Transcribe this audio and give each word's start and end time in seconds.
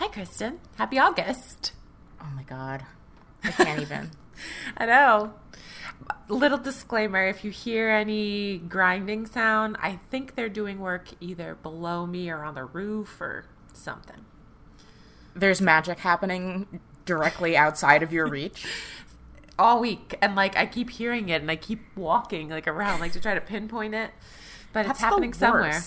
Hi, 0.00 0.08
Kristen. 0.08 0.60
Happy 0.76 0.98
August. 0.98 1.72
Oh 2.22 2.28
my 2.34 2.42
God. 2.42 2.86
I 3.44 3.50
can't 3.50 3.80
even. 3.82 4.10
I 4.78 4.86
know. 4.86 5.34
Little 6.26 6.56
disclaimer 6.56 7.26
if 7.26 7.44
you 7.44 7.50
hear 7.50 7.90
any 7.90 8.56
grinding 8.56 9.26
sound, 9.26 9.76
I 9.78 10.00
think 10.10 10.36
they're 10.36 10.48
doing 10.48 10.78
work 10.80 11.08
either 11.20 11.54
below 11.54 12.06
me 12.06 12.30
or 12.30 12.44
on 12.44 12.54
the 12.54 12.64
roof 12.64 13.20
or 13.20 13.44
something. 13.74 14.24
There's 15.36 15.60
magic 15.60 15.98
happening 15.98 16.80
directly 17.04 17.54
outside 17.54 18.02
of 18.02 18.10
your 18.10 18.26
reach. 18.30 18.64
All 19.58 19.80
week. 19.80 20.16
And 20.22 20.34
like 20.34 20.56
I 20.56 20.64
keep 20.64 20.88
hearing 20.88 21.28
it 21.28 21.42
and 21.42 21.50
I 21.50 21.56
keep 21.56 21.82
walking 21.94 22.48
like 22.48 22.66
around 22.66 23.00
like 23.00 23.12
to 23.12 23.20
try 23.20 23.34
to 23.34 23.40
pinpoint 23.42 23.94
it. 23.94 24.12
But 24.72 24.86
That's 24.86 24.92
it's 24.92 25.00
happening 25.00 25.34
somewhere. 25.34 25.82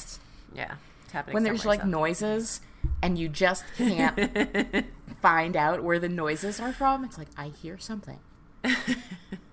Yeah. 0.53 0.75
It's 1.03 1.13
happening 1.13 1.33
when 1.33 1.43
there's 1.43 1.65
like 1.65 1.83
noises 1.83 2.61
and 3.01 3.17
you 3.17 3.29
just 3.29 3.65
can't 3.77 4.85
find 5.21 5.55
out 5.55 5.83
where 5.83 5.99
the 5.99 6.09
noises 6.09 6.59
are 6.59 6.73
from. 6.73 7.03
It's 7.03 7.17
like 7.17 7.29
I 7.37 7.47
hear 7.49 7.77
something. 7.77 8.19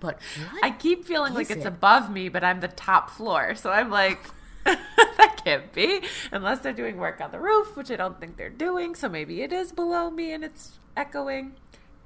But 0.00 0.18
I 0.62 0.70
keep 0.70 1.04
feeling 1.04 1.34
like 1.34 1.50
it's 1.50 1.64
it? 1.64 1.68
above 1.68 2.10
me, 2.10 2.28
but 2.30 2.42
I'm 2.42 2.60
the 2.60 2.68
top 2.68 3.10
floor. 3.10 3.54
So 3.54 3.70
I'm 3.70 3.90
like 3.90 4.18
that 4.64 5.42
can't 5.44 5.72
be 5.72 6.02
unless 6.32 6.60
they're 6.60 6.72
doing 6.72 6.96
work 6.96 7.20
on 7.20 7.30
the 7.30 7.38
roof, 7.38 7.76
which 7.76 7.90
I 7.90 7.96
don't 7.96 8.18
think 8.18 8.36
they're 8.36 8.48
doing. 8.48 8.94
So 8.94 9.08
maybe 9.08 9.42
it 9.42 9.52
is 9.52 9.72
below 9.72 10.10
me 10.10 10.32
and 10.32 10.42
it's 10.42 10.78
echoing. 10.96 11.52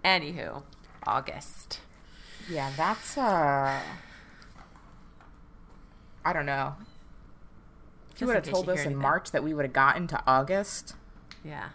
Anywho, 0.05 0.65
August. 1.07 1.81
Yeah, 2.51 2.71
that's 2.77 3.17
uh 3.17 3.81
I 6.25 6.33
don't 6.33 6.47
know. 6.47 6.75
If 8.13 8.21
you 8.21 8.27
would 8.27 8.37
have 8.37 8.45
told 8.45 8.69
us 8.69 8.85
in 8.85 8.97
March 8.97 9.31
that 9.31 9.43
we 9.43 9.55
would 9.55 9.65
have 9.65 9.73
gotten 9.73 10.07
to 10.09 10.23
August, 10.27 10.95
yeah. 11.45 11.69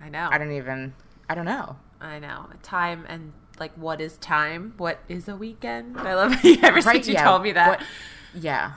I 0.00 0.08
know. 0.08 0.28
I 0.30 0.38
don't 0.38 0.52
even. 0.52 0.94
I 1.28 1.34
don't 1.34 1.44
know. 1.44 1.76
I 2.00 2.18
know 2.18 2.46
time 2.62 3.04
and 3.08 3.32
like 3.58 3.72
what 3.74 4.00
is 4.00 4.16
time? 4.16 4.74
What 4.78 5.00
is 5.08 5.28
a 5.28 5.36
weekend? 5.36 5.98
I 5.98 6.14
love 6.14 6.42
you 6.42 6.58
ever 6.62 6.80
right, 6.80 6.96
since 6.96 7.08
you 7.08 7.14
yeah. 7.14 7.24
told 7.24 7.42
me 7.42 7.52
that. 7.52 7.80
What, 7.80 7.82
yeah. 8.34 8.72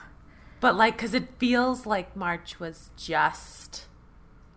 But 0.60 0.76
like, 0.76 0.96
because 0.96 1.14
it 1.14 1.28
feels 1.38 1.86
like 1.86 2.14
March 2.14 2.60
was 2.60 2.90
just 2.96 3.86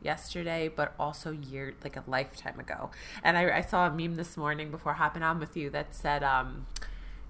yesterday, 0.02 0.70
but 0.74 0.94
also 1.00 1.32
year 1.32 1.74
like 1.84 1.96
a 1.96 2.04
lifetime 2.08 2.60
ago. 2.60 2.92
And 3.24 3.38
I, 3.38 3.58
I 3.58 3.62
saw 3.62 3.88
a 3.88 3.92
meme 3.92 4.16
this 4.16 4.38
morning 4.38 4.70
before 4.70 4.94
hopping 4.94 5.24
on 5.24 5.40
with 5.40 5.58
you 5.58 5.70
that 5.72 5.96
said, 5.96 6.24
um, 6.24 6.68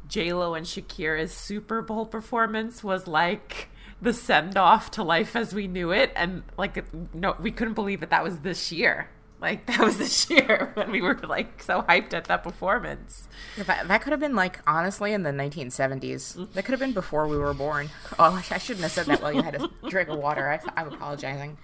J 0.07 0.33
Lo 0.33 0.53
and 0.53 0.65
Shakira's 0.65 1.33
Super 1.33 1.81
Bowl 1.81 2.05
performance 2.05 2.83
was 2.83 3.07
like 3.07 3.69
the 4.01 4.13
send 4.13 4.57
off 4.57 4.91
to 4.91 5.03
life 5.03 5.35
as 5.35 5.53
we 5.53 5.67
knew 5.67 5.91
it, 5.91 6.11
and 6.15 6.43
like 6.57 6.83
no, 7.13 7.35
we 7.39 7.51
couldn't 7.51 7.73
believe 7.73 7.99
that 8.01 8.09
that 8.09 8.23
was 8.23 8.39
this 8.39 8.71
year. 8.71 9.09
Like 9.39 9.65
that 9.67 9.79
was 9.79 9.97
this 9.97 10.29
year 10.29 10.71
when 10.73 10.91
we 10.91 11.01
were 11.01 11.15
like 11.15 11.61
so 11.61 11.81
hyped 11.83 12.13
at 12.13 12.25
that 12.25 12.43
performance. 12.43 13.27
That, 13.57 13.87
that 13.87 14.01
could 14.01 14.11
have 14.11 14.19
been 14.19 14.35
like 14.35 14.59
honestly 14.67 15.13
in 15.13 15.23
the 15.23 15.31
1970s. 15.31 15.99
Mm-hmm. 15.99 16.45
That 16.53 16.65
could 16.65 16.71
have 16.71 16.79
been 16.79 16.93
before 16.93 17.27
we 17.27 17.37
were 17.37 17.53
born. 17.53 17.89
Oh, 18.17 18.43
I 18.49 18.57
shouldn't 18.57 18.83
have 18.83 18.91
said 18.91 19.05
that 19.07 19.21
while 19.21 19.33
you 19.33 19.41
had 19.41 19.55
a 19.55 19.69
drink 19.89 20.09
of 20.09 20.19
water. 20.19 20.49
I, 20.49 20.59
I'm 20.79 20.93
apologizing. 20.93 21.57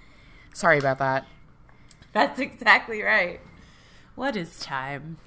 Sorry 0.53 0.77
about 0.77 0.99
that. 0.99 1.25
That's 2.13 2.39
exactly 2.39 3.01
right. 3.01 3.41
What 4.15 4.35
is 4.35 4.59
time? 4.59 5.17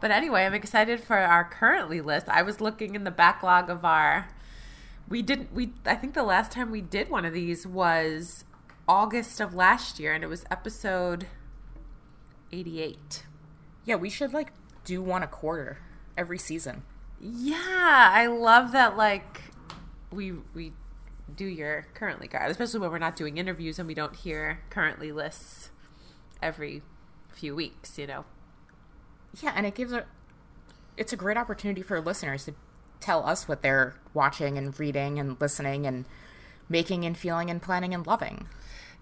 But 0.00 0.10
anyway, 0.10 0.44
I'm 0.44 0.54
excited 0.54 1.00
for 1.00 1.16
our 1.16 1.44
currently 1.44 2.00
list. 2.00 2.28
I 2.28 2.42
was 2.42 2.60
looking 2.60 2.96
in 2.96 3.04
the 3.04 3.12
backlog 3.12 3.70
of 3.70 3.84
our 3.84 4.28
we 5.12 5.20
didn't 5.20 5.52
we 5.52 5.74
I 5.84 5.94
think 5.94 6.14
the 6.14 6.22
last 6.22 6.50
time 6.50 6.70
we 6.70 6.80
did 6.80 7.10
one 7.10 7.26
of 7.26 7.34
these 7.34 7.66
was 7.66 8.46
August 8.88 9.40
of 9.40 9.54
last 9.54 10.00
year 10.00 10.14
and 10.14 10.24
it 10.24 10.26
was 10.26 10.46
episode 10.50 11.26
88. 12.50 13.26
Yeah, 13.84 13.96
we 13.96 14.08
should 14.08 14.32
like 14.32 14.54
do 14.84 15.02
one 15.02 15.22
a 15.22 15.26
quarter 15.26 15.80
every 16.16 16.38
season. 16.38 16.84
Yeah, 17.20 18.10
I 18.10 18.24
love 18.26 18.72
that 18.72 18.96
like 18.96 19.42
we 20.10 20.32
we 20.54 20.72
do 21.36 21.44
your 21.44 21.88
currently 21.92 22.26
card, 22.26 22.50
especially 22.50 22.80
when 22.80 22.90
we're 22.90 22.98
not 22.98 23.14
doing 23.14 23.36
interviews 23.36 23.78
and 23.78 23.86
we 23.86 23.94
don't 23.94 24.16
hear 24.16 24.60
currently 24.70 25.12
lists 25.12 25.68
every 26.42 26.80
few 27.28 27.54
weeks, 27.54 27.98
you 27.98 28.06
know. 28.06 28.24
Yeah, 29.42 29.52
and 29.54 29.66
it 29.66 29.74
gives 29.74 29.92
a 29.92 30.06
it's 30.96 31.12
a 31.12 31.16
great 31.16 31.36
opportunity 31.36 31.82
for 31.82 32.00
listeners 32.00 32.46
to 32.46 32.54
tell 33.02 33.26
us 33.26 33.46
what 33.46 33.62
they're 33.62 33.94
watching 34.14 34.56
and 34.56 34.78
reading 34.78 35.18
and 35.18 35.38
listening 35.40 35.86
and 35.86 36.06
making 36.68 37.04
and 37.04 37.16
feeling 37.16 37.50
and 37.50 37.60
planning 37.60 37.92
and 37.92 38.06
loving. 38.06 38.46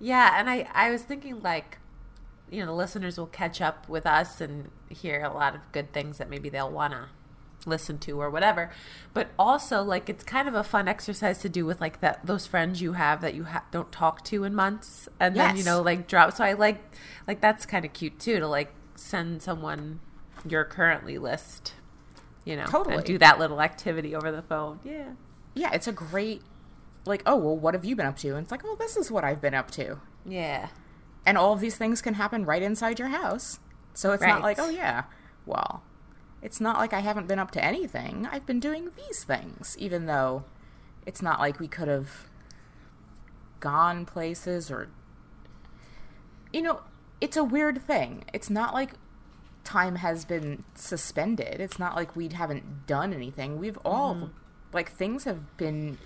Yeah, 0.01 0.39
and 0.39 0.51
I 0.51 0.69
I 0.73 0.91
was 0.91 1.03
thinking 1.03 1.41
like 1.43 1.79
you 2.51 2.61
know, 2.61 2.67
the 2.67 2.73
listeners 2.73 3.17
will 3.17 3.27
catch 3.27 3.61
up 3.61 3.89
with 3.89 4.05
us 4.07 4.41
and 4.41 4.71
hear 4.89 5.23
a 5.23 5.33
lot 5.33 5.55
of 5.55 5.61
good 5.73 5.93
things 5.93 6.19
that 6.19 6.29
maybe 6.29 6.49
they'll 6.49 6.71
want 6.71 6.93
to 6.93 7.09
listen 7.67 7.99
to 7.99 8.21
or 8.21 8.31
whatever. 8.31 8.71
But 9.13 9.29
also 9.39 9.83
like 9.83 10.09
it's 10.09 10.25
kind 10.25 10.49
of 10.49 10.55
a 10.55 10.65
fun 10.65 10.89
exercise 10.89 11.39
to 11.39 11.49
do 11.49 11.65
with 11.65 11.81
like 11.81 12.01
that 12.01 12.25
those 12.25 12.47
friends 12.47 12.81
you 12.83 12.95
have 12.95 13.21
that 13.21 13.35
you 13.35 13.45
ha- 13.45 13.65
don't 13.71 13.93
talk 13.93 14.25
to 14.25 14.45
in 14.45 14.55
months 14.55 15.09
and 15.21 15.37
yes. 15.37 15.49
then 15.49 15.57
you 15.57 15.65
know 15.65 15.81
like 15.83 16.09
drop 16.09 16.33
so 16.33 16.43
I 16.43 16.55
like 16.55 16.83
like 17.27 17.41
that's 17.41 17.67
kind 17.67 17.85
of 17.85 17.93
cute 17.93 18.19
too 18.19 18.41
to 18.41 18.49
like 18.49 18.73
send 18.97 19.43
someone 19.43 20.01
your 20.49 20.65
currently 20.65 21.19
list 21.19 21.75
you 22.45 22.57
know, 22.57 22.67
totally. 22.67 22.97
and 22.97 23.05
do 23.05 23.19
that 23.19 23.39
little 23.39 23.61
activity 23.61 24.15
over 24.15 24.33
the 24.33 24.43
phone. 24.43 24.81
Yeah. 24.85 25.13
Yeah, 25.55 25.73
it's 25.73 25.87
a 25.87 25.93
great 25.93 26.43
like, 27.07 27.23
oh, 27.27 27.37
well, 27.37 27.57
what 27.57 27.75
have 27.75 27.85
you 27.85 27.97
been 27.97 28.07
up 28.07 28.19
to? 28.19 28.31
And 28.31 28.45
it's 28.45 28.51
like, 28.51 28.63
well, 28.63 28.77
this 28.77 28.97
is 28.97 29.11
what 29.11 29.25
I've 29.25 29.41
been 29.41 29.55
up 29.55 29.71
to. 29.73 30.01
Yeah. 30.25 30.69
And 31.25 31.39
all 31.39 31.53
of 31.53 31.61
these 31.61 31.77
things 31.77 32.03
can 32.03 32.15
happen 32.15 32.45
right 32.45 32.63
inside 32.63 32.99
your 32.99 33.09
house. 33.09 33.59
So 33.95 34.13
it's 34.13 34.23
right. 34.23 34.31
not 34.31 34.43
like, 34.43 34.59
oh 34.59 34.69
yeah, 34.69 35.05
well, 35.47 35.83
it's 36.43 36.61
not 36.61 36.79
like 36.79 36.93
I 36.93 37.01
haven't 37.01 37.27
been 37.27 37.39
up 37.39 37.51
to 37.53 37.65
anything. 37.65 38.29
I've 38.31 38.47
been 38.47 38.61
doing 38.61 38.91
these 38.97 39.25
things, 39.25 39.77
even 39.79 40.07
though 40.07 40.45
it's 41.07 41.21
not 41.21 41.41
like 41.41 41.59
we 41.59 41.69
could 41.69 41.89
have 41.89 42.29
gone 43.59 44.07
places 44.07 44.71
or 44.71 44.89
you 46.53 46.63
know, 46.63 46.81
it's 47.21 47.37
a 47.37 47.45
weird 47.45 47.83
thing. 47.83 48.25
It's 48.33 48.51
not 48.51 48.75
like 48.75 48.93
time 49.65 49.97
has 49.97 50.25
been 50.25 50.65
suspended. 50.75 51.61
It's 51.61 51.79
not 51.79 51.97
like 51.97 52.17
we 52.17 52.29
haven't 52.29 52.87
done 52.87 53.13
anything. 53.13 53.59
We've 53.59 53.79
all 53.85 54.15
mm-hmm. 54.15 54.27
like 54.73 54.91
things 54.91 55.25
have 55.25 55.57
been 55.57 55.99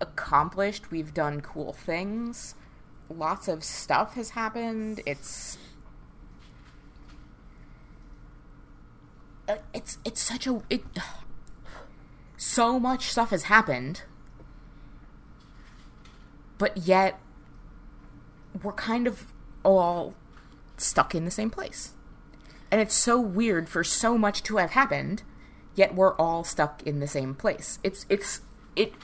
accomplished. 0.00 0.90
We've 0.90 1.12
done 1.14 1.40
cool 1.40 1.72
things. 1.72 2.54
Lots 3.08 3.48
of 3.48 3.62
stuff 3.62 4.14
has 4.14 4.30
happened. 4.30 5.00
It's 5.06 5.58
uh, 9.48 9.56
it's 9.72 9.98
it's 10.04 10.20
such 10.20 10.46
a 10.46 10.62
it 10.70 10.82
so 12.36 12.80
much 12.80 13.10
stuff 13.10 13.30
has 13.30 13.44
happened. 13.44 14.02
But 16.56 16.76
yet 16.78 17.20
we're 18.62 18.72
kind 18.72 19.06
of 19.06 19.32
all 19.64 20.14
stuck 20.76 21.14
in 21.14 21.24
the 21.24 21.30
same 21.30 21.50
place. 21.50 21.92
And 22.74 22.80
it's 22.80 22.96
so 22.96 23.20
weird 23.20 23.68
for 23.68 23.84
so 23.84 24.18
much 24.18 24.42
to 24.42 24.56
have 24.56 24.72
happened, 24.72 25.22
yet 25.76 25.94
we're 25.94 26.16
all 26.16 26.42
stuck 26.42 26.82
in 26.82 26.98
the 26.98 27.06
same 27.06 27.32
place. 27.36 27.78
It's 27.84 28.04
it's 28.08 28.40
it 28.74 28.94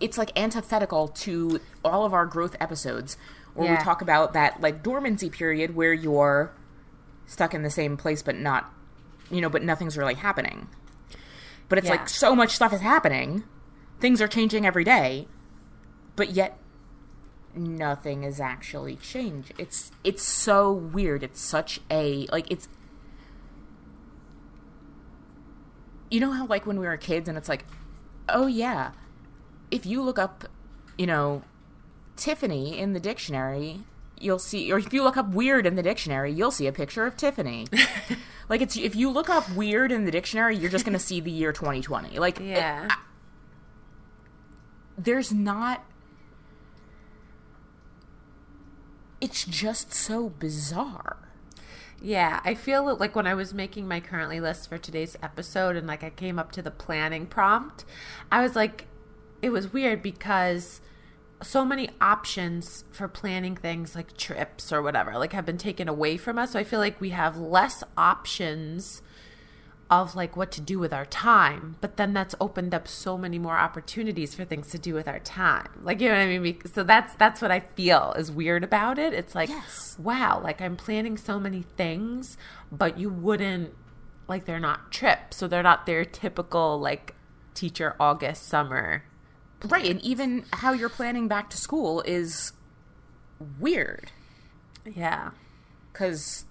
it's 0.00 0.16
like 0.16 0.32
antithetical 0.34 1.08
to 1.08 1.60
all 1.84 2.06
of 2.06 2.14
our 2.14 2.24
growth 2.24 2.56
episodes 2.58 3.18
where 3.52 3.68
yeah. 3.68 3.76
we 3.76 3.84
talk 3.84 4.00
about 4.00 4.32
that 4.32 4.62
like 4.62 4.82
dormancy 4.82 5.28
period 5.28 5.76
where 5.76 5.92
you're 5.92 6.54
stuck 7.26 7.52
in 7.52 7.62
the 7.62 7.68
same 7.68 7.98
place 7.98 8.22
but 8.22 8.34
not 8.34 8.72
you 9.30 9.42
know, 9.42 9.50
but 9.50 9.62
nothing's 9.62 9.98
really 9.98 10.14
happening. 10.14 10.66
But 11.68 11.76
it's 11.76 11.88
yeah. 11.88 11.96
like 11.96 12.08
so 12.08 12.34
much 12.34 12.52
stuff 12.52 12.72
is 12.72 12.80
happening. 12.80 13.44
Things 14.00 14.22
are 14.22 14.28
changing 14.28 14.64
every 14.64 14.84
day, 14.84 15.28
but 16.16 16.30
yet 16.30 16.56
nothing 17.54 18.24
is 18.24 18.40
actually 18.40 18.96
changed. 18.96 19.52
It's 19.58 19.92
it's 20.02 20.22
so 20.22 20.72
weird. 20.72 21.22
It's 21.22 21.42
such 21.42 21.80
a 21.90 22.26
like 22.32 22.50
it's 22.50 22.68
you 26.10 26.20
know 26.20 26.32
how 26.32 26.46
like 26.46 26.66
when 26.66 26.78
we 26.80 26.86
were 26.86 26.96
kids 26.96 27.28
and 27.28 27.36
it's 27.38 27.48
like, 27.48 27.64
oh 28.28 28.46
yeah, 28.46 28.92
if 29.70 29.84
you 29.86 30.02
look 30.02 30.18
up, 30.18 30.44
you 30.96 31.06
know, 31.06 31.42
Tiffany 32.16 32.78
in 32.78 32.92
the 32.92 33.00
dictionary, 33.00 33.80
you'll 34.20 34.38
see, 34.38 34.72
or 34.72 34.78
if 34.78 34.92
you 34.92 35.02
look 35.04 35.16
up 35.16 35.28
weird 35.30 35.66
in 35.66 35.74
the 35.76 35.82
dictionary, 35.82 36.32
you'll 36.32 36.50
see 36.50 36.66
a 36.66 36.72
picture 36.72 37.06
of 37.06 37.16
Tiffany. 37.16 37.66
like 38.48 38.60
it's 38.60 38.76
if 38.76 38.96
you 38.96 39.10
look 39.10 39.28
up 39.28 39.48
weird 39.54 39.92
in 39.92 40.04
the 40.04 40.10
dictionary, 40.10 40.56
you're 40.56 40.70
just 40.70 40.84
gonna 40.84 40.98
see 40.98 41.20
the 41.20 41.30
year 41.30 41.52
2020. 41.52 42.18
Like, 42.18 42.40
it- 42.40 42.46
Yeah. 42.46 42.88
there's 44.96 45.32
not. 45.32 45.84
It's 49.20 49.44
just 49.44 49.92
so 49.92 50.28
bizarre. 50.28 51.27
Yeah, 52.00 52.40
I 52.44 52.54
feel 52.54 52.96
like 52.96 53.16
when 53.16 53.26
I 53.26 53.34
was 53.34 53.52
making 53.52 53.88
my 53.88 53.98
currently 53.98 54.40
list 54.40 54.68
for 54.68 54.78
today's 54.78 55.16
episode 55.22 55.74
and 55.74 55.86
like 55.86 56.04
I 56.04 56.10
came 56.10 56.38
up 56.38 56.52
to 56.52 56.62
the 56.62 56.70
planning 56.70 57.26
prompt, 57.26 57.84
I 58.30 58.42
was 58.42 58.54
like, 58.54 58.86
it 59.42 59.50
was 59.50 59.72
weird 59.72 60.02
because 60.02 60.80
so 61.42 61.64
many 61.64 61.90
options 62.00 62.84
for 62.90 63.08
planning 63.08 63.56
things 63.56 63.94
like 63.94 64.16
trips 64.16 64.72
or 64.72 64.82
whatever 64.82 65.16
like 65.18 65.32
have 65.32 65.46
been 65.46 65.58
taken 65.58 65.88
away 65.88 66.16
from 66.16 66.38
us. 66.38 66.52
So 66.52 66.58
I 66.58 66.64
feel 66.64 66.80
like 66.80 67.00
we 67.00 67.10
have 67.10 67.36
less 67.36 67.82
options 67.96 69.02
of 69.90 70.14
like 70.14 70.36
what 70.36 70.52
to 70.52 70.60
do 70.60 70.78
with 70.78 70.92
our 70.92 71.06
time 71.06 71.76
but 71.80 71.96
then 71.96 72.12
that's 72.12 72.34
opened 72.40 72.74
up 72.74 72.86
so 72.86 73.16
many 73.16 73.38
more 73.38 73.56
opportunities 73.56 74.34
for 74.34 74.44
things 74.44 74.68
to 74.68 74.78
do 74.78 74.92
with 74.94 75.08
our 75.08 75.18
time. 75.20 75.68
Like 75.82 76.00
you 76.00 76.08
know 76.08 76.14
what 76.14 76.20
i 76.28 76.38
mean? 76.38 76.60
So 76.72 76.82
that's 76.84 77.14
that's 77.14 77.40
what 77.40 77.50
i 77.50 77.60
feel 77.60 78.14
is 78.18 78.30
weird 78.30 78.62
about 78.64 78.98
it. 78.98 79.12
It's 79.14 79.34
like 79.34 79.48
Yes. 79.48 79.96
wow 79.98 80.40
like 80.42 80.60
i'm 80.60 80.76
planning 80.76 81.16
so 81.16 81.40
many 81.40 81.62
things 81.62 82.36
but 82.70 82.98
you 82.98 83.08
wouldn't 83.08 83.72
like 84.28 84.44
they're 84.44 84.60
not 84.60 84.92
trips 84.92 85.38
so 85.38 85.48
they're 85.48 85.62
not 85.62 85.86
their 85.86 86.04
typical 86.04 86.78
like 86.78 87.14
teacher 87.54 87.96
august 87.98 88.44
summer 88.46 89.04
Right, 89.64 89.86
and 89.90 90.00
even 90.02 90.44
how 90.52 90.72
you're 90.72 90.88
planning 90.88 91.26
back 91.26 91.50
to 91.50 91.56
school 91.56 92.00
is 92.02 92.52
weird. 93.58 94.12
Yeah. 94.84 95.30
Because 95.92 96.44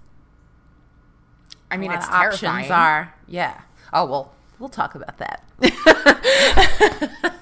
I 1.70 1.78
mean 1.78 1.92
it's 1.92 2.08
of 2.08 2.14
options 2.14 2.70
are 2.70 3.14
yeah 3.28 3.62
oh 3.94 4.06
well 4.06 4.34
we'll 4.60 4.70
talk 4.70 4.96
about 4.96 5.18
that 5.18 5.44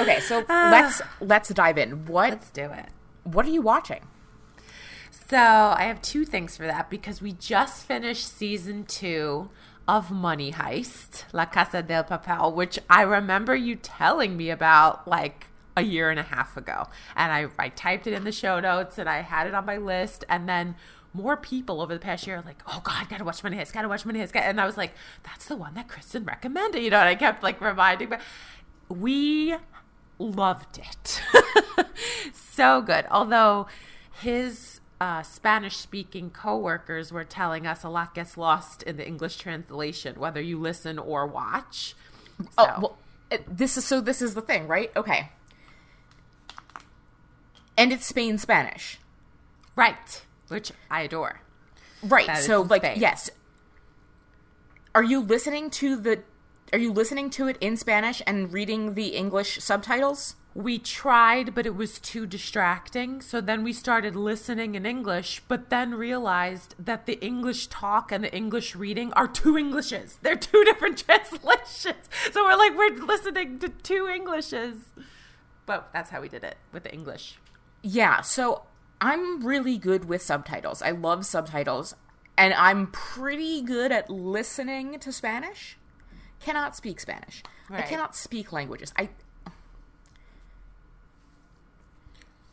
Okay, 0.00 0.18
so 0.20 0.42
ah. 0.48 0.70
let's 0.72 1.02
let's 1.20 1.48
dive 1.50 1.76
in. 1.76 2.06
What 2.06 2.30
let's 2.30 2.50
do 2.50 2.64
it 2.64 2.88
what 3.24 3.46
are 3.46 3.50
you 3.50 3.62
watching? 3.62 4.00
So 5.10 5.38
I 5.38 5.84
have 5.84 6.00
two 6.02 6.24
things 6.24 6.56
for 6.56 6.66
that 6.66 6.90
because 6.90 7.20
we 7.20 7.32
just 7.32 7.84
finished 7.84 8.36
season 8.36 8.84
two 8.84 9.50
of 9.88 10.10
Money 10.10 10.52
Heist, 10.52 11.24
La 11.32 11.46
Casa 11.46 11.82
del 11.82 12.04
Papel, 12.04 12.54
which 12.54 12.78
I 12.88 13.02
remember 13.02 13.56
you 13.56 13.76
telling 13.76 14.36
me 14.36 14.50
about 14.50 15.08
like 15.08 15.46
a 15.76 15.82
year 15.82 16.10
and 16.10 16.20
a 16.20 16.24
half 16.24 16.56
ago. 16.56 16.88
And 17.16 17.32
I, 17.32 17.46
I 17.58 17.70
typed 17.70 18.06
it 18.06 18.12
in 18.12 18.24
the 18.24 18.32
show 18.32 18.60
notes 18.60 18.98
and 18.98 19.08
I 19.08 19.22
had 19.22 19.46
it 19.46 19.54
on 19.54 19.66
my 19.66 19.76
list. 19.76 20.24
And 20.28 20.48
then 20.48 20.76
more 21.14 21.36
people 21.36 21.80
over 21.80 21.94
the 21.94 22.00
past 22.00 22.26
year 22.26 22.36
are 22.36 22.42
like, 22.42 22.60
oh 22.66 22.80
God, 22.84 23.08
gotta 23.08 23.24
watch 23.24 23.42
Money 23.42 23.56
Heist, 23.56 23.72
gotta 23.72 23.88
watch 23.88 24.04
Money 24.04 24.18
Heist. 24.18 24.34
And 24.34 24.60
I 24.60 24.66
was 24.66 24.76
like, 24.76 24.92
that's 25.22 25.46
the 25.46 25.56
one 25.56 25.74
that 25.74 25.88
Kristen 25.88 26.24
recommended, 26.24 26.82
you 26.82 26.90
know, 26.90 26.98
and 26.98 27.08
I 27.08 27.14
kept 27.14 27.42
like 27.42 27.60
reminding, 27.60 28.08
but 28.10 28.20
we 28.88 29.54
loved 30.18 30.78
it. 30.78 31.22
so 32.34 32.82
good. 32.82 33.06
Although 33.10 33.68
his 34.20 34.80
uh, 35.00 35.22
Spanish 35.22 35.76
speaking 35.76 36.30
coworkers 36.30 37.12
were 37.12 37.24
telling 37.24 37.66
us 37.66 37.82
a 37.84 37.88
lot 37.88 38.14
gets 38.14 38.36
lost 38.36 38.82
in 38.82 38.96
the 38.96 39.06
English 39.06 39.36
translation, 39.36 40.18
whether 40.18 40.40
you 40.40 40.58
listen 40.58 40.98
or 40.98 41.26
watch. 41.26 41.94
So, 42.40 42.46
Oh, 42.58 42.66
well, 42.80 42.98
it- 43.30 43.56
this 43.56 43.76
is 43.76 43.84
so. 43.84 44.00
This 44.00 44.20
is 44.20 44.34
the 44.34 44.40
thing, 44.42 44.66
right? 44.66 44.90
Okay. 44.96 45.30
And 47.76 47.92
it's 47.92 48.06
Spain 48.06 48.38
Spanish, 48.38 48.98
right, 49.74 50.22
which 50.48 50.72
I 50.90 51.02
adore. 51.02 51.40
right? 52.02 52.26
That 52.26 52.42
so, 52.42 52.62
like, 52.62 52.82
Spain. 52.82 53.00
yes. 53.00 53.30
Are 54.94 55.02
you 55.02 55.20
listening 55.20 55.70
to 55.70 55.96
the? 55.96 56.22
Are 56.72 56.78
you 56.78 56.92
listening 56.92 57.30
to 57.30 57.46
it 57.48 57.56
in 57.60 57.76
Spanish 57.76 58.22
and 58.26 58.52
reading 58.52 58.94
the 58.94 59.08
English 59.08 59.58
subtitles? 59.60 60.36
We 60.54 60.78
tried, 60.78 61.52
but 61.52 61.66
it 61.66 61.74
was 61.74 61.98
too 61.98 62.26
distracting. 62.26 63.20
So 63.20 63.40
then 63.40 63.64
we 63.64 63.72
started 63.72 64.14
listening 64.14 64.76
in 64.76 64.86
English, 64.86 65.42
but 65.48 65.68
then 65.68 65.94
realized 65.96 66.76
that 66.78 67.06
the 67.06 67.20
English 67.20 67.66
talk 67.66 68.12
and 68.12 68.22
the 68.22 68.32
English 68.32 68.76
reading 68.76 69.12
are 69.14 69.26
two 69.26 69.56
Englishes. 69.56 70.18
They're 70.22 70.36
two 70.36 70.62
different 70.64 70.98
translations. 71.06 72.08
So 72.30 72.44
we're 72.44 72.56
like, 72.56 72.76
we're 72.76 73.04
listening 73.04 73.58
to 73.60 73.68
two 73.68 74.06
Englishes. 74.06 74.76
But 75.66 75.88
that's 75.92 76.10
how 76.10 76.20
we 76.20 76.28
did 76.28 76.44
it 76.44 76.56
with 76.72 76.84
the 76.84 76.92
English. 76.92 77.38
Yeah, 77.82 78.20
so 78.20 78.62
I'm 79.00 79.44
really 79.44 79.78
good 79.78 80.06
with 80.06 80.22
subtitles. 80.22 80.82
I 80.82 80.90
love 80.90 81.26
subtitles, 81.26 81.94
and 82.36 82.54
I'm 82.54 82.88
pretty 82.88 83.62
good 83.62 83.92
at 83.92 84.08
listening 84.08 84.98
to 84.98 85.12
Spanish. 85.12 85.76
Cannot 86.40 86.76
speak 86.76 87.00
Spanish. 87.00 87.42
I 87.70 87.82
cannot 87.82 88.14
speak 88.14 88.52
languages. 88.52 88.92
I 88.98 89.08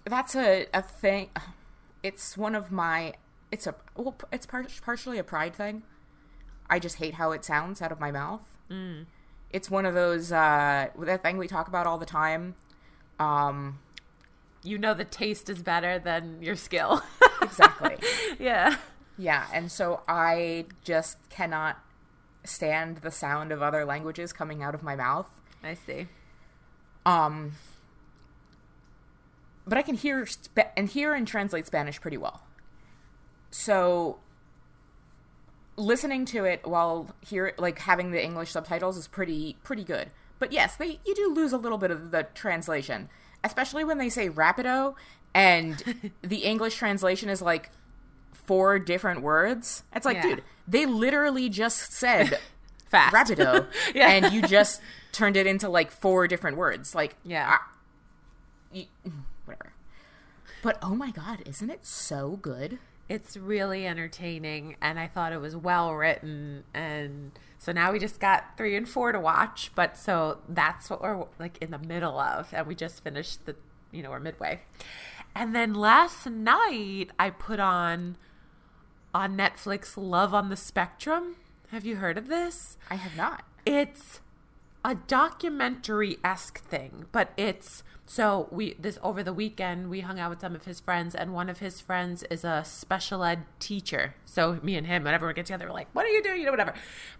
That's 0.05 0.35
a 0.35 0.67
a 0.73 0.81
thing. 0.81 1.29
It's 2.03 2.37
one 2.37 2.55
of 2.55 2.71
my 2.71 3.13
it's 3.51 3.67
a 3.67 3.75
well 3.95 4.15
it's 4.31 4.45
par- 4.45 4.65
partially 4.83 5.17
a 5.19 5.23
pride 5.23 5.53
thing. 5.53 5.83
I 6.69 6.79
just 6.79 6.97
hate 6.97 7.15
how 7.15 7.31
it 7.31 7.43
sounds 7.43 7.81
out 7.81 7.91
of 7.91 7.99
my 7.99 8.11
mouth. 8.11 8.49
Mm. 8.69 9.05
It's 9.51 9.69
one 9.69 9.85
of 9.85 9.93
those 9.93 10.31
uh 10.31 10.87
that 10.97 11.21
thing 11.21 11.37
we 11.37 11.47
talk 11.47 11.67
about 11.67 11.85
all 11.85 11.97
the 11.97 12.05
time. 12.05 12.55
Um 13.19 13.79
You 14.63 14.77
know 14.77 14.93
the 14.93 15.05
taste 15.05 15.49
is 15.49 15.61
better 15.61 15.99
than 15.99 16.41
your 16.41 16.55
skill. 16.55 17.01
exactly. 17.41 17.97
yeah. 18.39 18.77
Yeah, 19.17 19.45
and 19.53 19.71
so 19.71 20.01
I 20.07 20.65
just 20.83 21.17
cannot 21.29 21.77
stand 22.43 22.97
the 22.97 23.11
sound 23.11 23.51
of 23.51 23.61
other 23.61 23.85
languages 23.85 24.33
coming 24.33 24.63
out 24.63 24.73
of 24.73 24.81
my 24.83 24.95
mouth. 24.95 25.29
I 25.63 25.75
see. 25.75 26.07
Um 27.05 27.53
but 29.65 29.77
I 29.77 29.83
can 29.83 29.95
hear 29.95 30.25
sp- 30.25 30.73
and 30.75 30.89
hear 30.89 31.13
and 31.13 31.27
translate 31.27 31.67
Spanish 31.67 32.01
pretty 32.01 32.17
well. 32.17 32.41
So 33.51 34.19
listening 35.77 36.25
to 36.25 36.45
it 36.45 36.65
while 36.67 37.15
here 37.21 37.53
like 37.57 37.79
having 37.79 38.11
the 38.11 38.23
English 38.23 38.51
subtitles 38.51 38.97
is 38.97 39.07
pretty 39.07 39.57
pretty 39.63 39.83
good. 39.83 40.11
But 40.39 40.51
yes, 40.51 40.75
they 40.75 40.99
you 41.05 41.13
do 41.15 41.33
lose 41.33 41.53
a 41.53 41.57
little 41.57 41.77
bit 41.77 41.91
of 41.91 42.11
the 42.11 42.23
translation, 42.33 43.09
especially 43.43 43.83
when 43.83 43.97
they 43.97 44.09
say 44.09 44.29
rapido 44.29 44.95
and 45.33 46.11
the 46.21 46.37
English 46.37 46.75
translation 46.75 47.29
is 47.29 47.41
like 47.41 47.69
four 48.33 48.79
different 48.79 49.21
words. 49.21 49.83
It's 49.95 50.05
like, 50.05 50.17
Yeah. 50.17 50.21
dude, 50.35 50.43
they 50.67 50.85
literally 50.85 51.49
just 51.49 51.93
said 51.93 52.39
Fast. 52.89 53.15
rapido 53.15 53.67
Yeah. 53.95 54.09
and 54.09 54.33
you 54.33 54.41
just 54.41 54.81
turned 55.11 55.37
it 55.37 55.47
into 55.47 55.69
like 55.69 55.91
four 55.91 56.27
different 56.27 56.57
words. 56.57 56.93
Like 56.95 57.15
Yeah. 57.23 57.57
you, 58.71 58.85
mm, 59.07 59.11
whatever. 59.45 59.73
But 60.61 60.77
oh 60.81 60.95
my 60.95 61.11
god, 61.11 61.41
isn't 61.45 61.69
it 61.69 61.85
so 61.85 62.37
good? 62.41 62.79
It's 63.09 63.35
really 63.35 63.85
entertaining, 63.85 64.77
and 64.81 64.97
I 64.97 65.07
thought 65.07 65.33
it 65.33 65.41
was 65.41 65.53
well 65.55 65.93
written. 65.93 66.63
And 66.73 67.31
so 67.61 67.71
now 67.71 67.91
we 67.91 67.99
just 67.99 68.19
got 68.19 68.57
three 68.57 68.75
and 68.75 68.89
four 68.89 69.11
to 69.11 69.19
watch. 69.19 69.71
But 69.75 69.95
so 69.95 70.39
that's 70.49 70.89
what 70.89 70.99
we're 70.99 71.27
like 71.37 71.59
in 71.61 71.69
the 71.69 71.77
middle 71.77 72.19
of, 72.19 72.51
and 72.53 72.65
we 72.65 72.73
just 72.73 73.03
finished 73.03 73.45
the, 73.45 73.55
you 73.91 74.01
know, 74.01 74.09
we're 74.09 74.19
midway. 74.19 74.61
And 75.35 75.53
then 75.53 75.75
last 75.75 76.25
night 76.25 77.11
I 77.19 77.29
put 77.29 77.59
on 77.59 78.17
on 79.13 79.37
Netflix 79.37 79.93
Love 79.95 80.33
on 80.33 80.49
the 80.49 80.57
Spectrum. 80.57 81.35
Have 81.69 81.85
you 81.85 81.97
heard 81.97 82.17
of 82.17 82.29
this? 82.29 82.77
I 82.89 82.95
have 82.95 83.15
not. 83.15 83.43
it's 83.63 84.21
a 84.83 84.95
documentary 84.95 86.17
esque 86.23 86.59
thing, 86.59 87.05
but 87.11 87.31
it's 87.37 87.83
so 88.05 88.49
we 88.51 88.73
this 88.73 88.97
over 89.03 89.23
the 89.23 89.31
weekend 89.31 89.89
we 89.89 90.01
hung 90.01 90.19
out 90.19 90.29
with 90.29 90.41
some 90.41 90.55
of 90.55 90.65
his 90.65 90.79
friends, 90.79 91.15
and 91.15 91.33
one 91.33 91.49
of 91.49 91.59
his 91.59 91.79
friends 91.79 92.23
is 92.29 92.43
a 92.43 92.63
special 92.65 93.23
ed 93.23 93.45
teacher. 93.59 94.15
So 94.25 94.59
me 94.63 94.75
and 94.75 94.87
him, 94.87 95.03
whenever 95.03 95.27
we 95.27 95.33
get 95.33 95.45
together, 95.45 95.67
we're 95.67 95.73
like, 95.73 95.87
"What 95.93 96.05
are 96.05 96.09
you 96.09 96.23
doing?" 96.23 96.39
You 96.39 96.45
know, 96.45 96.51
whatever. 96.51 96.73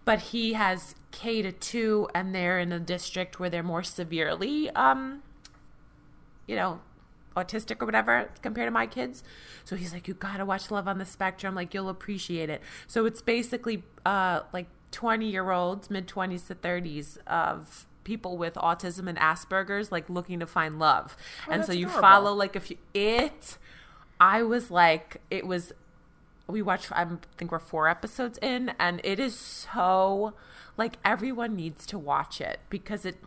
But 0.05 0.19
he 0.19 0.53
has 0.53 0.95
K 1.11 1.41
to 1.43 1.51
two, 1.51 2.09
and 2.15 2.33
they're 2.33 2.59
in 2.59 2.71
a 2.71 2.79
district 2.79 3.39
where 3.39 3.49
they're 3.49 3.63
more 3.63 3.83
severely, 3.83 4.69
um, 4.71 5.21
you 6.47 6.55
know, 6.55 6.81
autistic 7.37 7.81
or 7.81 7.85
whatever 7.85 8.29
compared 8.41 8.67
to 8.67 8.71
my 8.71 8.87
kids. 8.87 9.23
So 9.63 9.75
he's 9.75 9.93
like, 9.93 10.07
you 10.07 10.13
gotta 10.13 10.45
watch 10.45 10.71
Love 10.71 10.87
on 10.87 10.97
the 10.97 11.05
Spectrum. 11.05 11.55
Like 11.55 11.73
you'll 11.73 11.89
appreciate 11.89 12.49
it. 12.49 12.61
So 12.87 13.05
it's 13.05 13.21
basically 13.21 13.83
uh 14.05 14.41
like 14.51 14.67
twenty 14.91 15.27
year 15.27 15.51
olds, 15.51 15.89
mid 15.89 16.07
twenties 16.07 16.43
to 16.43 16.55
thirties 16.55 17.17
of 17.27 17.87
people 18.03 18.37
with 18.37 18.55
autism 18.55 19.07
and 19.07 19.17
Asperger's 19.17 19.91
like 19.91 20.09
looking 20.09 20.39
to 20.39 20.47
find 20.47 20.79
love. 20.79 21.15
Oh, 21.47 21.51
and 21.51 21.65
so 21.65 21.71
you 21.71 21.87
adorable. 21.87 22.01
follow 22.01 22.33
like 22.33 22.55
a 22.55 22.59
few 22.59 22.77
it 22.93 23.57
I 24.19 24.43
was 24.43 24.71
like 24.71 25.21
it 25.29 25.45
was 25.45 25.71
we 26.47 26.61
watched 26.61 26.91
I 26.91 27.05
think 27.37 27.51
we're 27.51 27.59
four 27.59 27.87
episodes 27.87 28.39
in 28.41 28.73
and 28.79 29.01
it 29.03 29.19
is 29.19 29.35
so 29.37 30.33
like 30.77 30.97
everyone 31.05 31.55
needs 31.55 31.85
to 31.87 31.99
watch 31.99 32.41
it 32.41 32.59
because 32.69 33.05
it 33.05 33.17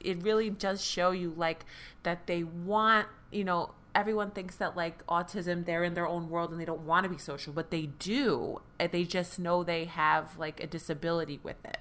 it 0.00 0.22
really 0.22 0.50
does 0.50 0.84
show 0.84 1.10
you 1.10 1.32
like 1.36 1.64
that 2.02 2.26
they 2.26 2.42
want 2.42 3.06
you 3.30 3.44
know 3.44 3.72
everyone 3.94 4.30
thinks 4.30 4.56
that 4.56 4.76
like 4.76 5.06
autism 5.06 5.64
they're 5.64 5.84
in 5.84 5.94
their 5.94 6.06
own 6.06 6.30
world 6.30 6.50
and 6.50 6.60
they 6.60 6.64
don't 6.64 6.86
want 6.86 7.04
to 7.04 7.10
be 7.10 7.18
social 7.18 7.52
but 7.52 7.70
they 7.70 7.86
do 7.86 8.60
they 8.90 9.04
just 9.04 9.38
know 9.38 9.62
they 9.62 9.84
have 9.84 10.38
like 10.38 10.62
a 10.62 10.66
disability 10.66 11.40
with 11.42 11.64
it. 11.64 11.78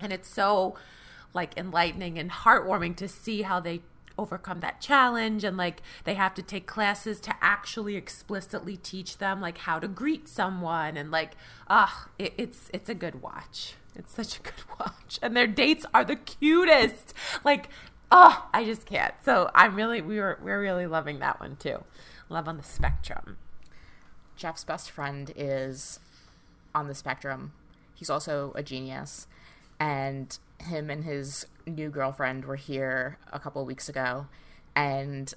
And 0.00 0.12
it's 0.12 0.28
so 0.28 0.76
like 1.34 1.56
enlightening 1.56 2.18
and 2.18 2.30
heartwarming 2.30 2.96
to 2.96 3.08
see 3.08 3.42
how 3.42 3.60
they 3.60 3.82
overcome 4.18 4.60
that 4.60 4.80
challenge 4.80 5.44
and 5.44 5.56
like 5.56 5.80
they 6.04 6.14
have 6.14 6.34
to 6.34 6.42
take 6.42 6.66
classes 6.66 7.20
to 7.20 7.34
actually 7.40 7.96
explicitly 7.96 8.76
teach 8.76 9.16
them 9.16 9.40
like 9.40 9.58
how 9.58 9.78
to 9.78 9.88
greet 9.88 10.28
someone 10.28 10.96
and 10.96 11.10
like 11.10 11.32
ah 11.68 12.08
it, 12.18 12.34
it's 12.36 12.70
it's 12.72 12.88
a 12.88 12.94
good 12.94 13.22
watch. 13.22 13.74
It's 13.96 14.14
such 14.14 14.38
a 14.38 14.42
good 14.42 14.62
watch. 14.78 15.18
And 15.22 15.36
their 15.36 15.46
dates 15.46 15.84
are 15.92 16.04
the 16.04 16.16
cutest. 16.16 17.12
Like 17.44 17.68
oh 18.10 18.48
i 18.52 18.64
just 18.64 18.86
can't 18.86 19.14
so 19.24 19.50
i'm 19.54 19.74
really 19.74 20.00
we 20.00 20.18
were 20.18 20.38
we're 20.42 20.60
really 20.60 20.86
loving 20.86 21.18
that 21.18 21.38
one 21.40 21.56
too 21.56 21.82
love 22.28 22.48
on 22.48 22.56
the 22.56 22.62
spectrum 22.62 23.36
Jeff's 24.40 24.64
best 24.64 24.90
friend 24.90 25.30
is 25.36 26.00
on 26.74 26.88
the 26.88 26.94
spectrum. 26.94 27.52
He's 27.94 28.08
also 28.08 28.52
a 28.54 28.62
genius. 28.62 29.26
And 29.78 30.38
him 30.58 30.88
and 30.88 31.04
his 31.04 31.46
new 31.66 31.90
girlfriend 31.90 32.46
were 32.46 32.56
here 32.56 33.18
a 33.34 33.38
couple 33.38 33.60
of 33.60 33.68
weeks 33.68 33.90
ago. 33.90 34.28
And 34.74 35.34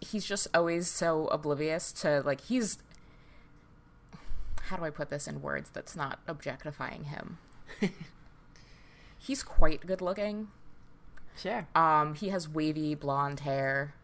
he's 0.00 0.26
just 0.26 0.48
always 0.52 0.88
so 0.88 1.28
oblivious 1.28 1.92
to, 1.92 2.20
like, 2.26 2.40
he's. 2.40 2.78
How 4.62 4.76
do 4.76 4.82
I 4.82 4.90
put 4.90 5.08
this 5.08 5.28
in 5.28 5.40
words 5.40 5.70
that's 5.70 5.94
not 5.94 6.18
objectifying 6.26 7.04
him? 7.04 7.38
he's 9.20 9.44
quite 9.44 9.86
good 9.86 10.00
looking. 10.00 10.48
Sure 11.40 11.66
Um, 11.74 12.14
he 12.14 12.28
has 12.30 12.48
wavy 12.48 12.94
blonde 12.94 13.40
hair, 13.40 13.94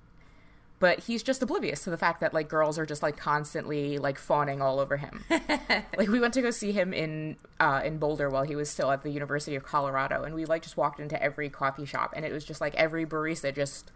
but 0.79 1.01
he's 1.01 1.23
just 1.23 1.43
oblivious 1.43 1.85
to 1.85 1.91
the 1.91 1.97
fact 1.97 2.21
that 2.21 2.35
like 2.35 2.49
girls 2.49 2.79
are 2.79 2.87
just 2.87 3.03
like 3.03 3.17
constantly 3.17 3.99
like 3.99 4.19
fawning 4.19 4.61
all 4.61 4.81
over 4.81 4.97
him. 4.97 5.25
like 5.31 6.09
we 6.09 6.19
went 6.19 6.35
to 6.35 6.43
go 6.43 6.51
see 6.51 6.73
him 6.73 6.93
in 6.93 7.37
uh, 7.61 7.81
in 7.85 7.99
Boulder 7.99 8.29
while 8.29 8.43
he 8.43 8.57
was 8.57 8.69
still 8.69 8.91
at 8.91 9.03
the 9.03 9.11
University 9.11 9.55
of 9.57 9.63
Colorado, 9.63 10.25
and 10.25 10.35
we 10.35 10.45
like 10.45 10.63
just 10.63 10.77
walked 10.77 11.01
into 11.01 11.21
every 11.23 11.49
coffee 11.49 11.87
shop, 11.87 12.13
and 12.17 12.25
it 12.25 12.33
was 12.33 12.45
just 12.45 12.61
like 12.61 12.75
every 12.75 13.07
barista 13.07 13.55
just 13.55 13.93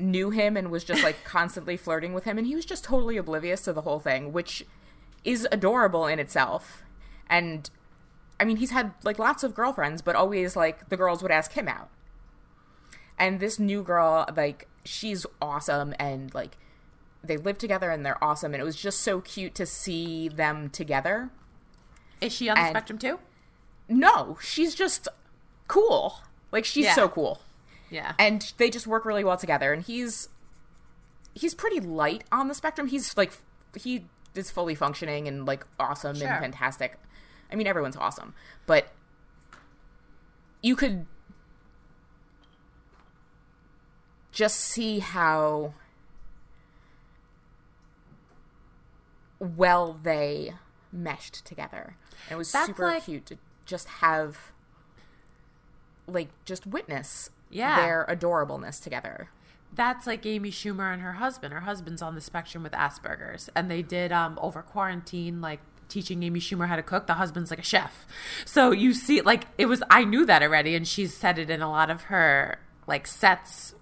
knew 0.00 0.30
him 0.30 0.56
and 0.56 0.70
was 0.70 0.82
just 0.82 1.04
like 1.04 1.22
constantly 1.24 1.76
flirting 1.76 2.14
with 2.14 2.24
him, 2.24 2.36
and 2.36 2.46
he 2.46 2.54
was 2.56 2.64
just 2.64 2.84
totally 2.84 3.16
oblivious 3.16 3.62
to 3.62 3.72
the 3.72 3.82
whole 3.82 4.00
thing, 4.00 4.32
which 4.32 4.64
is 5.24 5.46
adorable 5.50 6.06
in 6.06 6.18
itself. 6.18 6.82
And 7.28 7.70
I 8.40 8.44
mean, 8.44 8.56
he's 8.56 8.70
had 8.70 8.92
like 9.02 9.18
lots 9.18 9.42
of 9.44 9.54
girlfriends, 9.54 10.02
but 10.02 10.16
always 10.16 10.56
like 10.56 10.88
the 10.88 10.96
girls 10.96 11.22
would 11.22 11.30
ask 11.32 11.52
him 11.52 11.68
out. 11.68 11.88
And 13.18 13.38
this 13.40 13.58
new 13.58 13.82
girl, 13.82 14.26
like, 14.36 14.68
she's 14.84 15.24
awesome 15.40 15.94
and 15.98 16.34
like 16.34 16.56
they 17.22 17.36
live 17.38 17.56
together 17.58 17.90
and 17.90 18.04
they're 18.04 18.22
awesome 18.22 18.52
and 18.52 18.60
it 18.60 18.64
was 18.64 18.76
just 18.76 19.00
so 19.00 19.20
cute 19.22 19.54
to 19.54 19.64
see 19.64 20.28
them 20.28 20.68
together. 20.68 21.30
is 22.20 22.32
she 22.34 22.48
on 22.50 22.56
the 22.56 22.60
And- 22.62 22.70
spectrum 22.70 22.98
too 22.98 23.18
No, 23.88 24.36
she's 24.42 24.74
just 24.74 25.08
cool. 25.68 26.18
Like 26.52 26.64
she's 26.66 26.84
Yeah. 26.86 26.94
so 26.94 27.08
cool. 27.08 27.40
yeah 27.88 28.12
And 28.18 28.52
they 28.58 28.68
just 28.68 28.86
work 28.86 29.04
really 29.06 29.24
well 29.24 29.36
together 29.38 29.72
and 29.72 29.82
he's 29.82 30.28
he's 31.34 31.54
pretty 31.54 31.80
light 31.80 32.24
on 32.30 32.48
the 32.48 32.54
spectrum. 32.54 32.88
He's 32.88 33.16
like 33.16 33.32
he 33.74 34.04
is 34.34 34.50
fully 34.50 34.74
functioning 34.74 35.26
and 35.26 35.46
like 35.46 35.64
awesome 35.80 36.16
Sure. 36.16 36.28
and 36.28 36.40
fantastic. 36.42 36.98
I 37.52 37.56
mean 37.56 37.66
everyone's 37.66 37.96
awesome, 37.96 38.34
but 38.66 38.88
you 40.62 40.74
could 40.76 41.06
just 44.32 44.58
see 44.60 44.98
how 44.98 45.74
well 49.38 49.98
they 50.02 50.54
meshed 50.92 51.44
together. 51.44 51.96
And 52.28 52.32
it 52.32 52.36
was 52.36 52.50
That's 52.52 52.66
super 52.66 52.86
like- 52.86 53.04
cute 53.04 53.26
to 53.26 53.38
just 53.66 53.88
have 53.88 54.52
like 56.06 56.28
just 56.44 56.66
witness 56.66 57.30
Yeah. 57.50 57.76
their 57.76 58.06
adorableness 58.08 58.82
together. 58.82 59.28
that's 59.76 60.06
like 60.06 60.24
Amy 60.24 60.52
Schumer 60.52 60.92
and 60.92 61.02
her 61.02 61.14
husband. 61.14 61.52
Her 61.52 61.62
husband's 61.62 62.00
on 62.00 62.14
the 62.14 62.20
spectrum 62.20 62.62
with 62.62 62.70
Asperger's, 62.74 63.50
and 63.56 63.68
they 63.68 63.82
did 63.82 64.12
um, 64.12 64.38
over 64.40 64.62
quarantine 64.62 65.40
like 65.40 65.58
teaching 65.88 66.22
Amy 66.22 66.40
Schumer 66.40 66.68
how 66.68 66.76
to 66.76 66.82
cook. 66.82 67.06
The 67.06 67.14
husband's 67.14 67.50
like 67.50 67.58
a 67.60 67.64
chef, 67.64 68.06
so 68.44 68.70
you 68.70 68.92
see, 68.94 69.20
like 69.20 69.44
it 69.58 69.66
was. 69.66 69.82
I 69.90 70.04
knew 70.04 70.24
that 70.26 70.42
already, 70.42 70.74
and 70.74 70.86
she's 70.86 71.14
said 71.14 71.38
it 71.38 71.50
in 71.50 71.62
a 71.62 71.70
lot 71.70 71.90
of 71.90 72.02
her 72.04 72.58
like 72.86 73.06
sets, 73.06 73.74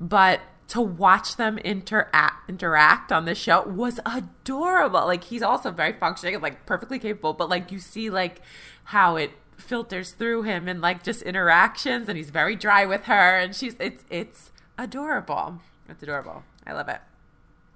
but. 0.00 0.40
To 0.70 0.80
watch 0.80 1.36
them 1.36 1.58
interact 1.58 2.50
interact 2.50 3.12
on 3.12 3.24
the 3.24 3.36
show 3.36 3.62
was 3.68 4.00
adorable. 4.04 5.06
Like 5.06 5.22
he's 5.22 5.40
also 5.40 5.70
very 5.70 5.92
functioning 5.92 6.34
and 6.34 6.42
like 6.42 6.66
perfectly 6.66 6.98
capable, 6.98 7.34
but 7.34 7.48
like 7.48 7.70
you 7.70 7.78
see 7.78 8.10
like 8.10 8.42
how 8.82 9.14
it 9.14 9.30
filters 9.58 10.10
through 10.12 10.42
him 10.42 10.68
and 10.68 10.80
like 10.80 11.02
just 11.02 11.22
interactions 11.22 12.08
and 12.08 12.16
he's 12.16 12.30
very 12.30 12.56
dry 12.56 12.84
with 12.84 13.04
her 13.04 13.38
and 13.38 13.54
she's 13.54 13.76
it's 13.78 14.04
it's 14.10 14.50
adorable. 14.78 15.60
It's 15.88 16.02
adorable. 16.02 16.42
I 16.66 16.72
love 16.72 16.88
it. 16.88 17.00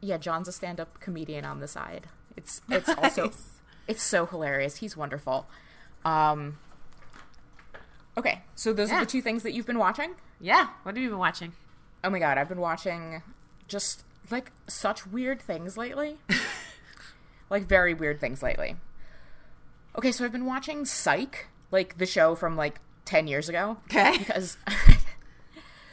Yeah, 0.01 0.19
John's 0.19 0.49
a 0.49 0.53
stand-up 0.53 0.99
comedian 1.01 1.45
on 1.45 1.61
the 1.61 1.69
side. 1.69 2.09
It's 2.37 2.61
it's 2.69 2.89
also 2.89 3.27
Nice. 3.27 3.60
It's 3.87 4.03
so 4.03 4.27
hilarious. 4.27 4.77
He's 4.77 4.97
wonderful. 4.97 5.47
Um 6.05 6.59
Okay, 8.19 8.43
so 8.55 8.73
those 8.73 8.91
Yeah. 8.91 8.97
are 8.97 9.01
the 9.01 9.07
two 9.11 9.23
things 9.23 9.43
that 9.45 9.53
you've 9.53 9.67
been 9.67 9.79
watching? 9.79 10.15
Yeah. 10.41 10.69
What 10.83 10.95
have 10.97 11.03
you 11.03 11.11
been 11.11 11.19
watching? 11.19 11.53
Oh 12.03 12.11
my 12.11 12.19
god, 12.19 12.39
I've 12.39 12.49
been 12.49 12.61
watching 12.61 13.23
just 13.69 14.05
like 14.31 14.51
such 14.67 15.07
weird 15.07 15.41
things 15.41 15.77
lately. 15.77 16.19
like 17.51 17.65
very 17.67 17.95
weird 17.95 18.21
things 18.21 18.43
lately. 18.43 18.77
Okay, 19.97 20.13
so 20.13 20.25
I've 20.25 20.33
been 20.33 20.47
watching 20.47 20.85
Psych, 20.85 21.49
like 21.71 21.99
the 21.99 22.07
show 22.07 22.35
from 22.35 22.57
like 22.57 22.81
10 23.07 23.27
years 23.27 23.49
ago. 23.49 23.79
Okay. 23.91 24.17
Because 24.19 24.57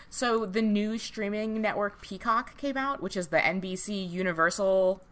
So 0.09 0.45
the 0.45 0.61
new 0.61 0.97
streaming 0.97 1.61
network 1.61 2.01
Peacock 2.01 2.57
came 2.57 2.77
out, 2.77 3.01
which 3.03 3.17
is 3.17 3.27
the 3.27 3.37
NBC 3.37 4.09
Universal 4.09 5.03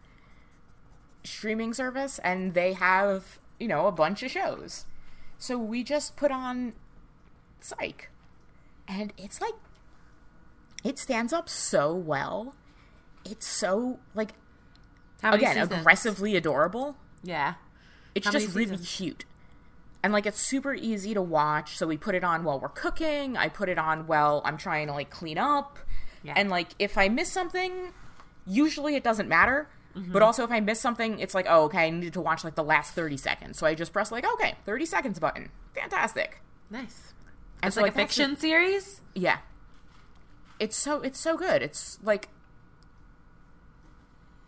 streaming 1.26 1.74
service, 1.74 2.18
and 2.24 2.54
they 2.54 2.72
have, 2.74 3.38
you 3.58 3.68
know, 3.68 3.86
a 3.86 3.92
bunch 3.92 4.22
of 4.22 4.30
shows. 4.30 4.86
So 5.38 5.58
we 5.58 5.84
just 5.84 6.16
put 6.16 6.30
on 6.30 6.72
Psych. 7.60 8.10
And 8.88 9.12
it's 9.18 9.40
like 9.40 9.54
it 10.84 10.98
stands 10.98 11.32
up 11.32 11.48
so 11.48 11.94
well. 11.94 12.54
It's 13.24 13.46
so 13.46 13.98
like 14.14 14.34
How 15.20 15.32
again 15.32 15.54
seasons? 15.54 15.80
aggressively 15.80 16.36
adorable. 16.36 16.96
Yeah. 17.22 17.54
It's 18.14 18.30
just 18.30 18.54
really 18.54 18.78
cute. 18.78 19.24
And 20.02 20.12
like 20.12 20.24
it's 20.24 20.40
super 20.40 20.72
easy 20.72 21.12
to 21.14 21.22
watch, 21.22 21.76
so 21.76 21.86
we 21.86 21.96
put 21.96 22.14
it 22.14 22.22
on 22.22 22.44
while 22.44 22.60
we're 22.60 22.68
cooking. 22.68 23.36
I 23.36 23.48
put 23.48 23.68
it 23.68 23.78
on 23.78 24.06
while 24.06 24.40
I'm 24.44 24.56
trying 24.56 24.86
to 24.86 24.92
like 24.92 25.10
clean 25.10 25.38
up. 25.38 25.78
Yeah. 26.22 26.34
And 26.36 26.48
like 26.48 26.68
if 26.78 26.96
I 26.96 27.08
miss 27.08 27.30
something, 27.30 27.92
usually 28.46 28.94
it 28.94 29.02
doesn't 29.02 29.28
matter. 29.28 29.68
Mm-hmm. 29.96 30.12
But 30.12 30.22
also 30.22 30.44
if 30.44 30.50
I 30.50 30.60
miss 30.60 30.78
something, 30.80 31.18
it's 31.20 31.34
like, 31.34 31.46
oh, 31.48 31.64
okay, 31.64 31.86
I 31.86 31.90
needed 31.90 32.12
to 32.14 32.20
watch 32.20 32.44
like 32.44 32.54
the 32.54 32.62
last 32.64 32.92
30 32.94 33.16
seconds. 33.16 33.58
So 33.58 33.66
I 33.66 33.74
just 33.74 33.92
press 33.94 34.12
like, 34.12 34.26
okay, 34.34 34.54
30 34.66 34.84
seconds 34.86 35.18
button. 35.18 35.50
Fantastic. 35.74 36.42
Nice. 36.70 37.14
And 37.62 37.68
It's 37.68 37.76
so, 37.76 37.80
like, 37.82 37.94
a 37.94 37.96
that's 37.96 38.14
the- 38.14 38.22
fiction 38.22 38.36
series. 38.36 39.00
yeah. 39.14 39.38
It's 40.58 40.76
so 40.76 41.00
it's 41.00 41.18
so 41.20 41.36
good. 41.36 41.62
It's 41.62 41.98
like 42.02 42.28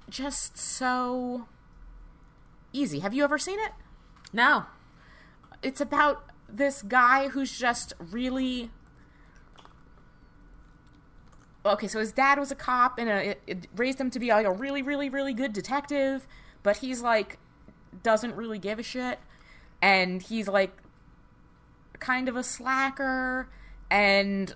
just 0.08 0.56
so 0.56 1.46
easy. 2.72 3.00
Have 3.00 3.12
you 3.14 3.24
ever 3.24 3.38
seen 3.38 3.58
it? 3.58 3.72
No. 4.32 4.64
It's 5.62 5.80
about 5.80 6.24
this 6.48 6.82
guy 6.82 7.28
who's 7.28 7.58
just 7.58 7.92
really 7.98 8.70
Okay, 11.66 11.88
so 11.88 11.98
his 11.98 12.12
dad 12.12 12.38
was 12.38 12.50
a 12.50 12.54
cop 12.54 12.98
and 12.98 13.08
a, 13.08 13.30
it, 13.30 13.42
it 13.46 13.66
raised 13.76 14.00
him 14.00 14.10
to 14.10 14.18
be 14.18 14.28
like 14.28 14.46
a 14.46 14.52
really 14.52 14.82
really 14.82 15.08
really 15.08 15.34
good 15.34 15.52
detective, 15.52 16.26
but 16.62 16.78
he's 16.78 17.02
like 17.02 17.38
doesn't 18.02 18.34
really 18.34 18.58
give 18.58 18.78
a 18.78 18.82
shit 18.82 19.18
and 19.82 20.22
he's 20.22 20.48
like 20.48 20.76
kind 21.98 22.28
of 22.28 22.36
a 22.36 22.42
slacker 22.42 23.48
and 23.90 24.54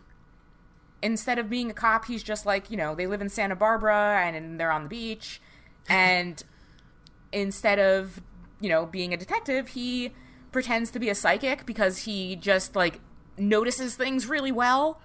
instead 1.03 1.39
of 1.39 1.51
being 1.51 1.71
a 1.71 1.75
cop, 1.75 2.07
he's 2.07 2.23
just 2.23 2.47
like, 2.47 2.71
you 2.71 2.77
know, 2.77 2.95
they 2.95 3.07
live 3.07 3.21
in 3.21 3.29
Santa 3.29 3.57
Barbara 3.57 4.23
and 4.25 4.59
they're 4.59 4.71
on 4.71 4.85
the 4.85 4.89
beach. 4.89 5.41
And 5.89 6.43
instead 7.33 7.79
of, 7.79 8.23
you 8.61 8.69
know, 8.69 8.87
being 8.87 9.13
a 9.13 9.17
detective, 9.17 9.69
he 9.69 10.13
pretends 10.53 10.91
to 10.93 10.99
be 10.99 11.09
a 11.09 11.15
psychic 11.15 11.67
because 11.67 11.99
he 11.99 12.37
just 12.37 12.77
like 12.77 13.01
notices 13.37 13.97
things 13.97 14.27
really 14.27 14.53
well. 14.53 15.01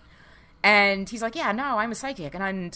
And 0.63 1.09
he's 1.09 1.21
like, 1.21 1.35
yeah, 1.35 1.51
no, 1.51 1.77
I'm 1.77 1.91
a 1.91 1.95
psychic. 1.95 2.33
And 2.33 2.43
I'm. 2.43 2.71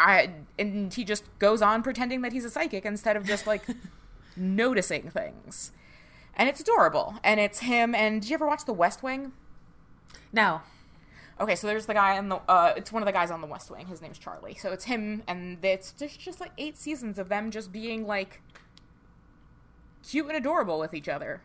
I 0.00 0.30
and 0.58 0.92
he 0.94 1.02
just 1.04 1.24
goes 1.40 1.60
on 1.60 1.82
pretending 1.82 2.22
that 2.22 2.32
he's 2.32 2.44
a 2.44 2.50
psychic 2.50 2.84
instead 2.84 3.16
of 3.16 3.24
just 3.24 3.46
like 3.46 3.62
noticing 4.36 5.10
things. 5.10 5.72
And 6.36 6.48
it's 6.48 6.60
adorable. 6.60 7.16
And 7.24 7.40
it's 7.40 7.60
him 7.60 7.94
and 7.96 8.22
did 8.22 8.30
you 8.30 8.34
ever 8.34 8.46
watch 8.46 8.64
The 8.64 8.72
West 8.72 9.02
Wing? 9.02 9.32
No. 10.32 10.60
Okay, 11.40 11.54
so 11.56 11.66
there's 11.66 11.86
the 11.86 11.94
guy 11.94 12.16
on 12.18 12.28
the. 12.28 12.36
Uh, 12.48 12.74
it's 12.76 12.92
one 12.92 13.02
of 13.02 13.06
the 13.06 13.12
guys 13.12 13.30
on 13.30 13.40
the 13.40 13.46
West 13.46 13.70
Wing. 13.70 13.86
His 13.86 14.00
name's 14.02 14.18
Charlie. 14.18 14.54
So 14.54 14.72
it's 14.72 14.84
him, 14.84 15.22
and 15.28 15.64
it's 15.64 15.92
just 15.92 16.18
just 16.20 16.40
like 16.40 16.50
eight 16.58 16.76
seasons 16.76 17.18
of 17.18 17.28
them 17.28 17.50
just 17.50 17.70
being 17.72 18.06
like 18.06 18.40
cute 20.08 20.26
and 20.26 20.36
adorable 20.36 20.78
with 20.78 20.94
each 20.94 21.08
other. 21.08 21.40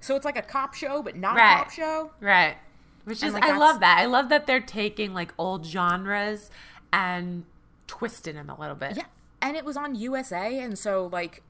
So 0.00 0.16
it's 0.16 0.24
like 0.24 0.36
a 0.38 0.42
cop 0.42 0.74
show, 0.74 1.02
but 1.02 1.16
not 1.16 1.36
Right. 1.36 1.52
a 1.52 1.56
cop 1.64 1.70
show. 1.70 2.10
Right. 2.20 2.56
Which 3.04 3.22
And, 3.22 3.28
is, 3.28 3.34
like, 3.34 3.44
I 3.44 3.56
love 3.56 3.80
that. 3.80 3.98
I 3.98 4.06
love 4.06 4.28
that 4.30 4.46
they're 4.46 4.60
taking 4.60 5.12
like 5.12 5.32
old 5.38 5.66
genres 5.66 6.50
and 6.92 7.44
twisting 7.86 8.34
them 8.36 8.48
a 8.48 8.58
little 8.58 8.76
bit. 8.76 8.96
Yeah, 8.96 9.04
and 9.42 9.56
it 9.56 9.64
was 9.64 9.76
on 9.76 9.94
USA, 9.94 10.58
and 10.60 10.78
so 10.78 11.08
like 11.12 11.42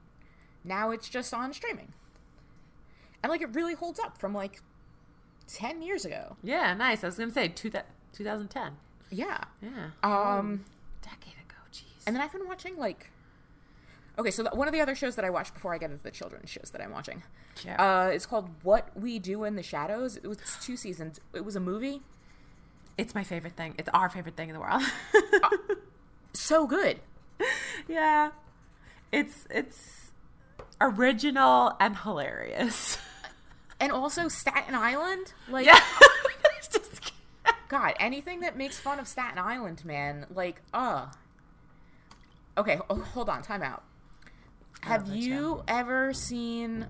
now 0.63 0.91
it's 0.91 1.07
just 1.07 1.33
on 1.33 1.53
streaming, 1.53 1.93
and 3.23 3.29
like 3.29 3.41
it 3.41 3.53
really 3.55 3.73
holds 3.73 3.99
up 3.99 4.17
from 4.17 4.33
like 4.33 4.61
ten 5.47 5.81
years 5.81 6.03
ago. 6.05 6.35
Yeah, 6.43 6.73
nice. 6.73 7.03
I 7.03 7.07
was 7.07 7.17
going 7.17 7.29
to 7.29 7.33
say 7.33 7.47
two, 7.47 7.69
2010. 8.13 8.73
Yeah. 9.11 9.37
Yeah. 9.61 9.89
Um, 10.03 10.65
decade 11.01 11.33
ago. 11.35 11.55
Jeez. 11.71 12.03
and 12.07 12.15
then 12.15 12.21
I've 12.23 12.31
been 12.31 12.47
watching 12.47 12.75
like. 12.77 13.11
Okay, 14.17 14.31
so 14.31 14.43
the, 14.43 14.49
one 14.51 14.67
of 14.67 14.73
the 14.73 14.79
other 14.81 14.95
shows 14.95 15.15
that 15.15 15.25
I 15.25 15.29
watch 15.29 15.53
before 15.53 15.73
I 15.73 15.77
get 15.77 15.91
into 15.91 16.01
the 16.03 16.11
children's 16.11 16.49
shows 16.49 16.69
that 16.71 16.81
I'm 16.81 16.91
watching, 16.91 17.21
Sure. 17.55 17.79
uh, 17.79 18.07
it's 18.07 18.25
called 18.25 18.49
What 18.63 18.89
We 18.99 19.19
Do 19.19 19.43
in 19.43 19.55
the 19.57 19.63
Shadows. 19.63 20.15
It 20.17 20.25
was 20.27 20.37
two 20.61 20.77
seasons. 20.77 21.19
It 21.33 21.43
was 21.43 21.55
a 21.55 21.59
movie. 21.59 22.01
it's 22.97 23.13
my 23.13 23.23
favorite 23.25 23.57
thing. 23.57 23.75
It's 23.77 23.89
our 23.93 24.09
favorite 24.09 24.37
thing 24.37 24.49
in 24.49 24.53
the 24.53 24.61
world. 24.61 24.81
So 26.33 26.67
good. 26.67 26.99
yeah. 27.87 28.31
It's 29.11 29.45
it's 29.49 30.11
original 30.81 31.73
and 31.79 31.97
hilarious. 31.97 32.97
And 33.77 33.91
also 33.91 34.29
Staten 34.29 34.73
Island. 34.73 35.33
Like, 35.49 35.65
Yeah. 35.65 35.79
It's 36.57 36.69
just 36.69 37.11
God, 37.67 37.93
anything 37.99 38.39
that 38.39 38.55
makes 38.57 38.79
fun 38.79 38.99
of 38.99 39.07
Staten 39.07 39.37
Island, 39.37 39.83
man, 39.83 40.25
like, 40.33 40.61
uh. 40.73 41.07
Okay, 42.57 42.79
oh, 42.89 42.95
hold 43.01 43.29
on, 43.29 43.41
time 43.41 43.61
out. 43.61 43.83
Have 44.85 45.07
you 45.07 45.63
ever 45.67 46.13
seen. 46.13 46.85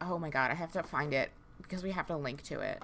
Oh 0.00 0.18
my 0.18 0.28
god, 0.28 0.50
I 0.50 0.54
have 0.54 0.72
to 0.72 0.82
find 0.82 1.14
it 1.14 1.30
because 1.58 1.84
we 1.84 1.92
have 1.92 2.08
to 2.08 2.16
link 2.16 2.42
to 2.44 2.58
it. 2.58 2.82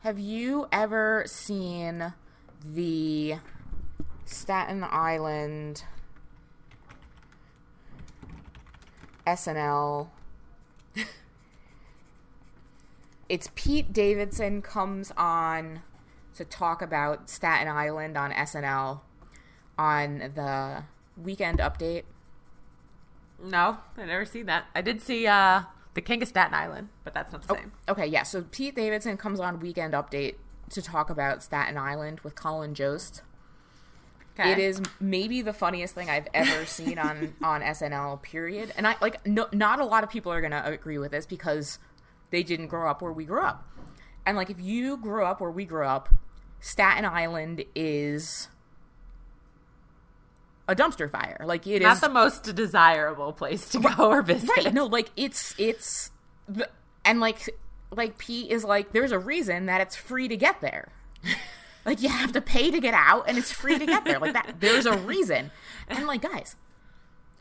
Have 0.00 0.18
you 0.18 0.68
ever 0.70 1.24
seen 1.26 2.12
the 2.62 3.36
Staten 4.26 4.84
Island 4.84 5.84
SNL? 9.26 10.08
it's 13.30 13.48
Pete 13.54 13.94
Davidson 13.94 14.60
comes 14.60 15.10
on 15.16 15.80
to 16.34 16.44
talk 16.44 16.82
about 16.82 17.30
Staten 17.30 17.68
Island 17.68 18.18
on 18.18 18.30
SNL 18.30 19.00
on 19.78 20.18
the 20.34 20.84
weekend 21.16 21.58
update. 21.58 22.04
No, 23.42 23.78
I 23.96 24.04
never 24.06 24.24
seen 24.24 24.46
that. 24.46 24.66
I 24.74 24.82
did 24.82 25.00
see 25.00 25.26
uh 25.26 25.62
The 25.94 26.00
King 26.00 26.22
of 26.22 26.28
Staten 26.28 26.54
Island, 26.54 26.88
but 27.04 27.14
that's 27.14 27.32
not 27.32 27.42
the 27.42 27.54
same. 27.54 27.72
Okay, 27.88 28.06
yeah. 28.06 28.22
So 28.22 28.42
Pete 28.42 28.74
Davidson 28.74 29.16
comes 29.16 29.40
on 29.40 29.60
Weekend 29.60 29.94
Update 29.94 30.36
to 30.70 30.82
talk 30.82 31.10
about 31.10 31.42
Staten 31.42 31.76
Island 31.76 32.20
with 32.20 32.34
Colin 32.34 32.74
Jost. 32.74 33.22
Okay. 34.38 34.50
It 34.50 34.58
is 34.58 34.82
maybe 34.98 35.42
the 35.42 35.52
funniest 35.52 35.94
thing 35.94 36.10
I've 36.10 36.26
ever 36.34 36.66
seen 36.66 36.98
on 36.98 37.34
on 37.42 37.60
SNL. 37.60 38.22
Period. 38.22 38.72
And 38.76 38.86
I 38.86 38.96
like 39.00 39.24
no, 39.26 39.46
not 39.52 39.80
a 39.80 39.84
lot 39.84 40.04
of 40.04 40.10
people 40.10 40.32
are 40.32 40.40
gonna 40.40 40.62
agree 40.64 40.98
with 40.98 41.12
this 41.12 41.26
because 41.26 41.78
they 42.30 42.42
didn't 42.42 42.68
grow 42.68 42.90
up 42.90 43.02
where 43.02 43.12
we 43.12 43.24
grew 43.24 43.42
up. 43.42 43.68
And 44.26 44.36
like 44.36 44.50
if 44.50 44.60
you 44.60 44.96
grew 44.96 45.24
up 45.24 45.40
where 45.40 45.50
we 45.50 45.64
grew 45.64 45.84
up, 45.86 46.14
Staten 46.60 47.04
Island 47.04 47.64
is 47.74 48.48
a 50.68 50.74
dumpster 50.74 51.10
fire. 51.10 51.38
Like 51.44 51.66
it 51.66 51.76
is 51.76 51.82
not 51.82 52.00
the 52.00 52.08
most 52.08 52.54
desirable 52.54 53.32
place 53.32 53.68
to 53.70 53.80
go 53.80 54.10
or 54.10 54.22
visit. 54.22 54.48
right 54.48 54.74
no 54.74 54.86
like 54.86 55.10
it's 55.16 55.54
it's 55.58 56.10
and 57.04 57.20
like 57.20 57.50
like 57.90 58.18
pete 58.18 58.50
is 58.50 58.64
like 58.64 58.92
there's 58.92 59.12
a 59.12 59.18
reason 59.18 59.66
that 59.66 59.80
it's 59.80 59.96
free 59.96 60.28
to 60.28 60.36
get 60.36 60.60
there. 60.60 60.88
Like 61.86 62.00
you 62.00 62.08
have 62.08 62.32
to 62.32 62.40
pay 62.40 62.70
to 62.70 62.80
get 62.80 62.94
out 62.94 63.28
and 63.28 63.36
it's 63.36 63.52
free 63.52 63.78
to 63.78 63.84
get 63.84 64.06
there. 64.06 64.18
Like 64.18 64.32
that 64.32 64.54
there's 64.58 64.86
a 64.86 64.96
reason. 64.96 65.50
And 65.86 66.06
like 66.06 66.22
guys 66.22 66.56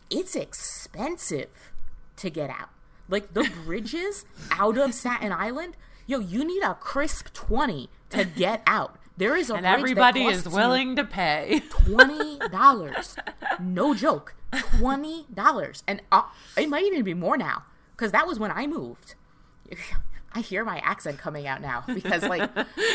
it's 0.10 0.36
expensive 0.36 1.71
to 2.17 2.30
get 2.30 2.50
out. 2.50 2.67
Like 3.08 3.34
the 3.34 3.50
bridges 3.63 4.26
out 4.52 4.78
of 4.78 4.93
staten 4.93 5.32
island 5.32 5.78
yo 6.08 6.19
you 6.19 6.43
need 6.43 6.62
a 6.62 6.74
crisp 6.74 7.32
20 7.34 7.89
to 8.10 8.26
get 8.26 8.62
out 8.67 8.98
there 9.17 9.36
is 9.36 9.49
a 9.49 9.56
And 9.56 9.65
everybody 9.65 10.26
is 10.26 10.47
willing 10.47 10.95
to 10.95 11.04
pay. 11.04 11.62
twenty 11.69 12.39
dollars. 12.52 13.15
no 13.60 13.93
joke, 13.93 14.36
twenty 14.78 15.26
dollars, 15.34 15.84
and 15.88 16.02
uh, 16.12 16.23
it 16.58 16.69
might 16.69 16.84
even 16.86 17.04
be 17.04 17.13
more 17.13 17.38
now 17.38 17.63
because 17.95 18.12
that 18.12 18.28
was 18.28 18.39
when 18.39 18.52
I 18.52 18.67
moved. 18.67 19.15
I 20.36 20.39
hear 20.41 20.65
my 20.65 20.80
accent 20.80 21.19
coming 21.19 21.45
out 21.45 21.62
now 21.62 21.84
because, 21.86 22.23
like, 22.23 22.49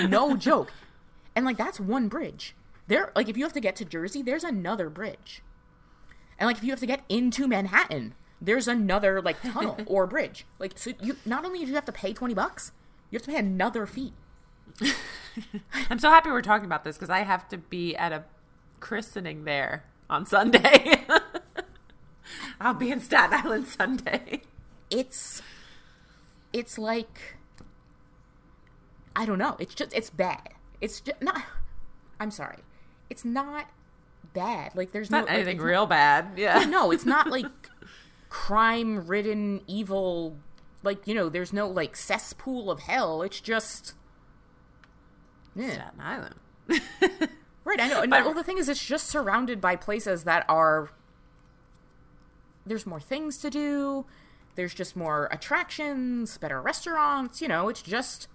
no 0.08 0.36
joke, 0.36 0.72
and 1.36 1.44
like 1.44 1.56
that's 1.56 1.78
one 1.78 2.08
bridge. 2.08 2.56
There, 2.88 3.12
like, 3.14 3.28
if 3.28 3.36
you 3.36 3.44
have 3.44 3.52
to 3.52 3.60
get 3.60 3.76
to 3.76 3.84
Jersey, 3.84 4.22
there's 4.22 4.42
another 4.44 4.90
bridge, 4.90 5.42
and 6.38 6.46
like 6.48 6.56
if 6.56 6.64
you 6.64 6.70
have 6.70 6.80
to 6.80 6.86
get 6.86 7.04
into 7.08 7.46
Manhattan, 7.46 8.14
there's 8.40 8.66
another 8.66 9.22
like 9.22 9.40
tunnel 9.40 9.78
or 9.86 10.06
bridge. 10.08 10.46
Like, 10.58 10.76
so 10.76 10.92
you 11.00 11.16
not 11.24 11.44
only 11.44 11.60
do 11.60 11.66
you 11.66 11.74
have 11.74 11.84
to 11.84 11.92
pay 11.92 12.12
twenty 12.12 12.34
bucks, 12.34 12.72
you 13.10 13.16
have 13.16 13.24
to 13.26 13.30
pay 13.30 13.38
another 13.38 13.86
fee. 13.86 14.14
I'm 15.90 15.98
so 15.98 16.10
happy 16.10 16.30
we're 16.30 16.42
talking 16.42 16.66
about 16.66 16.84
this 16.84 16.96
because 16.96 17.10
I 17.10 17.20
have 17.20 17.48
to 17.48 17.58
be 17.58 17.96
at 17.96 18.12
a 18.12 18.24
christening 18.80 19.44
there 19.44 19.84
on 20.08 20.26
Sunday. 20.26 21.04
I'll 22.60 22.74
be 22.74 22.90
in 22.90 23.00
Staten 23.00 23.38
Island 23.44 23.66
Sunday. 23.66 24.42
it's 24.90 25.42
it's 26.52 26.78
like 26.78 27.36
I 29.14 29.26
don't 29.26 29.38
know. 29.38 29.56
It's 29.58 29.74
just 29.74 29.92
it's 29.92 30.10
bad. 30.10 30.50
It's 30.80 31.00
just 31.00 31.20
not. 31.20 31.42
I'm 32.20 32.30
sorry. 32.30 32.58
It's 33.10 33.24
not 33.24 33.66
bad. 34.32 34.74
Like 34.74 34.92
there's 34.92 35.10
Not 35.10 35.26
no 35.26 35.32
anything 35.34 35.56
it's 35.56 35.64
real 35.64 35.86
bad. 35.86 36.32
Yeah. 36.36 36.60
Not, 36.60 36.68
no, 36.68 36.90
it's 36.90 37.06
not 37.06 37.28
like 37.28 37.46
crime-ridden 38.28 39.62
evil. 39.66 40.36
Like 40.82 41.06
you 41.06 41.14
know, 41.14 41.28
there's 41.28 41.52
no 41.52 41.68
like 41.68 41.96
cesspool 41.96 42.70
of 42.70 42.80
hell. 42.80 43.22
It's 43.22 43.40
just 43.40 43.94
yeah. 45.58 45.72
Staten 45.72 46.00
Island. 46.00 46.34
Right, 47.64 47.80
I 47.80 47.88
know. 47.88 48.00
And 48.00 48.08
But- 48.10 48.24
well, 48.24 48.32
the 48.32 48.42
thing 48.42 48.56
is, 48.56 48.66
it's 48.70 48.82
just 48.82 49.08
surrounded 49.08 49.60
by 49.60 49.76
places 49.76 50.24
that 50.24 50.46
are. 50.48 50.88
There's 52.64 52.86
more 52.86 53.00
things 53.00 53.36
to 53.38 53.50
do. 53.50 54.06
There's 54.54 54.72
just 54.72 54.96
more 54.96 55.28
attractions, 55.30 56.38
better 56.38 56.62
restaurants. 56.62 57.42
You 57.42 57.48
know, 57.48 57.68
it's 57.68 57.82
just 57.82 58.26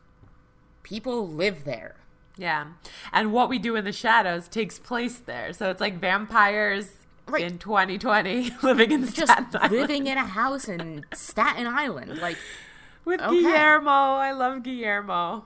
people 0.83 1.27
live 1.27 1.63
there. 1.65 1.95
Yeah. 2.37 2.65
And 3.11 3.31
what 3.33 3.49
we 3.49 3.57
do 3.57 3.75
in 3.75 3.85
the 3.85 3.91
shadows 3.91 4.47
takes 4.47 4.77
place 4.77 5.17
there. 5.17 5.51
So 5.53 5.69
it's 5.71 5.81
like 5.81 5.99
vampires 5.99 6.91
Right. 7.27 7.43
in 7.43 7.57
2020 7.57 8.51
living 8.63 8.91
in 8.91 9.01
Just 9.07 9.31
Staten 9.31 9.47
Island. 9.55 9.71
living 9.71 10.07
in 10.07 10.17
a 10.17 10.25
house 10.25 10.67
in 10.67 11.05
Staten 11.13 11.65
Island, 11.65 12.19
like 12.19 12.37
with 13.05 13.19
Okay. 13.21 13.39
Guillermo. 13.41 13.89
I 13.89 14.31
love 14.31 14.61
Guillermo. 14.61 15.45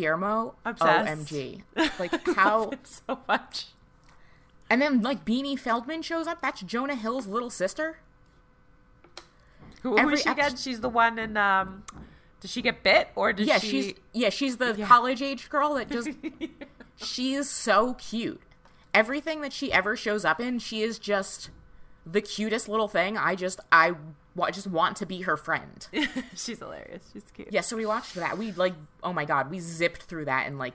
Guillermo. 0.00 0.54
Obsessed. 0.64 1.32
OMG! 1.32 1.62
Like 1.98 2.26
how? 2.36 2.72
So 2.84 3.18
much. 3.26 3.66
and 4.70 4.80
then 4.82 5.02
like 5.02 5.24
Beanie 5.24 5.58
Feldstein 5.58 6.02
shows 6.04 6.26
up. 6.26 6.40
That's 6.42 6.60
Jonah 6.62 6.94
Hill's 6.94 7.26
little 7.26 7.50
sister. 7.50 7.98
Who, 9.82 9.96
who 9.96 10.16
she 10.16 10.28
again? 10.28 10.56
She's 10.56 10.80
the 10.80 10.88
one 10.88 11.18
in. 11.18 11.36
Um, 11.36 11.84
does 12.40 12.50
she 12.50 12.60
get 12.62 12.82
bit 12.82 13.08
or 13.14 13.32
does 13.32 13.46
Yeah, 13.46 13.58
she? 13.58 13.68
she's 13.82 13.94
yeah, 14.12 14.28
she's 14.30 14.56
the 14.56 14.74
Yeah. 14.76 14.86
college 14.86 15.22
age 15.22 15.48
girl 15.48 15.74
that 15.74 15.90
just 15.96 16.10
she 16.96 17.34
is 17.34 17.48
so 17.48 17.94
cute. 17.94 18.40
Everything 18.92 19.40
that 19.42 19.52
she 19.52 19.72
ever 19.72 19.94
shows 19.96 20.24
up 20.24 20.40
in, 20.40 20.58
she 20.58 20.82
is 20.82 20.98
just 20.98 21.50
the 22.04 22.20
cutest 22.20 22.68
little 22.68 22.88
thing. 22.88 23.16
I 23.16 23.34
just 23.34 23.60
I 23.70 23.92
wa- 24.36 24.50
just 24.52 24.66
want 24.68 24.96
to 24.98 25.06
be 25.06 25.22
her 25.22 25.36
friend. 25.36 25.88
she's 26.36 26.60
hilarious. 26.60 27.02
She's 27.12 27.24
cute. 27.32 27.48
yeah, 27.50 27.62
so 27.62 27.76
we 27.76 27.86
watched 27.86 28.14
that. 28.14 28.38
We 28.38 28.52
like 28.52 28.74
oh 29.02 29.12
my 29.12 29.24
god, 29.24 29.50
we 29.50 29.58
zipped 29.58 30.02
through 30.04 30.26
that 30.26 30.46
in 30.46 30.58
like 30.58 30.74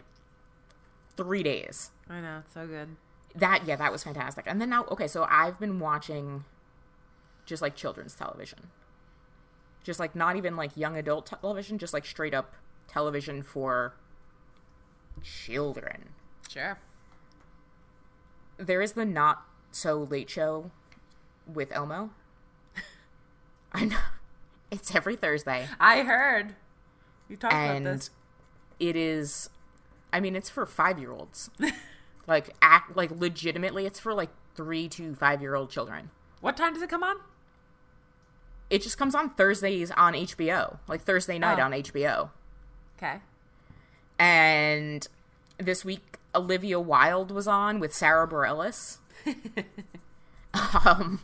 3 1.15 1.43
days. 1.43 1.91
I 2.09 2.19
know 2.19 2.39
it's 2.43 2.53
so 2.53 2.67
good. 2.67 2.97
That 3.35 3.63
yeah, 3.65 3.77
that 3.77 3.91
was 3.91 4.03
fantastic. 4.03 4.45
And 4.47 4.59
then 4.59 4.69
now 4.69 4.85
okay, 4.85 5.07
so 5.07 5.25
I've 5.29 5.59
been 5.59 5.79
watching 5.79 6.43
just 7.45 7.61
like 7.61 7.75
children's 7.75 8.15
television. 8.15 8.67
Just 9.83 9.99
like 9.99 10.15
not 10.15 10.35
even 10.35 10.55
like 10.55 10.75
young 10.75 10.97
adult 10.97 11.25
television, 11.25 11.77
just 11.77 11.93
like 11.93 12.05
straight 12.05 12.33
up 12.33 12.53
television 12.87 13.41
for 13.41 13.93
children. 15.23 16.09
Sure. 16.49 16.77
there 18.57 18.81
is 18.81 18.91
the 18.93 19.05
not 19.05 19.43
so 19.71 19.95
late 20.03 20.29
show 20.29 20.69
with 21.51 21.71
Elmo. 21.71 22.11
I 23.73 23.85
know 23.85 23.97
it's 24.69 24.93
every 24.95 25.15
Thursday, 25.15 25.67
I 25.79 26.01
heard 26.03 26.55
you 27.29 27.37
talked 27.37 27.53
about 27.53 27.75
and 27.77 27.85
this. 27.85 28.09
it 28.79 28.95
is 28.95 29.49
I 30.13 30.19
mean, 30.19 30.35
it's 30.35 30.49
for 30.49 30.65
five 30.65 30.99
year 30.99 31.11
olds. 31.11 31.49
like 32.27 32.49
act 32.61 32.95
like 32.97 33.11
legitimately, 33.11 33.85
it's 33.85 33.99
for 33.99 34.13
like 34.13 34.29
three 34.55 34.87
to 34.89 35.15
five 35.15 35.41
year 35.41 35.55
old 35.55 35.69
children. 35.69 36.09
What 36.41 36.57
time 36.57 36.73
does 36.73 36.81
it 36.81 36.89
come 36.89 37.03
on? 37.03 37.17
It 38.69 38.81
just 38.81 38.97
comes 38.97 39.15
on 39.15 39.31
Thursdays 39.31 39.91
on 39.91 40.13
HBO, 40.13 40.77
like 40.87 41.01
Thursday 41.01 41.37
night 41.39 41.59
Oh. 41.59 41.63
on 41.63 41.71
HBO. 41.71 42.29
Okay. 42.97 43.19
And 44.19 45.07
this 45.57 45.83
week, 45.83 46.17
Olivia 46.33 46.79
Wilde 46.79 47.31
was 47.31 47.47
on 47.47 47.79
with 47.79 47.93
Sarah 47.93 48.27
Bareilles. 48.27 48.97
um, 50.85 51.21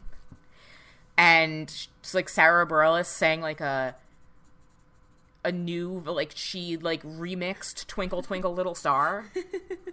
and 1.17 1.87
it's 1.99 2.13
like 2.13 2.29
Sarah 2.29 2.67
Bareilles 2.67 3.05
sang 3.05 3.41
like 3.41 3.59
a 3.59 3.95
a 5.43 5.51
new 5.51 6.03
like 6.05 6.33
she 6.35 6.77
like 6.77 7.01
remixed 7.03 7.87
Twinkle 7.87 8.21
Twinkle 8.21 8.53
Little 8.53 8.75
Star. 8.75 9.31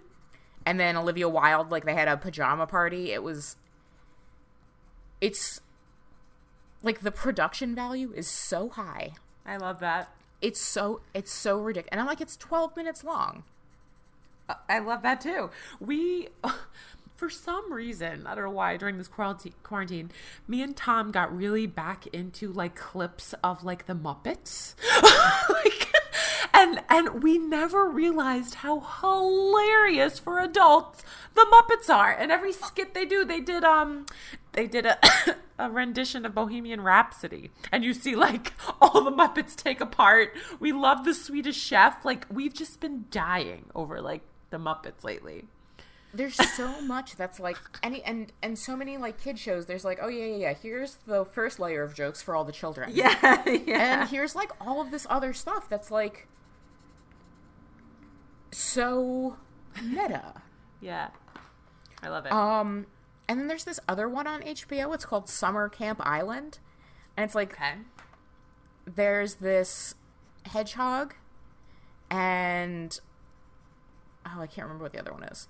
and 0.65 0.79
then 0.79 0.95
Olivia 0.95 1.27
Wilde 1.27 1.71
like 1.71 1.85
they 1.85 1.93
had 1.93 2.07
a 2.07 2.17
pajama 2.17 2.67
party. 2.67 3.11
It 3.11 3.23
was 3.23 3.55
it's 5.21 5.61
like 6.83 7.01
the 7.01 7.11
production 7.11 7.73
value 7.73 8.13
is 8.15 8.27
so 8.27 8.69
high. 8.69 9.13
I 9.45 9.57
love 9.57 9.79
that. 9.79 10.09
It's 10.41 10.61
so 10.61 11.01
it's 11.13 11.31
so 11.31 11.57
ridiculous. 11.57 11.89
And 11.91 12.01
I'm 12.01 12.07
like 12.07 12.21
it's 12.21 12.37
12 12.37 12.75
minutes 12.75 13.03
long. 13.03 13.43
Uh, 14.47 14.55
I 14.69 14.79
love 14.79 15.01
that 15.01 15.21
too. 15.21 15.49
We, 15.79 16.29
for 17.15 17.29
some 17.29 17.71
reason, 17.71 18.27
I 18.27 18.35
don't 18.35 18.43
know 18.43 18.49
why, 18.49 18.77
during 18.77 18.97
this 18.97 19.07
quarantine, 19.07 20.11
me 20.47 20.61
and 20.61 20.75
Tom 20.75 21.11
got 21.11 21.35
really 21.35 21.65
back 21.65 22.07
into 22.07 22.51
like 22.51 22.75
clips 22.75 23.33
of 23.43 23.63
like 23.63 23.85
the 23.85 23.95
Muppets, 23.95 24.75
like, 25.49 25.93
and 26.53 26.81
and 26.89 27.23
we 27.23 27.37
never 27.37 27.89
realized 27.89 28.55
how 28.55 28.81
hilarious 28.81 30.19
for 30.19 30.39
adults 30.39 31.03
the 31.35 31.45
Muppets 31.45 31.89
are. 31.89 32.11
And 32.11 32.31
every 32.31 32.51
skit 32.51 32.93
they 32.93 33.05
do, 33.05 33.23
they 33.23 33.39
did 33.39 33.63
um, 33.63 34.05
they 34.53 34.67
did 34.67 34.85
a. 34.85 34.97
A 35.57 35.71
rendition 35.71 36.25
of 36.25 36.35
Bohemian 36.35 36.81
Rhapsody, 36.81 37.49
and 37.71 37.81
you 37.81 37.93
see 37.93 38.13
like 38.13 38.51
all 38.81 39.05
the 39.05 39.09
Muppets 39.09 39.55
take 39.55 39.79
apart. 39.79 40.33
We 40.59 40.73
love 40.73 41.05
the 41.05 41.13
Swedish 41.13 41.55
Chef. 41.55 42.03
Like 42.03 42.25
we've 42.29 42.53
just 42.53 42.81
been 42.81 43.05
dying 43.09 43.67
over 43.73 44.01
like 44.01 44.23
the 44.49 44.57
Muppets 44.57 45.05
lately. 45.05 45.45
There's 46.15 46.35
so 46.55 46.81
much 46.81 47.15
that's 47.15 47.39
like 47.39 47.57
any 47.83 48.01
and 48.03 48.31
and 48.41 48.57
so 48.57 48.75
many 48.75 48.97
like 48.97 49.19
kid 49.21 49.37
shows 49.37 49.65
there's 49.65 49.83
like 49.83 49.99
oh 50.01 50.07
yeah 50.07 50.25
yeah 50.25 50.35
yeah 50.35 50.53
here's 50.53 50.95
the 51.07 51.25
first 51.25 51.59
layer 51.59 51.83
of 51.83 51.93
jokes 51.93 52.21
for 52.21 52.35
all 52.35 52.43
the 52.45 52.51
children 52.51 52.89
Yeah, 52.93 53.43
yeah. 53.65 54.01
and 54.01 54.09
here's 54.09 54.35
like 54.35 54.51
all 54.61 54.81
of 54.81 54.91
this 54.91 55.05
other 55.09 55.33
stuff 55.33 55.67
that's 55.69 55.91
like 55.91 56.27
so 58.51 59.35
meta 59.83 60.41
yeah. 60.81 61.09
I 62.03 62.09
love 62.09 62.25
it. 62.25 62.31
um 62.31 62.85
and 63.27 63.39
then 63.39 63.47
there's 63.47 63.63
this 63.63 63.79
other 63.89 64.07
one 64.07 64.27
on 64.27 64.41
hbo 64.41 64.93
it's 64.93 65.05
called 65.05 65.27
summer 65.27 65.67
camp 65.67 65.99
island 66.03 66.59
and 67.17 67.25
it's 67.25 67.35
like 67.35 67.53
okay. 67.53 67.73
there's 68.85 69.35
this 69.35 69.95
hedgehog 70.45 71.15
and 72.09 72.99
oh 74.25 74.39
i 74.41 74.47
can't 74.47 74.65
remember 74.67 74.83
what 74.83 74.93
the 74.93 74.99
other 74.99 75.11
one 75.11 75.23
is 75.23 75.47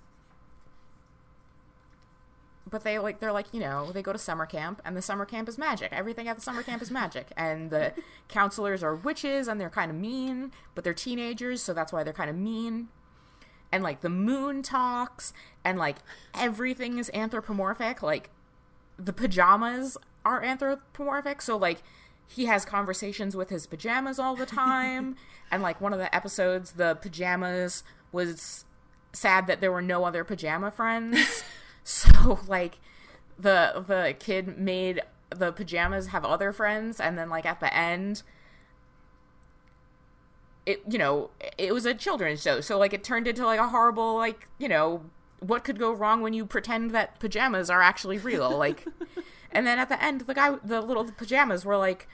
but 2.68 2.82
they 2.82 2.98
like 2.98 3.20
they're 3.20 3.32
like 3.32 3.46
you 3.52 3.60
know 3.60 3.92
they 3.92 4.02
go 4.02 4.12
to 4.12 4.18
summer 4.18 4.44
camp 4.44 4.82
and 4.84 4.96
the 4.96 5.02
summer 5.02 5.24
camp 5.24 5.48
is 5.48 5.56
magic. 5.56 5.92
Everything 5.92 6.28
at 6.28 6.36
the 6.36 6.42
summer 6.42 6.62
camp 6.62 6.82
is 6.82 6.90
magic. 6.90 7.28
And 7.36 7.70
the 7.70 7.92
counselors 8.28 8.82
are 8.82 8.94
witches 8.94 9.48
and 9.48 9.60
they're 9.60 9.70
kind 9.70 9.90
of 9.90 9.96
mean 9.96 10.52
but 10.74 10.84
they're 10.84 10.94
teenagers 10.94 11.62
so 11.62 11.72
that's 11.72 11.92
why 11.92 12.02
they're 12.02 12.12
kind 12.12 12.30
of 12.30 12.36
mean. 12.36 12.88
And 13.70 13.82
like 13.82 14.00
the 14.00 14.08
moon 14.08 14.62
talks 14.62 15.32
and 15.64 15.78
like 15.78 15.98
everything 16.34 16.98
is 16.98 17.10
anthropomorphic. 17.14 18.02
Like 18.02 18.30
the 18.98 19.12
pajamas 19.12 19.96
are 20.24 20.42
anthropomorphic. 20.42 21.42
So 21.42 21.56
like 21.56 21.82
he 22.26 22.46
has 22.46 22.64
conversations 22.64 23.36
with 23.36 23.50
his 23.50 23.66
pajamas 23.66 24.18
all 24.18 24.34
the 24.36 24.46
time. 24.46 25.16
And 25.48 25.62
like 25.62 25.80
one 25.80 25.92
of 25.92 26.00
the 26.00 26.12
episodes 26.12 26.72
the 26.72 26.96
pajamas 26.96 27.84
was 28.10 28.64
sad 29.12 29.46
that 29.46 29.60
there 29.60 29.70
were 29.70 29.80
no 29.80 30.04
other 30.04 30.24
pajama 30.24 30.72
friends 30.72 31.44
so 31.86 32.40
like 32.48 32.80
the 33.38 33.84
the 33.86 34.14
kid 34.18 34.58
made 34.58 35.02
the 35.30 35.52
pajamas 35.52 36.08
have 36.08 36.24
other 36.24 36.52
friends 36.52 37.00
and 37.00 37.16
then 37.16 37.30
like 37.30 37.46
at 37.46 37.60
the 37.60 37.72
end 37.74 38.22
it 40.64 40.82
you 40.88 40.98
know 40.98 41.30
it 41.56 41.72
was 41.72 41.86
a 41.86 41.94
children's 41.94 42.42
show. 42.42 42.60
So 42.60 42.76
like 42.76 42.92
it 42.92 43.04
turned 43.04 43.28
into 43.28 43.44
like 43.44 43.60
a 43.60 43.68
horrible 43.68 44.16
like 44.16 44.48
you 44.58 44.68
know 44.68 45.02
what 45.38 45.62
could 45.62 45.78
go 45.78 45.92
wrong 45.92 46.22
when 46.22 46.32
you 46.32 46.44
pretend 46.44 46.90
that 46.90 47.20
pajamas 47.20 47.70
are 47.70 47.82
actually 47.82 48.18
real? 48.18 48.58
Like 48.58 48.84
and 49.52 49.64
then 49.64 49.78
at 49.78 49.88
the 49.88 50.02
end 50.02 50.22
the 50.22 50.34
guy 50.34 50.56
the 50.64 50.80
little 50.80 51.04
pajamas 51.04 51.64
were 51.64 51.76
like 51.76 52.08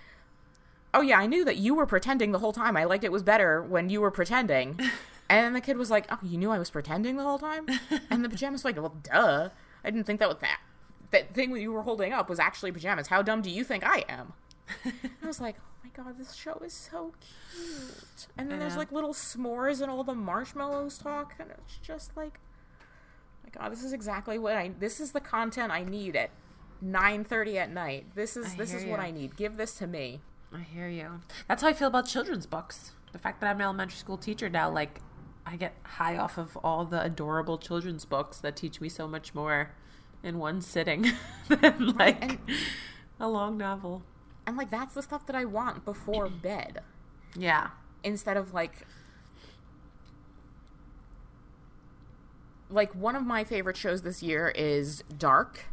oh 0.93 1.01
yeah 1.01 1.19
i 1.19 1.27
knew 1.27 1.45
that 1.45 1.57
you 1.57 1.75
were 1.75 1.87
pretending 1.87 2.33
the 2.33 2.41
whole 2.41 2.53
time. 2.53 2.77
I 2.77 2.85
liked 2.85 3.05
it 3.05 3.13
was 3.13 3.23
better 3.23 3.63
when 3.63 3.89
you 3.89 4.03
were 4.03 4.11
pretending 4.11 4.79
and 5.29 5.45
then 5.45 5.53
the 5.53 5.61
kid 5.61 5.77
was 5.77 5.91
like 5.91 6.07
oh 6.11 6.19
you 6.23 6.37
knew 6.37 6.51
i 6.51 6.59
was 6.59 6.71
pretending 6.71 7.17
the 7.17 7.23
whole 7.23 7.39
time 7.39 7.67
and 8.11 8.25
the 8.25 8.29
pajamas 8.29 8.65
were 8.65 8.71
like 8.71 8.77
well 8.77 8.97
duh 9.03 9.49
i 9.85 9.91
didn't 9.91 10.05
think 10.05 10.21
that 10.21 10.29
was 10.29 10.39
that 10.41 10.61
that 11.11 11.35
thing 11.35 11.53
that 11.53 11.61
you 11.61 11.73
were 11.73 11.83
holding 11.83 12.13
up 12.13 12.29
was 12.29 12.39
actually 12.39 12.73
pajamas 12.73 13.09
how 13.09 13.23
dumb 13.23 13.43
do 13.43 13.51
you 13.51 13.65
think 13.65 13.85
i 13.85 14.05
am 14.09 14.33
I 15.23 15.27
was 15.27 15.41
like, 15.41 15.57
oh 15.59 15.75
my 15.85 15.91
god, 15.91 16.19
this 16.19 16.35
show 16.35 16.61
is 16.65 16.73
so 16.73 17.13
cute. 17.21 18.27
And 18.37 18.51
then 18.51 18.59
there's 18.59 18.77
like 18.77 18.93
little 18.93 19.13
s'mores 19.13 19.81
and 19.81 19.91
all 19.91 20.05
the 20.05 20.15
marshmallows 20.15 20.99
talk, 20.99 21.35
and 21.39 21.51
it's 21.51 21.79
just 21.79 22.17
like, 22.17 22.39
oh 22.81 23.45
my 23.45 23.51
god, 23.51 23.73
this 23.73 23.83
is 23.83 23.93
exactly 23.93 24.39
what 24.39 24.57
I. 24.57 24.73
This 24.79 25.01
is 25.01 25.13
the 25.13 25.21
content 25.21 25.73
I 25.73 25.85
need 25.85 26.17
at 26.17 26.31
9:30 26.85 27.57
at 27.57 27.71
night. 27.71 28.07
This 28.15 28.37
is 28.37 28.55
I 28.55 28.57
this 28.57 28.75
is 28.75 28.83
hear 28.83 28.93
what. 28.93 29.01
I 29.01 29.11
need. 29.11 29.37
Give 29.37 29.57
this 29.57 29.75
to 29.77 29.87
me. 29.87 30.21
I 30.55 30.61
hear 30.61 30.89
you. 30.89 31.21
That's 31.49 31.63
how 31.63 31.69
I 31.69 31.73
feel 31.73 31.89
about 31.89 32.07
children's 32.07 32.47
books. 32.47 32.93
The 33.13 33.19
fact 33.19 33.41
that 33.41 33.51
I'm 33.51 33.57
an 33.57 33.63
elementary 33.63 33.97
school 33.97 34.17
teacher 34.17 34.49
now, 34.49 34.71
like, 34.71 35.01
I 35.45 35.57
get 35.57 35.75
high 35.83 36.17
off 36.17 36.39
of 36.39 36.57
all 36.59 36.85
the 36.85 37.03
adorable 37.03 37.59
children's 37.59 38.05
books 38.05 38.39
that 38.39 38.57
teach 38.57 38.81
me 38.81 38.89
so 38.89 39.07
much 39.09 39.35
more 39.35 39.75
in 40.23 40.39
one 40.39 40.61
sitting 40.61 41.11
than 41.49 41.95
like 41.97 42.23
and- 42.23 42.39
a 43.21 43.29
long 43.29 43.57
novel. 43.59 44.03
And 44.47 44.57
like 44.57 44.71
that's 44.71 44.95
the 44.95 45.03
stuff 45.03 45.27
that 45.27 45.37
I 45.37 45.45
want 45.45 45.85
before 45.85 46.29
bed 46.43 46.81
Yeah. 47.37 47.69
instead 48.05 48.37
of 48.37 48.53
like 48.55 48.87
like 52.71 52.95
one 52.95 53.15
of 53.17 53.25
my 53.25 53.45
favorite 53.45 53.77
shows 53.77 54.03
this 54.03 54.23
year 54.23 54.49
is 54.55 55.03
Dark, 55.19 55.67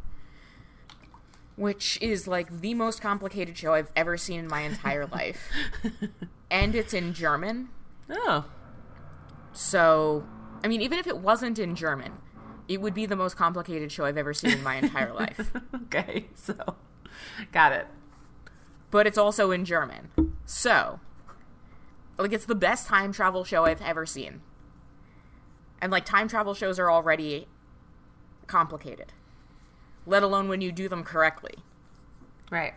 which 1.56 1.98
is 2.02 2.28
like 2.28 2.62
the 2.62 2.74
most 2.74 3.02
complicated 3.02 3.58
show 3.58 3.74
I've 3.74 3.92
ever 3.96 4.18
seen 4.18 4.40
in 4.40 4.48
my 4.48 4.62
entire 4.62 5.06
life. 5.06 5.50
And 6.52 6.74
it's 6.74 6.96
in 6.96 7.14
German. 7.14 7.70
Oh. 8.10 8.46
So, 9.54 10.26
I 10.64 10.68
mean, 10.68 10.82
even 10.82 11.00
if 11.00 11.08
it 11.08 11.18
wasn't 11.18 11.60
in 11.60 11.76
German, 11.76 12.14
it 12.68 12.82
would 12.82 12.94
be 12.94 13.06
the 13.06 13.16
most 13.16 13.36
complicated 13.36 13.92
show 13.92 14.06
I've 14.06 14.18
ever 14.18 14.34
seen 14.34 14.52
in 14.52 14.64
my 14.64 14.76
entire 14.76 15.14
life. 15.14 15.52
okay. 15.84 16.28
So, 16.36 16.56
got 17.52 17.72
it. 17.72 17.88
But 18.92 19.08
it's 19.08 19.18
also 19.18 19.52
in 19.52 19.66
German. 19.66 20.10
So, 20.46 21.00
like, 22.18 22.34
it's 22.34 22.46
the 22.46 22.56
best 22.56 22.88
time 22.88 23.12
travel 23.12 23.44
show 23.44 23.66
I've 23.66 23.82
ever 23.82 24.06
seen. 24.06 24.42
And, 25.82 25.92
like, 25.92 26.06
time 26.06 26.28
travel 26.28 26.54
shows 26.54 26.78
are 26.78 26.92
already 26.92 27.48
complicated, 28.48 29.14
let 30.06 30.24
alone 30.24 30.50
when 30.50 30.62
you 30.62 30.72
do 30.72 30.90
them 30.90 31.04
correctly. 31.04 31.56
Right. 32.52 32.74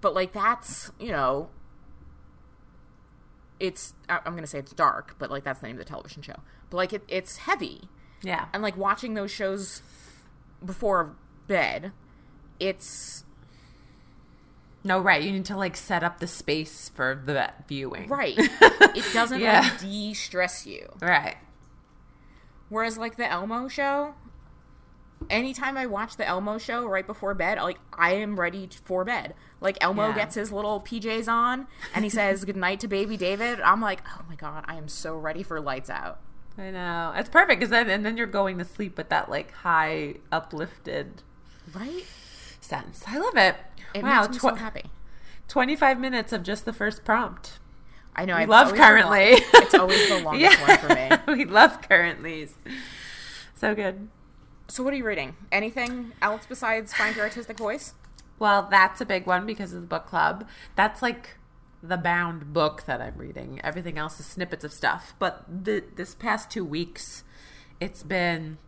But, 0.00 0.14
like, 0.14 0.32
that's, 0.32 0.92
you 0.98 1.12
know, 1.12 1.50
it's, 3.60 3.94
I'm 4.08 4.32
to 4.42 4.46
say 4.48 4.58
it's 4.58 4.72
dark, 4.72 5.14
but, 5.18 5.30
like, 5.30 5.44
that's 5.44 5.60
the 5.60 5.66
name 5.68 5.76
of 5.76 5.84
the 5.84 5.88
television 5.88 6.22
show. 6.22 6.36
But, 6.70 6.76
like, 6.78 6.92
it, 6.92 7.04
it's 7.08 7.36
heavy. 7.38 7.82
Yeah. 8.22 8.48
and 8.52 8.62
like 8.62 8.76
watching 8.76 9.14
those 9.14 9.30
shows 9.30 9.80
before 10.62 11.16
bed 11.46 11.90
it's 12.58 13.24
No, 14.84 14.98
right. 14.98 15.22
You 15.22 15.32
need 15.32 15.46
to 15.46 15.56
like 15.56 15.74
set 15.74 16.02
up 16.04 16.20
the 16.20 16.26
space 16.26 16.90
for 16.90 17.22
the 17.24 17.50
viewing. 17.66 18.08
right 18.10 18.34
it 18.38 19.04
doesn't 19.14 19.40
Yeah. 19.40 19.60
like 19.62 19.80
de-stress 19.80 20.66
you 20.66 20.86
Right. 21.00 21.36
whereas 22.68 22.98
like 22.98 23.16
the 23.16 23.26
elmo 23.26 23.68
show 23.68 24.14
anytime 25.28 25.76
i 25.76 25.84
watch 25.86 26.16
the 26.16 26.26
elmo 26.26 26.56
show 26.58 26.86
right 26.86 27.06
before 27.06 27.34
bed 27.34 27.58
like 27.58 27.78
i 27.92 28.12
am 28.12 28.38
ready 28.40 28.68
for 28.84 29.04
bed 29.04 29.34
like 29.60 29.76
elmo 29.80 30.08
Yeah. 30.08 30.14
gets 30.14 30.34
his 30.34 30.50
little 30.50 30.80
pjs 30.80 31.28
on 31.28 31.66
and 31.94 32.04
he 32.04 32.08
says 32.10 32.44
goodnight 32.44 32.80
to 32.80 32.88
baby 32.88 33.16
david 33.16 33.60
i'm 33.60 33.80
like 33.80 34.02
oh 34.16 34.22
my 34.28 34.34
god 34.34 34.64
i 34.66 34.76
am 34.76 34.88
so 34.88 35.16
ready 35.16 35.42
for 35.42 35.60
lights 35.60 35.90
out 35.90 36.20
I 36.58 36.70
know. 36.72 37.14
It's 37.16 37.28
perfect 37.30 37.60
because 37.60 37.70
then 37.70 37.88
and 37.88 38.04
then 38.04 38.18
you're 38.18 38.26
going 38.26 38.58
to 38.58 38.64
sleep 38.66 38.98
with 38.98 39.08
that 39.08 39.30
like 39.30 39.50
high 39.52 40.16
uplifted 40.30 41.22
right 41.74 42.04
sense. 42.60 43.02
I 43.06 43.16
love 43.18 43.36
it. 43.36 43.56
it 43.94 44.02
wow, 44.02 44.22
makes 44.22 44.34
me 44.34 44.38
so 44.40 44.54
happy 44.56 44.84
25 45.48 45.98
minutes 45.98 46.32
of 46.34 46.42
just 46.42 46.66
the 46.66 46.72
first 46.74 47.02
prompt. 47.04 47.60
I 48.14 48.26
know. 48.26 48.36
It's 48.36 48.48
love 48.50 48.66
always 48.66 48.78
the 48.78 48.84
long- 48.84 48.88
currently. 48.90 49.44
it's 49.54 49.74
always 49.74 50.08
the 50.08 50.18
longest 50.24 50.60
one 50.60 50.78
for 50.78 50.88
me. 50.94 51.10
we 51.38 51.44
love 51.46 51.80
currently's. 51.80 52.54
So 53.54 53.74
good. 53.74 54.08
So, 54.70 54.84
what 54.84 54.94
are 54.94 54.96
you 54.96 55.04
reading? 55.04 55.34
Anything 55.50 56.12
else 56.22 56.46
besides 56.48 56.94
Find 56.94 57.16
Your 57.16 57.24
Artistic 57.24 57.58
Voice? 57.58 57.94
Well, 58.38 58.68
that's 58.70 59.00
a 59.00 59.04
big 59.04 59.26
one 59.26 59.44
because 59.44 59.72
of 59.72 59.80
the 59.80 59.86
book 59.88 60.06
club. 60.06 60.46
That's 60.76 61.02
like 61.02 61.38
the 61.82 61.96
bound 61.96 62.52
book 62.52 62.84
that 62.86 63.00
I'm 63.00 63.16
reading. 63.16 63.60
Everything 63.64 63.98
else 63.98 64.20
is 64.20 64.26
snippets 64.26 64.62
of 64.62 64.72
stuff. 64.72 65.14
But 65.18 65.44
the, 65.64 65.82
this 65.96 66.14
past 66.14 66.52
two 66.52 66.64
weeks, 66.64 67.24
it's 67.80 68.04
been 68.04 68.58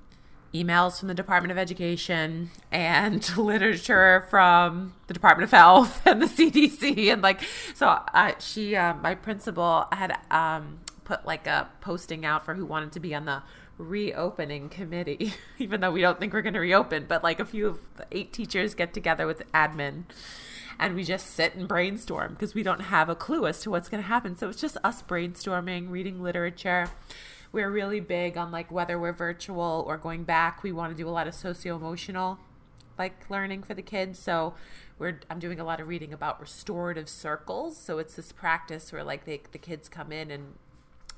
emails 0.52 0.98
from 0.98 1.06
the 1.06 1.14
Department 1.14 1.52
of 1.52 1.56
Education 1.56 2.50
and 2.72 3.36
literature 3.38 4.26
from 4.28 4.94
the 5.06 5.14
Department 5.14 5.44
of 5.44 5.52
Health 5.52 6.04
and 6.04 6.20
the 6.20 6.26
CDC 6.26 7.12
and 7.12 7.22
like 7.22 7.42
so. 7.74 7.86
Uh, 7.86 8.32
she, 8.40 8.74
uh, 8.74 8.94
my 8.94 9.14
principal, 9.14 9.86
had 9.92 10.18
um, 10.32 10.80
put 11.04 11.24
like 11.24 11.46
a 11.46 11.68
posting 11.80 12.24
out 12.24 12.44
for 12.44 12.54
who 12.54 12.66
wanted 12.66 12.90
to 12.90 12.98
be 12.98 13.14
on 13.14 13.24
the 13.24 13.44
reopening 13.78 14.68
committee, 14.68 15.34
even 15.58 15.80
though 15.80 15.92
we 15.92 16.00
don't 16.00 16.18
think 16.18 16.32
we're 16.32 16.42
going 16.42 16.54
to 16.54 16.60
reopen. 16.60 17.06
But 17.08 17.22
like 17.22 17.40
a 17.40 17.44
few 17.44 17.66
of 17.66 17.78
the 17.96 18.06
eight 18.12 18.32
teachers 18.32 18.74
get 18.74 18.92
together 18.92 19.26
with 19.26 19.42
admin 19.52 20.04
and 20.78 20.94
we 20.94 21.04
just 21.04 21.34
sit 21.34 21.54
and 21.54 21.68
brainstorm 21.68 22.32
because 22.32 22.54
we 22.54 22.62
don't 22.62 22.80
have 22.80 23.08
a 23.08 23.14
clue 23.14 23.46
as 23.46 23.60
to 23.60 23.70
what's 23.70 23.88
going 23.88 24.02
to 24.02 24.08
happen. 24.08 24.36
So 24.36 24.48
it's 24.48 24.60
just 24.60 24.76
us 24.82 25.02
brainstorming, 25.02 25.90
reading 25.90 26.22
literature. 26.22 26.90
We're 27.52 27.70
really 27.70 28.00
big 28.00 28.36
on 28.36 28.50
like 28.50 28.70
whether 28.70 28.98
we're 28.98 29.12
virtual 29.12 29.84
or 29.86 29.96
going 29.98 30.24
back. 30.24 30.62
We 30.62 30.72
want 30.72 30.96
to 30.96 31.00
do 31.00 31.08
a 31.08 31.10
lot 31.10 31.28
of 31.28 31.34
socio 31.34 31.76
emotional 31.76 32.38
like 32.98 33.30
learning 33.30 33.62
for 33.62 33.74
the 33.74 33.82
kids. 33.82 34.18
So 34.18 34.54
we're 34.98 35.20
I'm 35.30 35.38
doing 35.38 35.60
a 35.60 35.64
lot 35.64 35.80
of 35.80 35.88
reading 35.88 36.12
about 36.12 36.40
restorative 36.40 37.08
circles. 37.08 37.76
So 37.76 37.98
it's 37.98 38.14
this 38.14 38.32
practice 38.32 38.92
where 38.92 39.04
like 39.04 39.24
they, 39.24 39.40
the 39.50 39.58
kids 39.58 39.88
come 39.88 40.12
in 40.12 40.30
and 40.30 40.54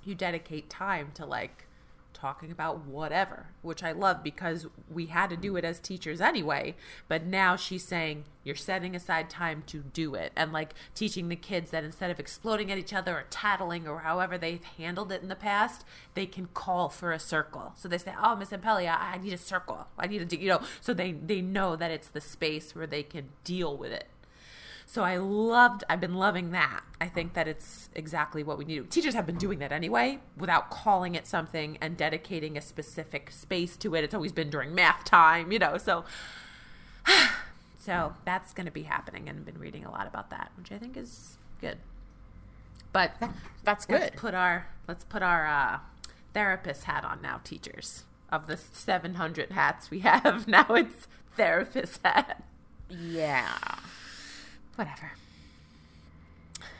you 0.04 0.14
dedicate 0.14 0.70
time 0.70 1.10
to 1.14 1.26
like 1.26 1.66
talking 2.14 2.50
about 2.50 2.86
whatever, 2.86 3.48
which 3.62 3.82
I 3.82 3.92
love 3.92 4.22
because 4.22 4.66
we 4.90 5.06
had 5.06 5.28
to 5.30 5.36
do 5.36 5.56
it 5.56 5.64
as 5.64 5.78
teachers 5.78 6.20
anyway. 6.20 6.74
But 7.08 7.26
now 7.26 7.56
she's 7.56 7.84
saying 7.84 8.24
you're 8.44 8.54
setting 8.54 8.94
aside 8.94 9.28
time 9.28 9.62
to 9.66 9.78
do 9.78 10.14
it 10.14 10.32
and 10.36 10.52
like 10.52 10.74
teaching 10.94 11.28
the 11.28 11.36
kids 11.36 11.70
that 11.70 11.84
instead 11.84 12.10
of 12.10 12.20
exploding 12.20 12.70
at 12.70 12.78
each 12.78 12.92
other 12.92 13.16
or 13.16 13.24
tattling 13.30 13.88
or 13.88 14.00
however 14.00 14.38
they've 14.38 14.64
handled 14.78 15.12
it 15.12 15.22
in 15.22 15.28
the 15.28 15.34
past, 15.34 15.84
they 16.14 16.26
can 16.26 16.46
call 16.54 16.88
for 16.88 17.12
a 17.12 17.18
circle. 17.18 17.72
So 17.76 17.88
they 17.88 17.98
say, 17.98 18.14
"Oh, 18.22 18.36
Miss 18.36 18.50
Zampelli, 18.50 18.88
I 18.88 19.18
need 19.18 19.32
a 19.32 19.38
circle. 19.38 19.86
I 19.98 20.06
need 20.06 20.32
a, 20.32 20.36
you 20.36 20.48
know." 20.48 20.60
So 20.80 20.94
they 20.94 21.12
they 21.12 21.40
know 21.40 21.76
that 21.76 21.90
it's 21.90 22.08
the 22.08 22.20
space 22.20 22.74
where 22.74 22.86
they 22.86 23.02
can 23.02 23.30
deal 23.44 23.76
with 23.76 23.92
it. 23.92 24.08
So 24.86 25.02
I 25.02 25.16
loved, 25.16 25.82
I've 25.88 26.00
been 26.00 26.14
loving 26.14 26.50
that. 26.52 26.82
I 27.00 27.08
think 27.08 27.34
that 27.34 27.48
it's 27.48 27.88
exactly 27.94 28.42
what 28.42 28.58
we 28.58 28.64
need. 28.64 28.90
Teachers 28.90 29.14
have 29.14 29.26
been 29.26 29.38
doing 29.38 29.58
that 29.58 29.72
anyway 29.72 30.18
without 30.36 30.70
calling 30.70 31.14
it 31.14 31.26
something 31.26 31.78
and 31.80 31.96
dedicating 31.96 32.56
a 32.56 32.60
specific 32.60 33.30
space 33.30 33.76
to 33.78 33.94
it. 33.94 34.04
It's 34.04 34.14
always 34.14 34.32
been 34.32 34.50
during 34.50 34.74
math 34.74 35.04
time, 35.04 35.50
you 35.50 35.58
know. 35.58 35.78
So, 35.78 36.04
so 37.78 38.14
that's 38.24 38.52
going 38.52 38.66
to 38.66 38.72
be 38.72 38.82
happening 38.84 39.28
and 39.28 39.38
I've 39.38 39.46
been 39.46 39.58
reading 39.58 39.84
a 39.84 39.90
lot 39.90 40.06
about 40.06 40.30
that, 40.30 40.52
which 40.56 40.70
I 40.70 40.78
think 40.78 40.96
is 40.96 41.38
good. 41.60 41.78
But 42.92 43.16
That's 43.64 43.88
let's 43.88 44.10
good. 44.10 44.16
put 44.16 44.34
our 44.34 44.68
let's 44.86 45.02
put 45.04 45.20
our 45.20 45.46
uh, 45.46 45.78
therapist 46.32 46.84
hat 46.84 47.04
on 47.04 47.20
now, 47.20 47.40
teachers. 47.42 48.04
Of 48.30 48.46
the 48.46 48.56
700 48.56 49.50
hats 49.50 49.90
we 49.90 49.98
have, 50.00 50.46
now 50.48 50.66
it's 50.70 51.08
therapist 51.36 52.00
hat. 52.04 52.42
Yeah. 52.88 53.56
Whatever. 54.76 55.12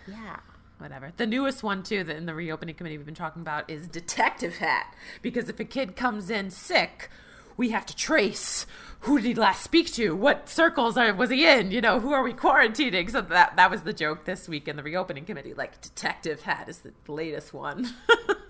Yeah. 0.06 0.36
whatever. 0.78 1.12
The 1.16 1.26
newest 1.26 1.62
one 1.62 1.82
too 1.82 2.04
that 2.04 2.16
in 2.16 2.26
the 2.26 2.34
reopening 2.34 2.74
committee 2.74 2.96
we've 2.98 3.06
been 3.06 3.14
talking 3.14 3.42
about 3.42 3.70
is 3.70 3.88
detective 3.88 4.56
hat 4.58 4.94
because 5.22 5.48
if 5.48 5.58
a 5.60 5.64
kid 5.64 5.96
comes 5.96 6.30
in 6.30 6.50
sick, 6.50 7.08
we 7.56 7.70
have 7.70 7.86
to 7.86 7.96
trace 7.96 8.66
who 9.00 9.18
did 9.18 9.26
he 9.26 9.34
last 9.34 9.62
speak 9.62 9.92
to, 9.92 10.16
what 10.16 10.48
circles 10.48 10.96
are, 10.96 11.12
was 11.12 11.28
he 11.28 11.46
in, 11.46 11.70
you 11.70 11.80
know, 11.82 12.00
who 12.00 12.12
are 12.12 12.22
we 12.22 12.32
quarantining? 12.32 13.10
So 13.10 13.20
that 13.20 13.56
that 13.56 13.70
was 13.70 13.82
the 13.82 13.92
joke 13.92 14.24
this 14.24 14.48
week 14.48 14.66
in 14.66 14.76
the 14.76 14.82
reopening 14.82 15.24
committee. 15.26 15.52
Like 15.54 15.80
detective 15.80 16.42
hat 16.42 16.68
is 16.68 16.78
the 16.78 16.92
latest 17.06 17.52
one. 17.52 17.86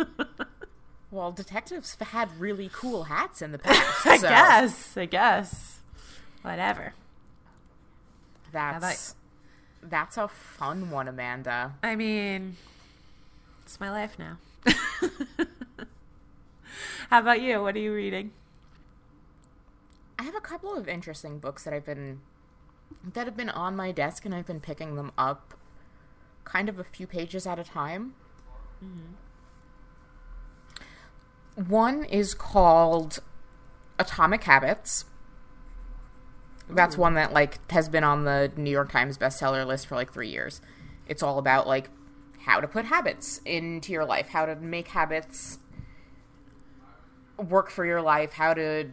Well, 1.15 1.31
detectives 1.31 1.97
had 2.01 2.41
really 2.41 2.69
cool 2.73 3.05
hats 3.05 3.41
in 3.41 3.53
the 3.53 3.59
past. 3.61 4.05
I 4.05 4.17
so 4.19 4.29
guess. 4.29 4.97
I 4.97 5.05
guess. 5.05 5.79
Whatever. 6.43 6.93
That's 8.53 9.15
that's 9.85 10.17
a 10.17 10.29
fun 10.29 10.91
one, 10.91 11.09
Amanda. 11.09 11.75
I 11.83 11.97
mean, 11.97 12.57
it's 13.63 13.79
my 13.79 13.91
life 13.91 14.19
now. 14.19 14.39
How 17.11 17.21
about 17.21 17.41
you? 17.41 17.61
What 17.63 17.77
are 17.77 17.81
you 17.81 17.93
reading? 17.93 18.33
I 20.19 20.25
have 20.25 20.35
a 20.35 20.41
couple 20.41 20.75
of 20.75 20.89
interesting 20.89 21.39
books 21.39 21.65
that 21.65 21.75
I've 21.75 21.85
been 21.85 22.21
that 23.13 23.27
have 23.27 23.37
been 23.37 23.51
on 23.51 23.77
my 23.77 23.93
desk, 23.93 24.25
and 24.25 24.35
I've 24.35 24.47
been 24.47 24.61
picking 24.61 24.97
them 24.97 25.13
up, 25.19 25.55
kind 26.45 26.69
of 26.69 26.79
a 26.79 26.85
few 26.85 27.07
pages 27.07 27.47
at 27.47 27.59
a 27.59 27.65
time. 27.65 28.15
Mm-hmm. 28.83 29.13
One 31.69 32.05
is 32.05 32.35
called 32.35 33.21
Atomic 33.99 34.45
Habits. 34.45 35.05
That's 36.69 36.97
one 36.97 37.15
that 37.15 37.33
like 37.33 37.71
has 37.71 37.89
been 37.89 38.05
on 38.05 38.25
the 38.25 38.53
New 38.57 38.71
York 38.71 38.91
Times 38.91 39.19
bestseller 39.19 39.67
list 39.67 39.87
for 39.87 39.95
like 39.95 40.13
3 40.13 40.29
years. 40.29 40.61
It's 41.07 41.23
all 41.23 41.39
about 41.39 41.67
like 41.67 41.91
how 42.41 42.61
to 42.61 42.69
put 42.69 42.87
habits 42.87 43.41
into 43.45 43.93
your 43.93 44.05
life, 44.05 44.29
how 44.29 44.47
to 44.47 44.57
make 44.57 44.89
habits 44.89 45.59
work 47.37 47.71
for 47.71 47.85
your 47.85 48.01
life, 48.01 48.33
how 48.35 48.55
to 48.55 48.91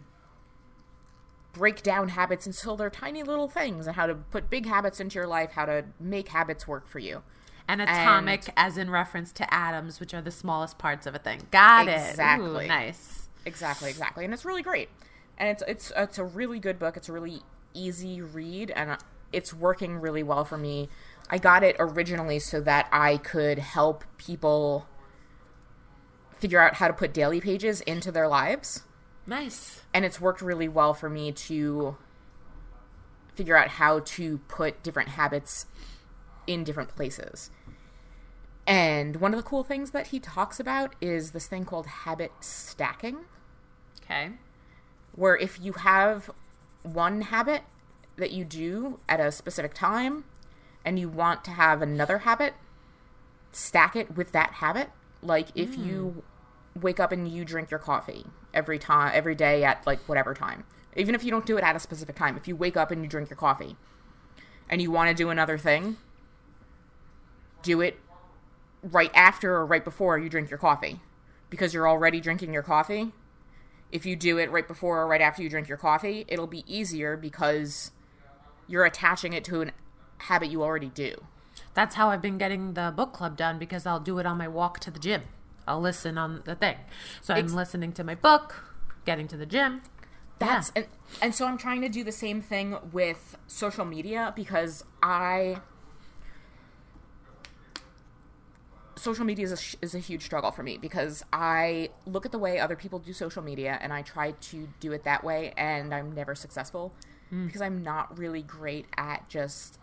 break 1.54 1.84
down 1.84 2.10
habits 2.10 2.46
until 2.46 2.78
they're 2.78 2.90
tiny 2.90 3.24
little 3.24 3.48
things 3.48 3.88
and 3.88 3.96
how 3.96 4.08
to 4.08 4.16
put 4.16 4.50
big 4.50 4.66
habits 4.66 5.00
into 5.00 5.16
your 5.16 5.28
life, 5.28 5.52
how 5.52 5.66
to 5.66 5.86
make 6.00 6.30
habits 6.30 6.68
work 6.68 6.88
for 6.88 7.00
you. 7.00 7.24
And 7.68 7.82
atomic, 7.82 8.52
as 8.58 8.78
in 8.78 8.90
reference 8.90 9.32
to 9.34 9.54
atoms, 9.54 10.00
which 10.00 10.14
are 10.14 10.22
the 10.22 10.32
smallest 10.32 10.78
parts 10.78 11.06
of 11.06 11.16
a 11.16 11.20
thing. 11.20 11.48
Got 11.52 11.88
it. 11.88 12.10
Exactly. 12.10 12.68
Nice. 12.68 13.30
Exactly, 13.46 13.90
exactly. 13.90 14.26
And 14.26 14.34
it's 14.34 14.44
really 14.44 14.62
great. 14.62 14.90
And 15.38 15.50
it's 15.50 15.64
it's 15.68 15.92
it's 15.96 16.18
a 16.18 16.24
really 16.24 16.60
good 16.60 16.80
book. 16.80 16.98
It's 16.98 17.08
a 17.08 17.14
really 17.14 17.42
easy 17.74 18.22
read 18.22 18.72
and 18.72 18.98
it's 19.32 19.54
working 19.54 19.98
really 19.98 20.24
well 20.24 20.44
for 20.46 20.58
me. 20.58 20.90
I 21.30 21.38
got 21.38 21.64
it 21.64 21.76
originally 21.80 22.40
so 22.40 22.60
that 22.62 22.88
I 22.92 23.18
could 23.18 23.60
help 23.60 24.04
people 24.18 24.88
figure 26.38 26.60
out 26.60 26.76
how 26.76 26.88
to 26.88 26.94
put 26.94 27.14
daily 27.14 27.40
pages 27.40 27.82
into 27.82 28.12
their 28.12 28.28
lives. 28.28 28.84
Nice. 29.28 29.82
and 29.94 30.04
it's 30.04 30.20
worked 30.20 30.42
really 30.42 30.68
well 30.68 30.94
for 30.96 31.08
me 31.10 31.32
to 31.32 31.96
figure 33.36 33.56
out 33.56 33.68
how 33.70 34.00
to 34.00 34.40
put 34.48 34.82
different 34.84 35.10
habits 35.10 35.68
in 36.48 36.64
different 36.64 36.90
places. 36.96 37.52
And 38.66 39.18
one 39.18 39.34
of 39.34 39.38
the 39.38 39.48
cool 39.48 39.64
things 39.64 39.92
that 39.92 40.08
he 40.08 40.20
talks 40.20 40.60
about 40.60 40.96
is 41.02 41.32
this 41.32 41.48
thing 41.48 41.66
called 41.66 41.86
habit 41.86 42.32
stacking, 42.42 43.20
Okay. 44.04 44.32
where 45.14 45.38
if 45.38 45.60
you 45.62 45.74
have 45.74 46.32
one 46.84 47.22
habit 47.22 47.64
that 48.18 48.32
you 48.32 48.46
do 48.46 49.00
at 49.08 49.20
a 49.20 49.32
specific 49.32 49.74
time 49.74 50.26
and 50.84 51.00
you 51.00 51.10
want 51.10 51.44
to 51.46 51.52
have 51.52 51.82
another 51.82 52.20
habit, 52.20 52.54
stack 53.52 53.96
it 53.96 54.16
with 54.16 54.32
that 54.32 54.54
habit. 54.54 54.90
Like 55.22 55.50
if 55.56 55.76
hmm. 55.76 55.88
you 55.88 56.24
wake 56.80 57.00
up 57.00 57.12
and 57.12 57.28
you 57.28 57.46
drink 57.46 57.70
your 57.70 57.80
coffee 57.80 58.26
every 58.54 58.80
time 58.80 59.12
every 59.14 59.36
day 59.36 59.64
at 59.64 59.86
like 59.86 60.00
whatever 60.08 60.34
time. 60.34 60.64
Even 60.96 61.16
if 61.16 61.24
you 61.24 61.32
don't 61.32 61.46
do 61.46 61.58
it 61.58 61.64
at 61.64 61.76
a 61.76 61.80
specific 61.80 62.16
time, 62.16 62.36
if 62.36 62.48
you 62.48 62.56
wake 62.56 62.76
up 62.76 62.92
and 62.92 63.02
you 63.02 63.10
drink 63.10 63.30
your 63.30 63.38
coffee 63.38 63.78
and 64.70 64.82
you 64.82 64.92
want 64.92 65.10
to 65.10 65.14
do 65.16 65.30
another 65.30 65.58
thing, 65.58 65.98
do 67.62 67.82
it 67.82 68.00
right 68.84 69.12
after 69.14 69.56
or 69.56 69.66
right 69.66 69.84
before 69.84 70.18
you 70.18 70.28
drink 70.28 70.50
your 70.50 70.60
coffee 70.60 71.00
because 71.50 71.74
you're 71.74 71.88
already 71.88 72.20
drinking 72.20 72.54
your 72.54 72.64
coffee. 72.64 73.12
If 73.92 74.06
you 74.06 74.16
do 74.16 74.38
it 74.38 74.52
right 74.52 74.68
before 74.68 75.02
or 75.02 75.08
right 75.08 75.22
after 75.22 75.44
you 75.44 75.50
drink 75.50 75.68
your 75.68 75.78
coffee, 75.78 76.26
it'll 76.28 76.48
be 76.48 76.64
easier 76.68 77.18
because 77.18 77.92
you're 78.68 78.86
attaching 78.86 79.34
it 79.34 79.44
to 79.46 79.62
an 79.62 79.72
habit 80.20 80.50
you 80.50 80.64
already 80.64 80.90
do. 80.90 81.16
That's 81.74 81.96
how 81.96 82.10
I've 82.10 82.22
been 82.22 82.38
getting 82.38 82.74
the 82.74 82.94
book 82.96 83.14
club 83.14 83.38
done 83.38 83.60
because 83.60 83.86
I'll 83.86 84.00
do 84.00 84.18
it 84.20 84.26
on 84.26 84.38
my 84.38 84.48
walk 84.48 84.80
to 84.82 84.92
the 84.92 85.00
gym. 85.00 85.24
I'll 85.68 85.82
listen 85.82 86.18
on 86.18 86.42
the 86.46 86.56
thing. 86.56 86.78
So 87.22 87.34
I'm 87.34 87.46
Ex- 87.46 87.54
listening 87.54 87.92
to 87.94 88.04
my 88.04 88.16
book, 88.16 88.64
getting 89.06 89.28
to 89.30 89.38
the 89.38 89.46
gym. 89.46 89.82
That's 90.40 90.72
and 90.76 90.88
and 91.22 91.36
so 91.36 91.46
I'm 91.46 91.58
trying 91.58 91.82
to 91.82 91.90
do 91.90 92.04
the 92.04 92.12
same 92.12 92.42
thing 92.42 92.76
with 92.92 93.38
social 93.46 93.86
media 93.86 94.34
because 94.36 94.84
I 95.04 95.58
social 99.02 99.26
media 99.26 99.46
is 99.46 99.52
a, 99.52 99.86
is 99.86 99.96
a 99.96 100.00
huge 100.00 100.24
struggle 100.24 100.52
for 100.52 100.62
me 100.62 100.78
because 100.78 101.24
I 101.34 101.90
look 102.06 102.26
at 102.26 102.32
the 102.32 102.38
way 102.38 102.60
other 102.60 102.76
people 102.76 103.00
do 103.00 103.14
social 103.14 103.42
media 103.42 103.80
and 103.82 103.92
I 103.92 104.04
try 104.04 104.32
to 104.32 104.70
do 104.80 104.92
it 104.92 105.04
that 105.06 105.24
way 105.24 105.54
and 105.58 105.94
I'm 105.94 106.14
never 106.14 106.36
successful 106.36 106.94
because 107.48 107.62
I'm 107.62 107.82
not 107.82 108.18
really 108.18 108.42
great 108.42 108.86
at 108.98 109.28
just 109.30 109.80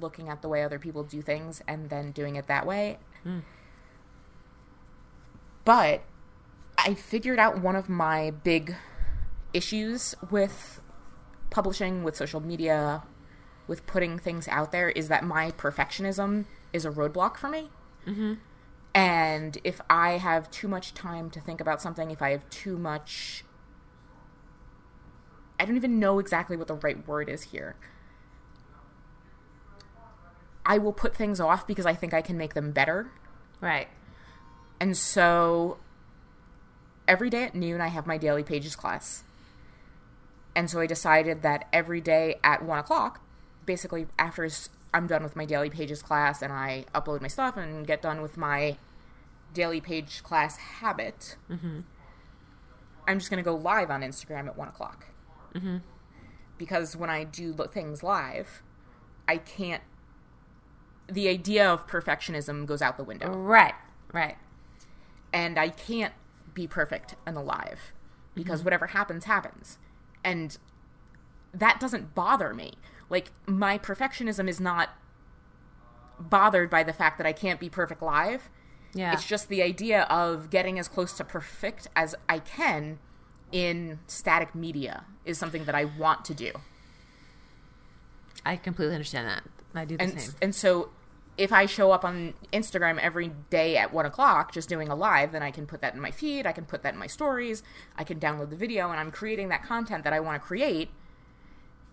looking 0.00 0.28
at 0.28 0.40
the 0.40 0.48
way 0.48 0.62
other 0.62 0.78
people 0.78 1.02
do 1.02 1.20
things 1.20 1.60
and 1.66 1.90
then 1.90 2.12
doing 2.12 2.36
it 2.36 2.46
that 2.46 2.64
way. 2.64 2.98
But 5.64 6.02
I 6.78 6.94
figured 6.94 7.38
out 7.38 7.60
one 7.60 7.76
of 7.76 7.88
my 7.88 8.30
big 8.30 8.74
issues 9.52 10.14
with 10.30 10.80
publishing, 11.50 12.04
with 12.04 12.16
social 12.16 12.40
media, 12.40 13.02
with 13.66 13.84
putting 13.86 14.18
things 14.18 14.48
out 14.48 14.72
there 14.72 14.88
is 14.88 15.08
that 15.08 15.24
my 15.24 15.50
perfectionism 15.50 16.46
is 16.72 16.84
a 16.84 16.90
roadblock 16.90 17.36
for 17.36 17.48
me. 17.48 17.68
Mm-hmm. 18.06 18.34
And 18.94 19.58
if 19.64 19.80
I 19.88 20.18
have 20.18 20.50
too 20.50 20.68
much 20.68 20.92
time 20.94 21.30
to 21.30 21.40
think 21.40 21.60
about 21.60 21.80
something, 21.80 22.10
if 22.10 22.20
I 22.20 22.30
have 22.30 22.48
too 22.50 22.76
much. 22.76 23.44
I 25.58 25.64
don't 25.64 25.76
even 25.76 25.98
know 25.98 26.18
exactly 26.18 26.56
what 26.56 26.66
the 26.66 26.74
right 26.74 27.06
word 27.06 27.28
is 27.28 27.44
here. 27.44 27.76
I 30.66 30.78
will 30.78 30.92
put 30.92 31.14
things 31.14 31.40
off 31.40 31.66
because 31.66 31.86
I 31.86 31.94
think 31.94 32.12
I 32.12 32.22
can 32.22 32.36
make 32.36 32.54
them 32.54 32.72
better. 32.72 33.10
Right. 33.60 33.88
And 34.80 34.96
so 34.96 35.78
every 37.06 37.30
day 37.30 37.44
at 37.44 37.54
noon, 37.54 37.80
I 37.80 37.88
have 37.88 38.06
my 38.06 38.18
daily 38.18 38.42
pages 38.42 38.76
class. 38.76 39.24
And 40.54 40.68
so 40.70 40.80
I 40.80 40.86
decided 40.86 41.42
that 41.42 41.66
every 41.72 42.00
day 42.00 42.36
at 42.44 42.64
one 42.64 42.78
o'clock, 42.78 43.20
basically 43.64 44.06
after 44.18 44.48
I'm 44.94 45.06
done 45.06 45.22
with 45.22 45.36
my 45.36 45.44
daily 45.44 45.70
pages 45.70 46.02
class 46.02 46.42
and 46.42 46.52
I 46.52 46.84
upload 46.94 47.20
my 47.20 47.28
stuff 47.28 47.56
and 47.56 47.86
get 47.86 48.02
done 48.02 48.20
with 48.20 48.36
my 48.36 48.76
daily 49.54 49.80
page 49.80 50.22
class 50.22 50.56
habit, 50.56 51.36
mm-hmm. 51.50 51.80
I'm 53.06 53.18
just 53.18 53.30
going 53.30 53.42
to 53.42 53.48
go 53.48 53.54
live 53.56 53.90
on 53.90 54.02
Instagram 54.02 54.46
at 54.46 54.56
one 54.56 54.68
o'clock. 54.68 55.06
Mm-hmm. 55.54 55.78
Because 56.58 56.96
when 56.96 57.10
I 57.10 57.24
do 57.24 57.52
things 57.72 58.02
live, 58.02 58.62
I 59.26 59.38
can't. 59.38 59.82
The 61.08 61.28
idea 61.28 61.68
of 61.68 61.86
perfectionism 61.86 62.64
goes 62.64 62.80
out 62.80 62.96
the 62.96 63.04
window 63.04 63.30
Right. 63.32 63.74
Right. 64.12 64.36
and 65.32 65.58
I 65.58 65.70
can't 65.70 66.12
be 66.54 66.66
perfect 66.66 67.14
and 67.24 67.36
alive 67.36 67.92
because 68.34 68.60
mm-hmm. 68.60 68.66
whatever 68.66 68.86
happens 68.88 69.24
happens. 69.24 69.78
And 70.22 70.56
that 71.52 71.80
doesn't 71.80 72.14
bother 72.14 72.52
me. 72.54 72.74
Like 73.12 73.30
my 73.46 73.76
perfectionism 73.76 74.48
is 74.48 74.58
not 74.58 74.88
bothered 76.18 76.70
by 76.70 76.82
the 76.82 76.94
fact 76.94 77.18
that 77.18 77.26
I 77.26 77.34
can't 77.34 77.60
be 77.60 77.68
perfect 77.68 78.00
live. 78.00 78.48
Yeah. 78.94 79.12
It's 79.12 79.26
just 79.26 79.48
the 79.48 79.62
idea 79.62 80.04
of 80.04 80.48
getting 80.48 80.78
as 80.78 80.88
close 80.88 81.12
to 81.14 81.24
perfect 81.24 81.88
as 81.94 82.14
I 82.26 82.38
can 82.38 82.98
in 83.52 84.00
static 84.06 84.54
media 84.54 85.04
is 85.26 85.38
something 85.38 85.66
that 85.66 85.74
I 85.74 85.84
want 85.84 86.24
to 86.24 86.34
do. 86.34 86.52
I 88.46 88.56
completely 88.56 88.94
understand 88.94 89.28
that. 89.28 89.42
I 89.74 89.84
do 89.84 89.98
the 89.98 90.02
and 90.02 90.20
same. 90.20 90.34
and 90.40 90.54
so 90.54 90.88
if 91.36 91.52
I 91.52 91.66
show 91.66 91.92
up 91.92 92.06
on 92.06 92.32
Instagram 92.50 92.98
every 92.98 93.32
day 93.50 93.76
at 93.76 93.92
one 93.92 94.06
o'clock 94.06 94.52
just 94.52 94.70
doing 94.70 94.88
a 94.88 94.94
live, 94.94 95.32
then 95.32 95.42
I 95.42 95.50
can 95.50 95.66
put 95.66 95.82
that 95.82 95.92
in 95.92 96.00
my 96.00 96.10
feed. 96.10 96.46
I 96.46 96.52
can 96.52 96.64
put 96.64 96.82
that 96.82 96.94
in 96.94 96.98
my 96.98 97.06
stories. 97.06 97.62
I 97.96 98.04
can 98.04 98.18
download 98.18 98.48
the 98.50 98.56
video, 98.56 98.90
and 98.90 98.98
I'm 98.98 99.10
creating 99.10 99.50
that 99.50 99.62
content 99.62 100.04
that 100.04 100.12
I 100.14 100.20
want 100.20 100.40
to 100.40 100.46
create, 100.46 100.90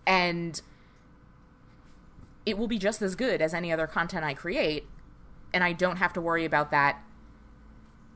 and 0.06 0.60
it 2.50 2.58
will 2.58 2.68
be 2.68 2.78
just 2.78 3.00
as 3.00 3.14
good 3.14 3.40
as 3.40 3.54
any 3.54 3.72
other 3.72 3.86
content 3.86 4.24
I 4.24 4.34
create, 4.34 4.86
and 5.54 5.64
I 5.64 5.72
don't 5.72 5.96
have 5.96 6.12
to 6.14 6.20
worry 6.20 6.44
about 6.44 6.70
that 6.70 7.02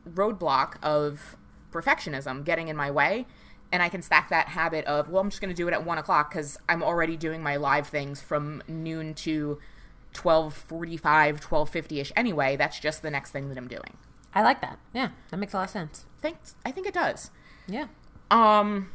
roadblock 0.09 0.75
of 0.83 1.37
perfectionism 1.73 2.45
getting 2.45 2.69
in 2.69 2.77
my 2.77 2.91
way. 2.91 3.27
And 3.73 3.83
I 3.83 3.89
can 3.89 4.03
stack 4.03 4.29
that 4.29 4.49
habit 4.49 4.85
of, 4.85 5.09
well, 5.09 5.21
I'm 5.21 5.31
just 5.31 5.41
going 5.41 5.53
to 5.53 5.57
do 5.57 5.67
it 5.67 5.75
at 5.75 5.85
one 5.85 5.99
o'clock 5.99 6.31
because 6.31 6.59
I'm 6.69 6.83
already 6.83 7.17
doing 7.17 7.43
my 7.43 7.57
live 7.57 7.89
things 7.89 8.21
from 8.21 8.63
noon 8.69 9.15
to 9.15 9.59
1245, 10.15 11.41
1250-ish 11.41 12.13
anyway. 12.15 12.57
That's 12.57 12.79
just 12.79 13.03
the 13.03 13.11
next 13.11 13.33
thing 13.33 13.49
that 13.49 13.59
I'm 13.59 13.67
doing. 13.67 13.97
I 14.33 14.43
like 14.43 14.61
that. 14.61 14.79
Yeah. 14.93 15.11
That 15.31 15.39
makes 15.39 15.55
a 15.55 15.57
lot 15.57 15.65
of 15.65 15.71
sense. 15.71 16.07
Thanks. 16.21 16.55
I 16.65 16.71
think 16.71 16.87
it 16.87 16.95
does. 16.95 17.31
Yeah. 17.67 17.87
Um, 18.31 18.93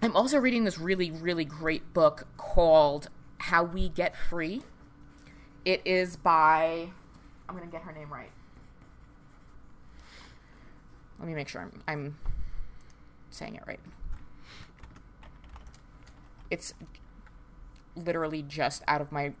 I'm 0.00 0.16
also 0.16 0.38
reading 0.38 0.64
this 0.64 0.78
really, 0.78 1.10
really 1.10 1.44
great 1.44 1.92
book 1.92 2.26
called 2.38 3.08
How 3.40 3.64
We 3.64 3.88
Get 3.88 4.14
Free. 4.14 4.62
It 5.64 5.80
is 5.84 6.16
by, 6.16 6.90
I'm 7.48 7.56
going 7.56 7.68
to 7.68 7.72
get 7.72 7.82
her 7.82 7.92
name 7.92 8.12
right. 8.12 8.30
Let 11.18 11.26
me 11.26 11.34
make 11.34 11.48
sure 11.48 11.62
I'm, 11.62 11.82
I'm 11.88 12.18
saying 13.30 13.54
it 13.54 13.62
right. 13.66 13.80
It's 16.50 16.74
literally 17.96 18.42
just 18.42 18.82
out 18.86 19.00
of 19.00 19.10
my 19.10 19.32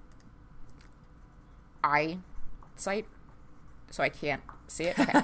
eye 1.84 2.18
sight, 2.76 3.06
so 3.90 4.02
I 4.02 4.08
can't 4.08 4.42
see 4.66 4.84
it. 4.84 4.98
Okay. 4.98 5.20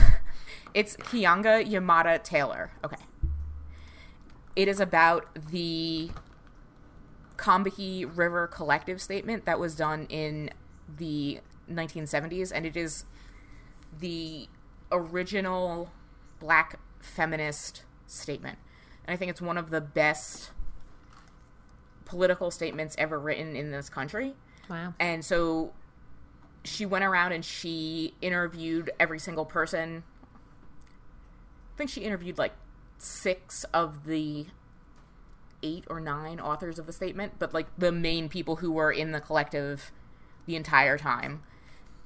it's 0.74 0.96
Keeanga-Yamahtta 0.96 2.22
Taylor. 2.24 2.72
Okay. 2.84 2.96
It 4.56 4.66
is 4.66 4.80
about 4.80 5.28
the 5.50 6.10
Combahee 7.40 8.04
River 8.04 8.46
Collective 8.46 9.00
statement 9.00 9.46
that 9.46 9.58
was 9.58 9.74
done 9.74 10.06
in 10.10 10.50
the 10.94 11.40
1970s, 11.70 12.52
and 12.54 12.66
it 12.66 12.76
is 12.76 13.06
the 13.98 14.46
original 14.92 15.90
black 16.38 16.78
feminist 17.00 17.84
statement. 18.06 18.58
And 19.06 19.14
I 19.14 19.16
think 19.16 19.30
it's 19.30 19.40
one 19.40 19.56
of 19.56 19.70
the 19.70 19.80
best 19.80 20.50
political 22.04 22.50
statements 22.50 22.94
ever 22.98 23.18
written 23.18 23.56
in 23.56 23.70
this 23.70 23.88
country. 23.88 24.34
Wow. 24.68 24.92
And 25.00 25.24
so 25.24 25.72
she 26.62 26.84
went 26.84 27.04
around 27.04 27.32
and 27.32 27.42
she 27.42 28.12
interviewed 28.20 28.90
every 29.00 29.18
single 29.18 29.46
person. 29.46 30.02
I 31.74 31.78
think 31.78 31.88
she 31.88 32.02
interviewed 32.02 32.36
like 32.36 32.52
six 32.98 33.64
of 33.72 34.04
the 34.04 34.44
eight 35.62 35.84
or 35.88 36.00
nine 36.00 36.40
authors 36.40 36.78
of 36.78 36.86
the 36.86 36.92
statement, 36.92 37.34
but 37.38 37.52
like 37.54 37.66
the 37.76 37.92
main 37.92 38.28
people 38.28 38.56
who 38.56 38.72
were 38.72 38.90
in 38.92 39.12
the 39.12 39.20
collective 39.20 39.92
the 40.46 40.56
entire 40.56 40.98
time. 40.98 41.42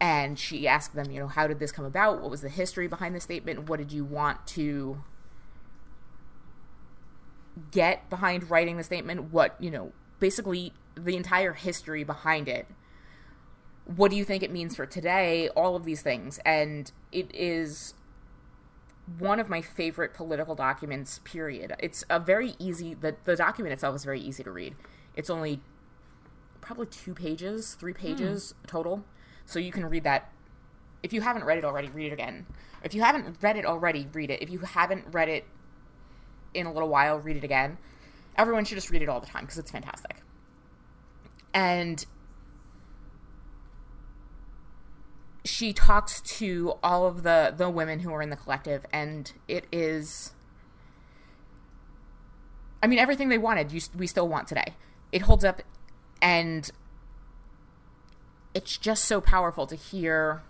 And 0.01 0.39
she 0.39 0.67
asked 0.67 0.95
them, 0.95 1.11
you 1.11 1.21
know, 1.21 1.29
how 1.29 1.47
did 1.47 1.61
this 1.61 1.73
come 1.73 1.85
about? 1.85 2.21
What 2.21 2.31
was 2.31 2.43
the 2.43 2.49
history 2.49 2.89
behind 2.89 3.15
the 3.15 3.21
statement? 3.21 3.69
What 3.69 3.79
did 3.79 3.93
you 3.93 4.05
want 4.05 4.47
to 4.49 5.03
get 7.71 8.11
behind 8.11 8.51
writing 8.51 8.77
the 8.77 8.85
statement? 8.85 9.33
What, 9.33 9.57
you 9.61 9.71
know, 9.71 9.93
basically 10.19 10.73
the 10.97 11.17
entire 11.17 11.53
history 11.53 12.05
behind 12.05 12.49
it. 12.49 12.67
What 13.85 14.11
do 14.11 14.17
you 14.17 14.25
think 14.25 14.43
it 14.43 14.51
means 14.51 14.75
for 14.77 14.87
today? 14.87 15.49
All 15.51 15.77
of 15.77 15.85
these 15.85 16.03
things. 16.03 16.39
And 16.45 16.91
it 17.13 17.33
is 17.35 17.95
one 19.19 19.39
of 19.39 19.49
my 19.49 19.61
favorite 19.61 20.15
political 20.15 20.55
documents, 20.55 21.21
period. 21.25 21.75
It's 21.79 22.05
a 22.09 22.19
very 22.19 22.55
easy, 22.59 22.95
the, 22.95 23.17
the 23.25 23.37
document 23.37 23.73
itself 23.73 23.95
is 23.97 24.05
very 24.05 24.21
easy 24.21 24.43
to 24.43 24.51
read. 24.51 24.75
It's 25.15 25.29
only 25.29 25.61
probably 26.61 26.87
two 26.87 27.15
pages, 27.15 27.75
three 27.75 27.93
hmm. 27.93 27.99
pages 27.99 28.55
total. 28.67 29.05
So 29.45 29.59
you 29.59 29.73
can 29.73 29.85
read 29.87 30.05
that. 30.05 30.33
If 31.03 31.13
you 31.13 31.21
haven't 31.21 31.45
read 31.45 31.59
it 31.59 31.65
already, 31.65 31.89
read 31.89 32.07
it 32.07 32.13
again. 32.15 32.47
If 32.83 32.95
you 32.95 33.03
haven't 33.03 33.37
read 33.43 33.57
it 33.57 33.67
already, 33.67 34.09
read 34.13 34.31
it. 34.31 34.43
If 34.43 34.51
you 34.51 34.61
haven't 34.61 35.05
read 35.13 35.29
it 35.29 35.45
in 36.55 36.67
a 36.67 36.73
little 36.73 36.89
while, 36.89 37.19
read 37.19 37.37
it 37.37 37.45
again. 37.45 37.77
Everyone 38.37 38.65
should 38.65 38.77
just 38.77 38.91
read 38.91 39.03
it 39.03 39.09
all 39.09 39.21
the 39.21 39.27
time 39.27 39.43
because 39.45 39.59
it's 39.59 39.71
fantastic. 39.71 40.17
And 41.53 42.05
she 45.45 45.73
talks 45.73 46.21
to 46.23 46.75
all 46.83 47.07
of 47.07 47.23
the 47.23 47.53
the 47.57 47.69
women 47.69 48.01
who 48.01 48.13
are 48.13 48.23
in 48.23 48.31
the 48.31 48.37
collective 48.37 48.87
and 48.93 49.33
it 49.47 49.67
is 49.71 50.33
I 52.83 52.87
mean 52.87 52.99
everything 52.99 53.29
they 53.29 53.39
wanted 53.39 53.73
you, 53.73 53.81
we 53.97 54.07
still 54.07 54.29
want 54.29 54.49
today. 54.49 54.75
It 55.13 55.23
holds 55.23 55.45
up 55.45 55.63
and 56.21 56.71
it's 58.55 58.77
just 58.79 59.05
so 59.05 59.21
powerful 59.21 59.67
to 59.67 59.75
hear 59.75 60.43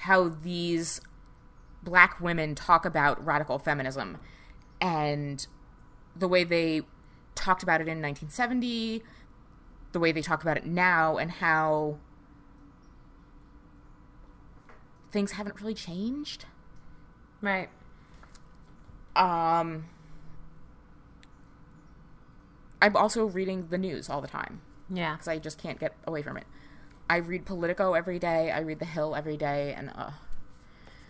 how 0.00 0.28
these 0.28 1.00
black 1.82 2.20
women 2.20 2.54
talk 2.54 2.84
about 2.84 3.24
radical 3.24 3.58
feminism 3.58 4.18
and 4.80 5.46
the 6.16 6.28
way 6.28 6.44
they 6.44 6.82
talked 7.34 7.62
about 7.62 7.80
it 7.80 7.88
in 7.88 8.02
1970, 8.02 9.02
the 9.92 10.00
way 10.00 10.12
they 10.12 10.22
talk 10.22 10.42
about 10.42 10.56
it 10.56 10.66
now, 10.66 11.16
and 11.16 11.30
how 11.30 11.98
things 15.12 15.32
haven't 15.32 15.60
really 15.60 15.74
changed. 15.74 16.46
Right. 17.40 17.68
Um, 19.14 19.84
I'm 22.80 22.96
also 22.96 23.26
reading 23.26 23.68
the 23.68 23.78
news 23.78 24.08
all 24.08 24.20
the 24.22 24.28
time 24.28 24.62
Yeah. 24.88 25.12
because 25.12 25.28
I 25.28 25.38
just 25.38 25.58
can't 25.58 25.78
get 25.78 25.94
away 26.06 26.22
from 26.22 26.36
it. 26.38 26.44
I 27.10 27.16
read 27.16 27.44
Politico 27.44 27.92
every 27.92 28.18
day. 28.18 28.50
I 28.50 28.60
read 28.60 28.78
The 28.78 28.86
Hill 28.86 29.14
every 29.14 29.36
day, 29.36 29.74
and 29.76 29.90
uh, 29.94 30.12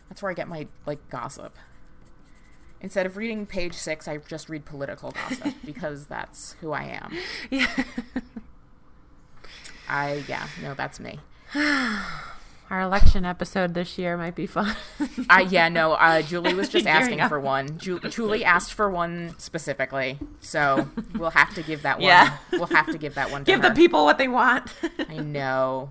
that's 0.09 0.20
where 0.20 0.30
I 0.30 0.34
get 0.34 0.48
my 0.48 0.66
like 0.84 1.09
gossip. 1.09 1.57
Instead 2.80 3.07
of 3.07 3.16
reading 3.16 3.46
Page 3.46 3.74
Six, 3.74 4.09
I 4.09 4.16
just 4.16 4.48
read 4.48 4.64
political 4.64 5.12
gossip 5.12 5.55
because 5.64 6.07
that's 6.07 6.55
who 6.61 6.72
I 6.72 6.84
am. 7.00 7.16
Yeah. 7.50 7.70
I 9.88 10.24
yeah, 10.26 10.48
no, 10.61 10.74
that's 10.74 10.98
me. 10.98 11.20
Our 12.73 12.81
election 12.81 13.27
episode 13.27 13.75
this 13.75 13.99
year 13.99 14.16
might 14.16 14.35
be 14.35 14.47
fun. 14.47 14.75
Uh, 15.29 15.45
yeah, 15.47 15.68
no. 15.68 15.93
Uh, 15.93 16.23
Julie 16.23 16.55
was 16.55 16.70
just 16.70 16.87
asking 16.99 17.20
for 17.29 17.39
one. 17.39 17.77
Ju- 17.79 18.01
Julie 18.09 18.47
asked 18.47 18.73
for 18.73 18.89
one 18.89 19.35
specifically, 19.37 20.18
so 20.41 20.89
we'll 21.18 21.33
have 21.33 21.55
to 21.55 21.62
give 21.62 21.83
that 21.83 21.99
one. 21.99 22.09
Yeah. 22.09 22.39
we'll 22.51 22.64
have 22.68 22.87
to 22.87 22.97
give 22.97 23.14
that 23.16 23.31
one. 23.31 23.45
To 23.45 23.53
Give 23.53 23.61
the 23.61 23.73
people 23.73 24.07
what 24.07 24.16
they 24.16 24.27
want. 24.27 24.73
I 25.07 25.18
know. 25.18 25.91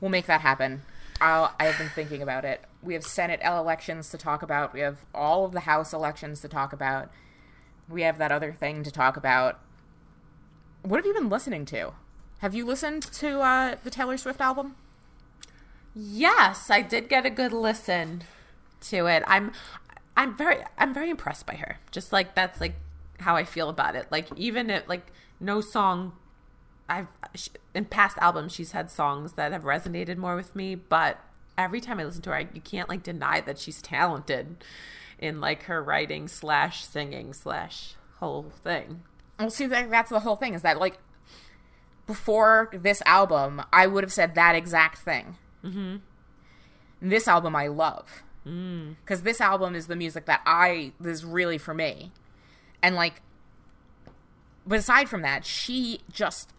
We'll 0.00 0.10
make 0.10 0.24
that 0.24 0.40
happen. 0.40 0.84
I'll, 1.20 1.54
I 1.60 1.66
have 1.66 1.76
been 1.76 1.90
thinking 1.90 2.22
about 2.22 2.46
it. 2.46 2.64
We 2.82 2.94
have 2.94 3.04
Senate 3.04 3.40
elections 3.44 4.08
to 4.08 4.16
talk 4.16 4.42
about. 4.42 4.72
We 4.72 4.80
have 4.80 5.04
all 5.14 5.44
of 5.44 5.52
the 5.52 5.60
House 5.60 5.92
elections 5.92 6.40
to 6.40 6.48
talk 6.48 6.72
about. 6.72 7.10
We 7.90 8.00
have 8.02 8.16
that 8.16 8.32
other 8.32 8.52
thing 8.54 8.84
to 8.84 8.90
talk 8.90 9.18
about. 9.18 9.60
What 10.80 10.96
have 10.96 11.04
you 11.04 11.12
been 11.12 11.28
listening 11.28 11.66
to? 11.66 11.92
Have 12.38 12.54
you 12.54 12.64
listened 12.64 13.02
to 13.02 13.40
uh, 13.40 13.76
the 13.84 13.90
Taylor 13.90 14.16
Swift 14.16 14.40
album? 14.40 14.76
Yes, 15.94 16.70
I 16.70 16.82
did 16.82 17.08
get 17.08 17.26
a 17.26 17.30
good 17.30 17.52
listen 17.52 18.22
to 18.82 19.06
it. 19.06 19.22
I'm 19.26 19.52
I'm 20.16 20.36
very 20.36 20.58
I'm 20.78 20.94
very 20.94 21.10
impressed 21.10 21.46
by 21.46 21.54
her. 21.54 21.78
Just 21.90 22.12
like 22.12 22.34
that's 22.34 22.60
like 22.60 22.74
how 23.20 23.36
I 23.36 23.44
feel 23.44 23.68
about 23.68 23.94
it. 23.94 24.06
Like 24.10 24.28
even 24.36 24.70
if 24.70 24.88
like 24.88 25.12
no 25.40 25.60
song 25.60 26.12
I've 26.88 27.08
in 27.74 27.86
past 27.86 28.18
albums 28.18 28.52
she's 28.52 28.72
had 28.72 28.90
songs 28.90 29.34
that 29.34 29.52
have 29.52 29.64
resonated 29.64 30.16
more 30.16 30.36
with 30.36 30.56
me, 30.56 30.74
but 30.74 31.18
every 31.56 31.80
time 31.80 32.00
I 32.00 32.04
listen 32.04 32.22
to 32.22 32.30
her, 32.30 32.36
I, 32.36 32.48
you 32.52 32.60
can't 32.60 32.88
like 32.88 33.02
deny 33.02 33.40
that 33.42 33.58
she's 33.58 33.82
talented 33.82 34.64
in 35.18 35.40
like 35.40 35.64
her 35.64 35.82
writing 35.82 36.26
slash 36.28 36.84
singing 36.84 37.32
slash 37.32 37.94
whole 38.16 38.50
thing. 38.62 39.02
Well, 39.38 39.50
see, 39.50 39.66
that, 39.66 39.90
that's 39.90 40.10
the 40.10 40.20
whole 40.20 40.36
thing. 40.36 40.54
Is 40.54 40.62
that 40.62 40.78
like 40.78 40.98
before 42.06 42.70
this 42.72 43.02
album, 43.06 43.62
I 43.72 43.86
would 43.86 44.04
have 44.04 44.12
said 44.12 44.34
that 44.34 44.54
exact 44.54 44.98
thing. 44.98 45.36
Mm-hmm. 45.64 45.96
This 47.00 47.26
album, 47.26 47.56
I 47.56 47.66
love 47.66 48.22
because 48.44 49.22
this 49.22 49.40
album 49.40 49.74
is 49.74 49.86
the 49.86 49.94
music 49.94 50.26
that 50.26 50.40
I 50.44 50.92
is 51.04 51.24
really 51.24 51.58
for 51.58 51.74
me, 51.74 52.10
and 52.82 52.94
like, 52.94 53.22
but 54.66 54.78
aside 54.78 55.08
from 55.08 55.22
that, 55.22 55.44
she 55.44 56.00
just, 56.10 56.52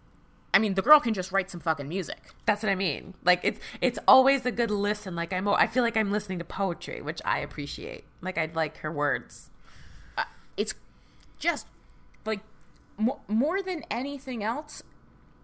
I 0.54 0.60
mean, 0.60 0.76
the 0.76 0.82
girl 0.82 1.00
can 1.00 1.14
just 1.14 1.32
write 1.32 1.50
some 1.50 1.60
fucking 1.60 1.90
music. 1.90 2.32
That's 2.46 2.64
what 2.64 2.70
I 2.70 2.76
mean. 2.76 3.16
Like 3.24 3.42
it's 3.44 3.60
it's 3.82 4.00
always 4.08 4.46
a 4.46 4.52
good 4.52 4.72
listen. 4.72 5.16
Like 5.16 5.34
I'm 5.34 5.48
I 5.48 5.68
feel 5.68 5.84
like 5.84 5.98
I'm 5.98 6.12
listening 6.12 6.40
to 6.40 6.46
poetry, 6.46 7.02
which 7.02 7.22
I 7.26 7.40
appreciate. 7.40 8.06
Like 8.22 8.38
I 8.38 8.50
like 8.54 8.78
her 8.78 8.92
words. 8.92 9.50
it's 10.56 10.74
just 11.40 11.68
like 12.26 12.40
mo- 12.98 13.20
more 13.28 13.62
than 13.62 13.84
anything 13.92 14.44
else 14.44 14.84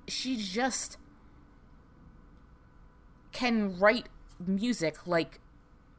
she 0.09 0.37
just 0.37 0.97
can 3.31 3.77
write 3.79 4.07
music 4.45 5.05
like 5.05 5.39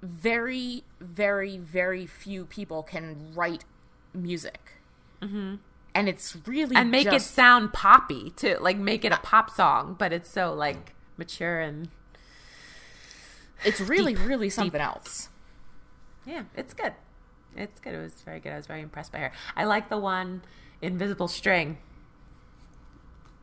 very 0.02 0.84
very 1.00 1.58
very 1.58 2.06
few 2.06 2.44
people 2.44 2.82
can 2.82 3.32
write 3.34 3.64
music. 4.14 4.72
Mm-hmm. 5.22 5.56
and 5.94 6.08
it's 6.08 6.34
really 6.46 6.74
and 6.74 6.90
make 6.90 7.06
it 7.06 7.20
sound 7.20 7.74
poppy 7.74 8.30
too. 8.30 8.56
Like 8.60 8.78
make 8.78 9.04
it 9.04 9.12
a 9.12 9.18
pop 9.18 9.50
song 9.50 9.96
but 9.98 10.12
it's 10.12 10.30
so 10.30 10.54
like 10.54 10.94
mature 11.18 11.60
and 11.60 11.88
it's 13.64 13.80
really 13.80 14.14
really 14.14 14.48
something 14.48 14.80
else. 14.80 15.28
Yeah 16.24 16.44
it's 16.56 16.72
good. 16.72 16.94
It's 17.56 17.80
good. 17.80 17.94
It 17.94 18.00
was 18.00 18.22
very 18.22 18.40
good. 18.40 18.52
I 18.52 18.56
was 18.56 18.66
very 18.66 18.80
impressed 18.80 19.12
by 19.12 19.18
her. 19.18 19.32
I 19.56 19.64
like 19.64 19.90
the 19.90 19.98
one 19.98 20.42
invisible 20.80 21.28
string 21.28 21.78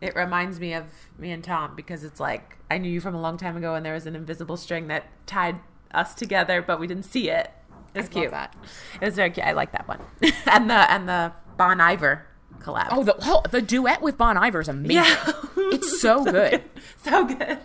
it 0.01 0.15
reminds 0.15 0.59
me 0.59 0.73
of 0.73 0.85
me 1.17 1.31
and 1.31 1.43
tom 1.43 1.75
because 1.75 2.03
it's 2.03 2.19
like 2.19 2.57
i 2.69 2.77
knew 2.77 2.89
you 2.89 3.01
from 3.01 3.15
a 3.15 3.21
long 3.21 3.35
time 3.37 3.57
ago 3.57 3.73
and 3.75 3.85
there 3.85 3.93
was 3.93 4.05
an 4.05 4.15
invisible 4.15 4.55
string 4.57 4.87
that 4.87 5.05
tied 5.25 5.59
us 5.93 6.13
together 6.13 6.61
but 6.61 6.79
we 6.79 6.85
didn't 6.87 7.05
see 7.05 7.29
it. 7.29 7.49
It 7.95 8.01
was 8.01 8.05
love 8.07 8.11
cute. 8.11 8.31
that. 8.31 8.55
it 9.01 9.05
was 9.05 9.15
very 9.15 9.31
cute. 9.31 9.45
I 9.45 9.53
like 9.53 9.71
that 9.71 9.87
one. 9.87 9.99
And 10.45 10.69
the 10.69 10.91
and 10.91 11.09
the 11.09 11.31
bon 11.55 11.81
iver 11.81 12.27
collab. 12.59 12.89
Oh 12.91 13.03
the 13.03 13.15
oh, 13.21 13.41
the 13.49 13.61
duet 13.61 14.01
with 14.03 14.17
bon 14.17 14.37
iver 14.37 14.59
is 14.61 14.67
amazing. 14.67 14.97
Yeah. 14.97 15.31
It's 15.57 15.99
so 15.99 16.23
good. 16.31 16.63
so 16.97 17.25
good. 17.25 17.57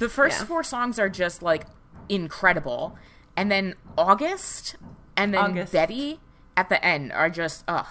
The 0.00 0.08
first 0.08 0.40
Yeah. 0.40 0.46
four 0.46 0.64
songs 0.64 0.98
are 0.98 1.08
just 1.10 1.42
like 1.42 1.66
incredible, 2.08 2.98
and 3.36 3.52
then 3.52 3.74
August 3.96 4.76
and 5.16 5.32
then 5.32 5.44
August. 5.44 5.72
Betty 5.74 6.18
at 6.56 6.68
the 6.70 6.84
end 6.84 7.12
are 7.12 7.30
just 7.30 7.62
oh. 7.68 7.86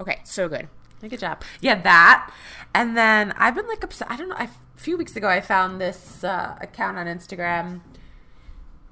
Okay, 0.00 0.20
so 0.24 0.48
good. 0.48 0.68
Good 1.08 1.20
job. 1.20 1.42
Yeah, 1.60 1.80
that. 1.80 2.30
And 2.74 2.96
then 2.96 3.32
I've 3.36 3.54
been 3.54 3.66
like 3.66 3.82
upset. 3.82 4.10
I 4.10 4.16
don't 4.16 4.28
know. 4.28 4.36
I, 4.36 4.44
a 4.44 4.50
few 4.76 4.96
weeks 4.96 5.16
ago, 5.16 5.28
I 5.28 5.40
found 5.40 5.80
this 5.80 6.22
uh, 6.22 6.56
account 6.60 6.98
on 6.98 7.06
Instagram. 7.06 7.80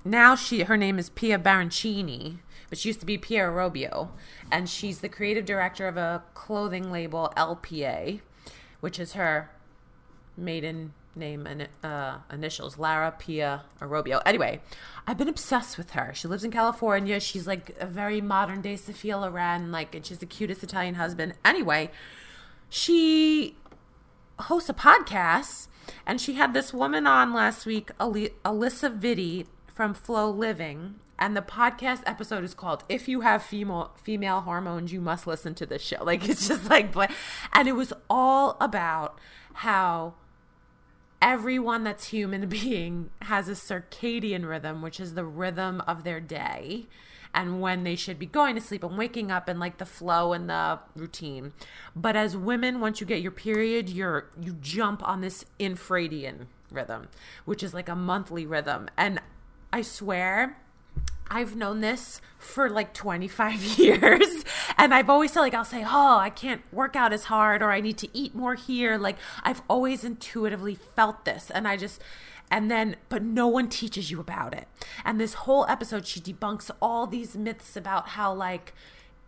Now 0.04 0.34
she, 0.34 0.62
her 0.62 0.76
name 0.76 0.98
is 0.98 1.10
Pia 1.10 1.38
Baroncini, 1.38 2.38
but 2.68 2.78
she 2.78 2.88
used 2.88 3.00
to 3.00 3.06
be 3.06 3.18
Pia 3.18 3.44
Arrobio, 3.44 4.10
and 4.50 4.68
she's 4.68 5.00
the 5.00 5.08
creative 5.08 5.44
director 5.44 5.86
of 5.86 5.96
a 5.96 6.22
clothing 6.34 6.90
label, 6.90 7.32
LPA, 7.36 8.20
which 8.80 8.98
is 8.98 9.12
her 9.12 9.50
maiden 10.36 10.94
name 11.18 11.46
and 11.46 11.68
uh, 11.82 12.18
initials 12.32 12.78
Lara 12.78 13.14
Pia 13.18 13.64
Arrobio. 13.80 14.22
Anyway, 14.24 14.60
I've 15.06 15.18
been 15.18 15.28
obsessed 15.28 15.76
with 15.76 15.90
her. 15.90 16.12
She 16.14 16.28
lives 16.28 16.44
in 16.44 16.50
California. 16.50 17.20
She's 17.20 17.46
like 17.46 17.76
a 17.80 17.86
very 17.86 18.20
modern 18.20 18.60
day 18.62 18.76
Sophia 18.76 19.18
Loren, 19.18 19.72
like, 19.72 19.94
and 19.94 20.04
she's 20.06 20.18
the 20.18 20.26
cutest 20.26 20.62
Italian 20.62 20.94
husband. 20.94 21.34
Anyway, 21.44 21.90
she 22.68 23.56
hosts 24.40 24.68
a 24.68 24.74
podcast, 24.74 25.68
and 26.06 26.20
she 26.20 26.34
had 26.34 26.54
this 26.54 26.72
woman 26.72 27.06
on 27.06 27.32
last 27.32 27.66
week, 27.66 27.90
Alisa 27.98 28.98
Vitti 28.98 29.46
from 29.66 29.94
Flow 29.94 30.30
Living. 30.30 30.96
And 31.20 31.36
the 31.36 31.42
podcast 31.42 32.02
episode 32.06 32.44
is 32.44 32.54
called 32.54 32.84
"If 32.88 33.08
You 33.08 33.22
Have 33.22 33.42
Female 33.42 33.90
Female 34.00 34.42
Hormones, 34.42 34.92
You 34.92 35.00
Must 35.00 35.26
Listen 35.26 35.52
to 35.56 35.66
This 35.66 35.82
Show." 35.82 36.04
Like 36.04 36.28
it's 36.28 36.46
just 36.46 36.70
like, 36.70 36.94
and 37.52 37.66
it 37.66 37.72
was 37.72 37.92
all 38.08 38.56
about 38.60 39.18
how 39.54 40.14
everyone 41.20 41.84
that's 41.84 42.08
human 42.08 42.48
being 42.48 43.10
has 43.22 43.48
a 43.48 43.52
circadian 43.52 44.48
rhythm, 44.48 44.82
which 44.82 45.00
is 45.00 45.14
the 45.14 45.24
rhythm 45.24 45.82
of 45.86 46.04
their 46.04 46.20
day 46.20 46.86
and 47.34 47.60
when 47.60 47.84
they 47.84 47.94
should 47.94 48.18
be 48.18 48.26
going 48.26 48.54
to 48.54 48.60
sleep 48.60 48.82
and 48.82 48.96
waking 48.96 49.30
up 49.30 49.48
and 49.48 49.60
like 49.60 49.78
the 49.78 49.86
flow 49.86 50.32
and 50.32 50.48
the 50.48 50.78
routine. 50.96 51.52
But 51.94 52.16
as 52.16 52.36
women, 52.36 52.80
once 52.80 53.00
you 53.00 53.06
get 53.06 53.20
your 53.20 53.32
period, 53.32 53.88
you're 53.88 54.30
you 54.40 54.54
jump 54.60 55.06
on 55.06 55.20
this 55.20 55.44
infradian 55.60 56.46
rhythm, 56.70 57.08
which 57.44 57.62
is 57.62 57.74
like 57.74 57.88
a 57.88 57.96
monthly 57.96 58.46
rhythm. 58.46 58.88
And 58.96 59.20
I 59.72 59.82
swear 59.82 60.56
I've 61.30 61.56
known 61.56 61.80
this 61.80 62.20
for 62.38 62.70
like 62.70 62.94
25 62.94 63.62
years. 63.78 64.44
And 64.78 64.94
I've 64.94 65.10
always 65.10 65.32
felt 65.32 65.44
like 65.44 65.54
I'll 65.54 65.64
say, 65.64 65.84
Oh, 65.84 66.18
I 66.18 66.30
can't 66.30 66.62
work 66.72 66.94
out 66.94 67.12
as 67.12 67.24
hard 67.24 67.62
or 67.62 67.72
I 67.72 67.80
need 67.80 67.98
to 67.98 68.08
eat 68.16 68.34
more 68.34 68.54
here. 68.54 68.96
Like 68.96 69.16
I've 69.42 69.62
always 69.68 70.04
intuitively 70.04 70.76
felt 70.76 71.24
this. 71.24 71.50
And 71.50 71.66
I 71.66 71.76
just, 71.76 72.00
and 72.50 72.70
then, 72.70 72.96
but 73.08 73.22
no 73.22 73.48
one 73.48 73.68
teaches 73.68 74.10
you 74.10 74.20
about 74.20 74.54
it. 74.54 74.68
And 75.04 75.20
this 75.20 75.34
whole 75.34 75.66
episode, 75.68 76.06
she 76.06 76.20
debunks 76.20 76.70
all 76.80 77.06
these 77.06 77.36
myths 77.36 77.76
about 77.76 78.10
how, 78.10 78.32
like, 78.32 78.72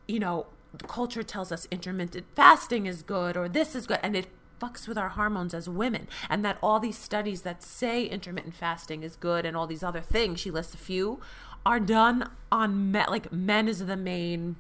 you 0.09 0.18
know, 0.18 0.46
the 0.72 0.86
culture 0.86 1.22
tells 1.22 1.51
us 1.51 1.66
intermittent 1.70 2.26
fasting 2.34 2.86
is 2.86 3.03
good 3.03 3.36
or 3.36 3.48
this 3.48 3.74
is 3.74 3.86
good. 3.86 3.98
And 4.03 4.16
it 4.16 4.28
fucks 4.61 4.86
with 4.86 4.98
our 4.98 5.11
hormones 5.11 5.55
as 5.55 5.68
women 5.68 6.07
and 6.28 6.44
that 6.44 6.59
all 6.62 6.78
these 6.78 6.98
studies 6.98 7.42
that 7.42 7.62
say 7.62 8.05
intermittent 8.05 8.55
fasting 8.55 9.03
is 9.03 9.16
good 9.16 9.46
and 9.46 9.57
all 9.57 9.66
these 9.66 9.82
other 9.82 10.03
things 10.03 10.38
she 10.38 10.51
lists 10.51 10.74
a 10.74 10.76
few 10.76 11.18
are 11.64 11.80
done 11.80 12.30
on 12.53 12.92
men 12.92 13.07
like 13.09 13.32
men 13.32 13.68
is 13.68 13.86
the 13.86 13.96
main 13.96 14.57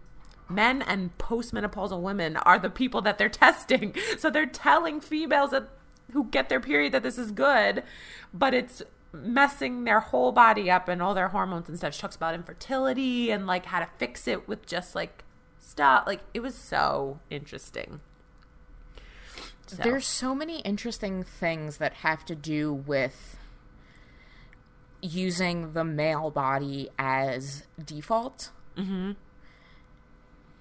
men 0.50 0.82
and 0.82 1.16
postmenopausal 1.18 2.00
women 2.00 2.36
are 2.38 2.58
the 2.58 2.70
people 2.70 3.00
that 3.02 3.18
they're 3.18 3.28
testing. 3.28 3.94
So 4.18 4.30
they're 4.30 4.46
telling 4.46 5.00
females 5.00 5.50
that 5.50 5.68
who 6.12 6.24
get 6.24 6.48
their 6.48 6.60
period 6.60 6.92
that 6.92 7.04
this 7.04 7.16
is 7.16 7.30
good 7.30 7.84
but 8.34 8.52
it's 8.52 8.82
messing 9.12 9.84
their 9.84 10.00
whole 10.00 10.32
body 10.32 10.70
up 10.70 10.88
and 10.88 11.02
all 11.02 11.14
their 11.14 11.28
hormones 11.28 11.68
and 11.68 11.76
stuff. 11.76 11.94
She 11.94 12.00
talks 12.00 12.16
about 12.16 12.34
infertility 12.34 13.30
and 13.30 13.46
like 13.46 13.66
how 13.66 13.80
to 13.80 13.88
fix 13.98 14.28
it 14.28 14.46
with 14.48 14.66
just 14.66 14.94
like 14.94 15.24
stuff 15.58 16.04
like 16.06 16.20
it 16.32 16.40
was 16.40 16.54
so 16.54 17.20
interesting. 17.28 18.00
So. 19.66 19.82
There's 19.82 20.06
so 20.06 20.34
many 20.34 20.60
interesting 20.60 21.22
things 21.22 21.76
that 21.76 21.94
have 21.94 22.24
to 22.26 22.34
do 22.34 22.72
with 22.72 23.36
using 25.00 25.72
the 25.72 25.84
male 25.84 26.30
body 26.30 26.88
as 26.98 27.64
default 27.82 28.50
mm-hmm. 28.76 29.12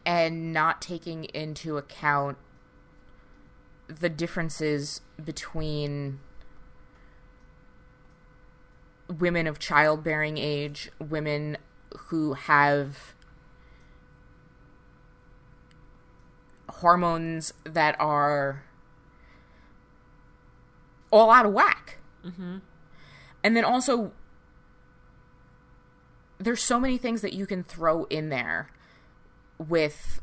And 0.05 0.53
not 0.53 0.81
taking 0.81 1.25
into 1.25 1.77
account 1.77 2.37
the 3.87 4.09
differences 4.09 5.01
between 5.23 6.19
women 9.07 9.47
of 9.47 9.57
childbearing 9.59 10.37
age, 10.37 10.91
women 10.99 11.57
who 12.07 12.33
have 12.33 13.15
hormones 16.69 17.53
that 17.63 17.95
are 17.99 18.63
all 21.11 21.31
out 21.31 21.45
of 21.45 21.53
whack. 21.53 21.97
Mm-hmm. 22.23 22.57
And 23.43 23.57
then 23.57 23.65
also, 23.65 24.11
there's 26.37 26.61
so 26.61 26.79
many 26.79 26.97
things 26.97 27.21
that 27.21 27.33
you 27.33 27.45
can 27.45 27.63
throw 27.63 28.03
in 28.05 28.29
there 28.29 28.69
with 29.59 30.21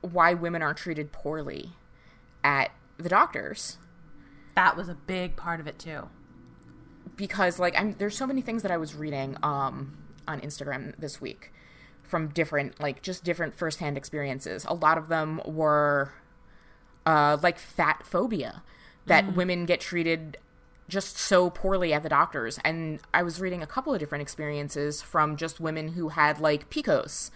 why 0.00 0.32
women 0.34 0.62
are 0.62 0.72
treated 0.74 1.12
poorly 1.12 1.72
at 2.42 2.70
the 2.96 3.08
doctors 3.08 3.76
That 4.54 4.76
was 4.76 4.88
a 4.88 4.94
big 4.94 5.36
part 5.36 5.60
of 5.60 5.66
it 5.66 5.78
too. 5.78 6.08
because 7.16 7.58
like 7.58 7.78
I'm 7.78 7.94
there's 7.98 8.16
so 8.16 8.26
many 8.26 8.40
things 8.40 8.62
that 8.62 8.70
I 8.70 8.76
was 8.78 8.94
reading 8.94 9.36
um 9.42 9.96
on 10.26 10.40
Instagram 10.40 10.94
this 10.98 11.20
week 11.20 11.52
from 12.02 12.28
different 12.28 12.80
like 12.80 13.02
just 13.02 13.24
different 13.24 13.54
firsthand 13.54 13.96
experiences. 13.96 14.64
A 14.68 14.74
lot 14.74 14.96
of 14.98 15.08
them 15.08 15.40
were 15.44 16.12
uh 17.04 17.36
like 17.42 17.58
fat 17.58 18.06
phobia 18.06 18.62
that 19.06 19.34
women 19.34 19.66
get 19.66 19.80
treated 19.80 20.38
just 20.90 21.16
so 21.16 21.48
poorly 21.50 21.92
at 21.94 22.02
the 22.02 22.08
doctors 22.08 22.58
and 22.64 23.00
I 23.14 23.22
was 23.22 23.40
reading 23.40 23.62
a 23.62 23.66
couple 23.66 23.94
of 23.94 24.00
different 24.00 24.22
experiences 24.22 25.00
from 25.00 25.36
just 25.36 25.60
women 25.60 25.88
who 25.92 26.08
had 26.10 26.38
like 26.40 26.68
PCOS, 26.68 27.30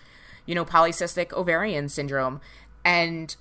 you 0.45 0.55
know, 0.55 0.65
polycystic 0.65 1.33
ovarian 1.33 1.89
syndrome 1.89 2.41
and 2.85 3.35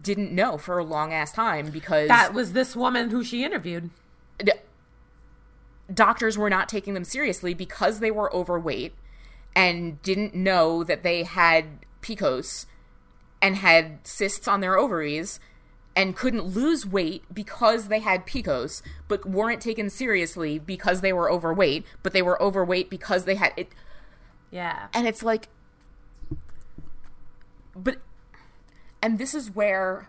didn't 0.00 0.32
know 0.32 0.56
for 0.56 0.78
a 0.78 0.84
long 0.84 1.12
ass 1.12 1.32
time 1.32 1.70
because 1.70 2.08
That 2.08 2.32
was 2.32 2.52
this 2.52 2.76
woman 2.76 3.10
who 3.10 3.24
she 3.24 3.44
interviewed. 3.44 3.90
d- 4.38 4.52
doctors 5.92 6.38
were 6.38 6.48
not 6.50 6.68
taking 6.68 6.94
them 6.94 7.04
seriously 7.04 7.54
because 7.54 8.00
they 8.00 8.10
were 8.10 8.34
overweight 8.34 8.94
and 9.54 10.00
didn't 10.02 10.34
know 10.34 10.82
that 10.84 11.02
they 11.02 11.24
had 11.24 11.64
PCOS 12.00 12.66
and 13.42 13.56
had 13.56 14.06
cysts 14.06 14.48
on 14.48 14.60
their 14.60 14.78
ovaries 14.78 15.40
and 15.94 16.16
couldn't 16.16 16.44
lose 16.44 16.86
weight 16.86 17.22
because 17.32 17.88
they 17.88 18.00
had 18.00 18.26
PCOS, 18.26 18.82
but 19.08 19.26
weren't 19.26 19.60
taken 19.60 19.90
seriously 19.90 20.58
because 20.58 21.00
they 21.00 21.12
were 21.12 21.30
overweight, 21.30 21.84
but 22.02 22.12
they 22.12 22.22
were 22.22 22.40
overweight 22.42 22.88
because 22.88 23.24
they 23.24 23.34
had 23.34 23.52
it. 23.56 23.68
Yeah. 24.50 24.88
And 24.94 25.06
it's 25.06 25.22
like, 25.22 25.48
but, 27.76 27.96
and 29.02 29.18
this 29.18 29.34
is 29.34 29.54
where 29.54 30.08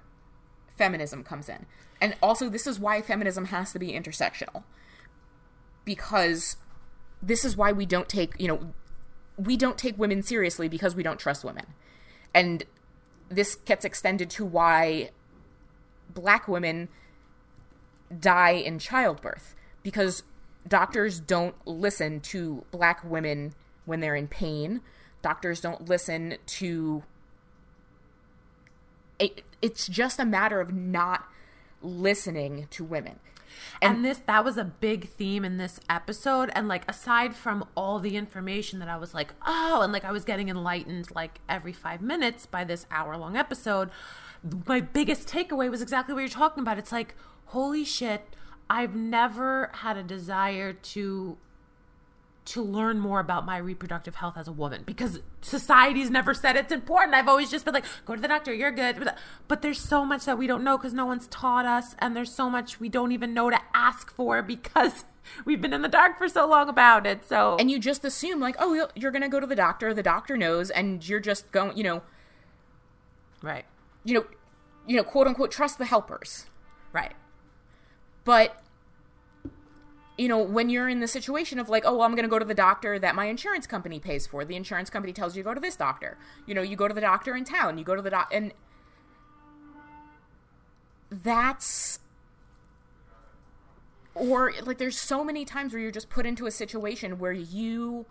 feminism 0.78 1.24
comes 1.24 1.50
in. 1.50 1.66
And 2.00 2.16
also, 2.22 2.50
this 2.50 2.68
is 2.68 2.80
why 2.80 3.02
feminism 3.02 3.46
has 3.46 3.72
to 3.74 3.80
be 3.80 3.92
intersectional. 3.92 4.64
Because 5.86 6.58
this 7.22 7.44
is 7.46 7.56
why 7.58 7.72
we 7.72 7.86
don't 7.86 8.10
take, 8.10 8.34
you 8.40 8.48
know, 8.48 8.74
we 9.38 9.58
don't 9.58 9.78
take 9.78 9.98
women 9.98 10.22
seriously 10.22 10.68
because 10.68 10.96
we 10.96 11.04
don't 11.04 11.20
trust 11.20 11.44
women. 11.44 11.66
And 12.34 12.64
this 13.30 13.56
gets 13.56 13.86
extended 13.86 14.30
to 14.32 14.46
why 14.46 15.12
black 16.14 16.48
women 16.48 16.90
die 18.20 18.52
in 18.52 18.80
childbirth 18.80 19.56
because 19.82 20.24
doctors 20.68 21.20
don't 21.20 21.56
listen 21.66 22.20
to 22.22 22.64
black 22.72 23.04
women 23.04 23.54
when 23.86 24.00
they're 24.00 24.16
in 24.16 24.28
pain. 24.28 24.82
Doctors 25.22 25.62
don't 25.62 25.88
listen 25.88 26.38
to 26.46 27.04
it, 29.20 29.44
it's 29.62 29.88
just 29.88 30.20
a 30.20 30.26
matter 30.26 30.60
of 30.60 30.74
not 30.74 31.26
listening 31.82 32.68
to 32.72 32.84
women. 32.84 33.20
and 33.82 34.04
this 34.04 34.22
that 34.26 34.44
was 34.44 34.58
a 34.58 34.64
big 34.64 35.08
theme 35.10 35.46
in 35.46 35.58
this 35.58 35.80
episode 35.90 36.50
and 36.56 36.68
like 36.68 36.90
aside 36.90 37.36
from 37.36 37.64
all 37.76 38.00
the 38.00 38.18
information 38.18 38.80
that 38.80 38.88
i 38.88 38.98
was 38.98 39.14
like 39.14 39.34
oh 39.46 39.82
and 39.84 39.94
like 39.94 40.04
i 40.04 40.12
was 40.12 40.24
getting 40.24 40.50
enlightened 40.50 41.12
like 41.14 41.40
every 41.48 41.72
five 41.74 42.02
minutes 42.02 42.46
by 42.48 42.64
this 42.64 42.86
hour 42.90 43.16
long 43.16 43.38
episode 43.38 43.90
my 44.68 44.82
biggest 44.82 45.28
takeaway 45.28 45.70
was 45.70 45.82
exactly 45.82 46.14
what 46.14 46.22
you're 46.22 46.30
talking 46.30 46.62
about 46.62 46.78
it's 46.78 46.92
like 46.92 47.16
holy 47.46 47.86
shit 47.86 48.36
i've 48.70 48.96
never 48.96 49.70
had 49.74 49.98
a 49.98 50.04
desire 50.04 50.74
to 50.74 51.38
to 52.46 52.62
learn 52.62 53.00
more 53.00 53.20
about 53.20 53.46
my 53.46 53.58
reproductive 53.58 54.16
health 54.16 54.38
as 54.38 54.48
a 54.48 54.52
woman 54.52 54.84
because 54.86 55.20
society's 55.42 56.10
never 56.10 56.34
said 56.34 56.56
it's 56.56 56.72
important. 56.72 57.16
I've 57.16 57.28
always 57.28 57.50
just 57.50 57.64
been 57.64 57.74
like, 57.74 57.86
go 58.06 58.16
to 58.16 58.22
the 58.22 58.28
doctor, 58.28 58.54
you're 58.54 58.72
good. 58.72 59.10
But 59.48 59.62
there's 59.62 59.80
so 59.80 60.04
much 60.06 60.26
that 60.26 60.38
we 60.38 60.48
don't 60.48 60.64
know 60.64 60.78
because 60.78 60.94
no 60.94 61.06
one's 61.06 61.28
taught 61.28 61.66
us, 61.66 61.96
and 62.00 62.16
there's 62.16 62.34
so 62.34 62.50
much 62.50 62.80
we 62.80 62.90
don't 62.90 63.12
even 63.12 63.34
know 63.34 63.50
to 63.50 63.60
ask 63.74 64.12
for 64.12 64.42
because 64.42 65.06
we've 65.46 65.62
been 65.62 65.74
in 65.74 65.82
the 65.82 65.88
dark 65.88 66.18
for 66.18 66.28
so 66.28 66.48
long 66.48 66.68
about 66.68 67.06
it. 67.06 67.26
So, 67.26 67.56
And 67.60 67.72
you 67.72 67.80
just 67.80 68.04
assume, 68.04 68.40
like, 68.40 68.56
oh, 68.60 68.90
you're 68.96 69.12
going 69.12 69.22
to 69.22 69.30
go 69.30 69.40
to 69.40 69.48
the 69.48 69.56
doctor, 69.56 69.94
the 69.94 70.04
doctor 70.04 70.36
knows, 70.36 70.70
and 70.70 71.08
you're 71.08 71.22
just 71.22 71.52
going, 71.52 71.78
you 71.78 71.84
know, 71.84 72.02
right, 73.42 73.66
you 74.04 74.14
know, 74.14 74.26
you 74.88 74.98
know, 74.98 75.04
quote 75.04 75.28
unquote, 75.28 75.52
trust 75.52 75.78
the 75.78 75.86
helpers. 75.86 76.48
right, 76.92 77.14
But 78.24 78.60
you 80.18 80.28
know, 80.28 80.38
when 80.38 80.70
you're 80.70 80.88
in 80.88 81.00
the 81.00 81.08
situation 81.08 81.58
of 81.58 81.70
like, 81.70 81.84
oh, 81.86 81.94
well, 81.94 82.04
I'm 82.04 82.12
going 82.12 82.24
to 82.24 82.30
go 82.30 82.38
to 82.38 82.46
the 82.46 82.54
doctor 82.54 83.00
that 83.00 83.16
my 83.16 83.26
insurance 83.26 83.66
company 83.66 84.00
pays 84.00 84.28
for. 84.28 84.46
The 84.46 84.56
insurance 84.56 84.92
company 84.92 85.12
tells 85.12 85.36
you 85.36 85.42
to 85.42 85.50
go 85.50 85.56
to 85.56 85.60
this 85.60 85.76
doctor. 85.76 86.20
You 86.46 86.54
know, 86.54 86.62
you 86.62 86.76
go 86.76 86.88
to 86.88 86.94
the 86.94 87.02
doctor 87.02 87.36
in 87.36 87.46
town. 87.46 87.80
You 87.80 87.84
go 87.84 87.96
to 87.96 88.02
the 88.02 88.12
doc, 88.12 88.30
and 88.32 88.54
that's 91.10 92.00
or 94.16 94.54
like 94.64 94.78
there's 94.78 94.98
so 94.98 95.24
many 95.24 95.46
times 95.46 95.74
where 95.74 95.82
you're 95.82 95.92
just 95.92 96.10
put 96.10 96.26
into 96.26 96.46
a 96.46 96.52
situation 96.52 97.18
where 97.18 97.32
you 97.32 98.06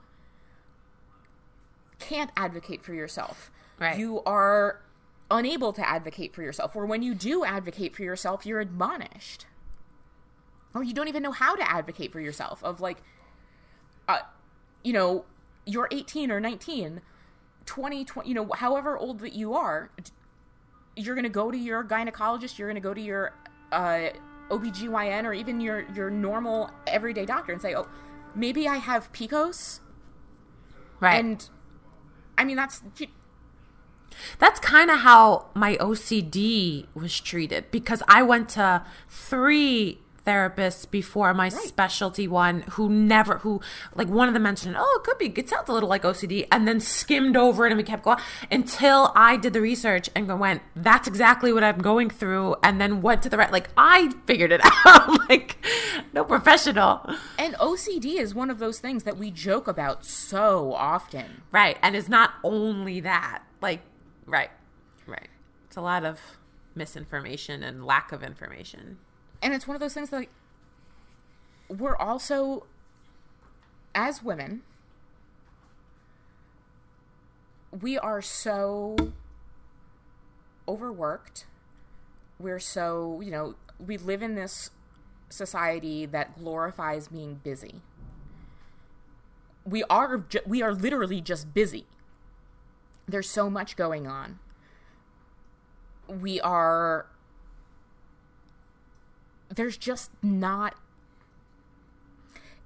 can't 1.98 2.30
advocate 2.36 2.82
for 2.82 2.94
yourself. 2.94 3.50
Right. 3.78 3.98
You 3.98 4.22
are 4.24 4.80
unable 5.32 5.72
to 5.72 5.88
advocate 5.88 6.34
for 6.34 6.42
yourself. 6.42 6.76
Or 6.76 6.86
when 6.86 7.02
you 7.02 7.14
do 7.14 7.44
advocate 7.44 7.96
for 7.96 8.02
yourself, 8.02 8.46
you're 8.46 8.60
admonished. 8.60 9.46
Or 10.74 10.84
you 10.84 10.94
don't 10.94 11.08
even 11.08 11.22
know 11.22 11.32
how 11.32 11.56
to 11.56 11.68
advocate 11.68 12.12
for 12.12 12.20
yourself. 12.20 12.62
Of 12.62 12.80
like, 12.80 13.02
uh, 14.06 14.20
you 14.84 14.92
know, 14.92 15.24
you're 15.64 15.88
18 15.90 16.30
or 16.30 16.38
19, 16.38 17.00
20, 17.66 18.04
20, 18.04 18.28
you 18.28 18.34
know, 18.34 18.50
however 18.54 18.96
old 18.96 19.20
that 19.20 19.32
you 19.32 19.54
are, 19.54 19.90
you're 20.96 21.14
going 21.14 21.24
to 21.24 21.30
go 21.30 21.50
to 21.50 21.58
your 21.58 21.82
gynecologist, 21.82 22.58
you're 22.58 22.68
going 22.68 22.80
to 22.80 22.86
go 22.86 22.94
to 22.94 23.00
your 23.00 23.34
uh, 23.72 24.10
OBGYN 24.50 25.24
or 25.24 25.32
even 25.32 25.60
your, 25.60 25.86
your 25.94 26.10
normal 26.10 26.70
everyday 26.86 27.24
doctor 27.24 27.52
and 27.52 27.62
say, 27.62 27.74
oh, 27.74 27.88
maybe 28.34 28.68
I 28.68 28.76
have 28.76 29.12
PCOS. 29.12 29.80
right. 31.00 31.18
And 31.18 31.48
I 32.36 32.44
mean, 32.44 32.56
that's. 32.56 32.82
That's 34.38 34.60
kind 34.60 34.90
of 34.90 35.00
how 35.00 35.46
my 35.54 35.76
OCD 35.76 36.86
was 36.94 37.20
treated 37.20 37.70
because 37.70 38.02
I 38.08 38.22
went 38.22 38.48
to 38.50 38.84
three 39.08 39.98
therapists 40.24 40.88
before 40.88 41.34
my 41.34 41.48
specialty 41.48 42.28
one 42.28 42.62
who 42.72 42.88
never 42.88 43.38
who 43.38 43.60
like 43.94 44.08
one 44.08 44.28
of 44.28 44.34
them 44.34 44.42
mentioned 44.42 44.76
oh 44.78 45.00
it 45.00 45.04
could 45.04 45.18
be 45.18 45.26
it 45.40 45.48
sounds 45.48 45.68
a 45.68 45.72
little 45.72 45.88
like 45.88 46.02
OCD 46.02 46.46
and 46.52 46.66
then 46.66 46.80
skimmed 46.80 47.36
over 47.36 47.66
it 47.66 47.72
and 47.72 47.76
we 47.76 47.82
kept 47.82 48.04
going 48.04 48.18
until 48.50 49.12
I 49.16 49.36
did 49.36 49.52
the 49.52 49.60
research 49.60 50.08
and 50.14 50.28
went 50.38 50.62
that's 50.76 51.08
exactly 51.08 51.52
what 51.52 51.64
I'm 51.64 51.78
going 51.78 52.08
through 52.10 52.56
and 52.62 52.80
then 52.80 53.00
went 53.00 53.22
to 53.22 53.28
the 53.28 53.36
right 53.36 53.50
like 53.50 53.70
I 53.76 54.12
figured 54.26 54.52
it 54.52 54.60
out 54.86 55.28
like 55.28 55.56
no 56.12 56.24
professional 56.24 57.08
And 57.38 57.54
OCD 57.54 58.16
is 58.16 58.34
one 58.34 58.50
of 58.50 58.58
those 58.58 58.78
things 58.78 59.02
that 59.04 59.16
we 59.16 59.30
joke 59.30 59.66
about 59.66 60.04
so 60.04 60.72
often. 60.72 61.42
right 61.50 61.78
and 61.82 61.96
it's 61.96 62.08
not 62.08 62.34
only 62.44 63.00
that 63.00 63.42
like 63.60 63.80
right 64.32 64.50
right 65.06 65.28
it's 65.66 65.76
a 65.76 65.80
lot 65.80 66.04
of 66.04 66.18
misinformation 66.74 67.62
and 67.62 67.84
lack 67.84 68.12
of 68.12 68.22
information 68.22 68.98
And 69.42 69.52
it's 69.52 69.66
one 69.66 69.74
of 69.74 69.80
those 69.80 69.92
things 69.94 70.10
that 70.10 70.16
like, 70.16 70.30
we're 71.68 71.96
also, 71.96 72.66
as 73.94 74.22
women, 74.22 74.62
we 77.72 77.98
are 77.98 78.22
so 78.22 78.96
overworked. 80.68 81.46
We're 82.38 82.60
so, 82.60 83.20
you 83.20 83.30
know, 83.30 83.54
we 83.84 83.96
live 83.96 84.22
in 84.22 84.34
this 84.36 84.70
society 85.28 86.06
that 86.06 86.38
glorifies 86.38 87.08
being 87.08 87.40
busy. 87.42 87.82
We 89.64 89.82
are 89.90 90.18
ju- 90.18 90.40
we 90.46 90.62
are 90.62 90.72
literally 90.74 91.20
just 91.20 91.52
busy. 91.54 91.86
There's 93.06 93.28
so 93.28 93.50
much 93.50 93.76
going 93.76 94.06
on. 94.06 94.38
We 96.08 96.40
are 96.40 97.06
there's 99.54 99.76
just 99.76 100.10
not 100.22 100.74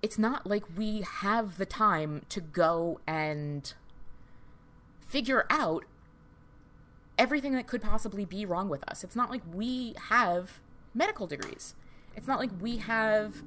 it's 0.03 0.18
not 0.18 0.47
like 0.47 0.64
we 0.76 1.01
have 1.01 1.59
the 1.59 1.66
time 1.66 2.24
to 2.28 2.41
go 2.41 3.01
and 3.07 3.74
figure 5.01 5.47
out 5.51 5.84
everything 7.18 7.55
that 7.55 7.66
could 7.66 7.82
possibly 7.82 8.24
be 8.24 8.45
wrong 8.45 8.68
with 8.68 8.89
us. 8.89 9.03
It's 9.03 9.16
not 9.16 9.30
like 9.30 9.43
we 9.53 9.95
have 10.09 10.61
medical 10.95 11.26
degrees. 11.26 11.74
It's 12.14 12.28
not 12.28 12.39
like 12.39 12.51
we 12.61 12.76
have 12.78 13.43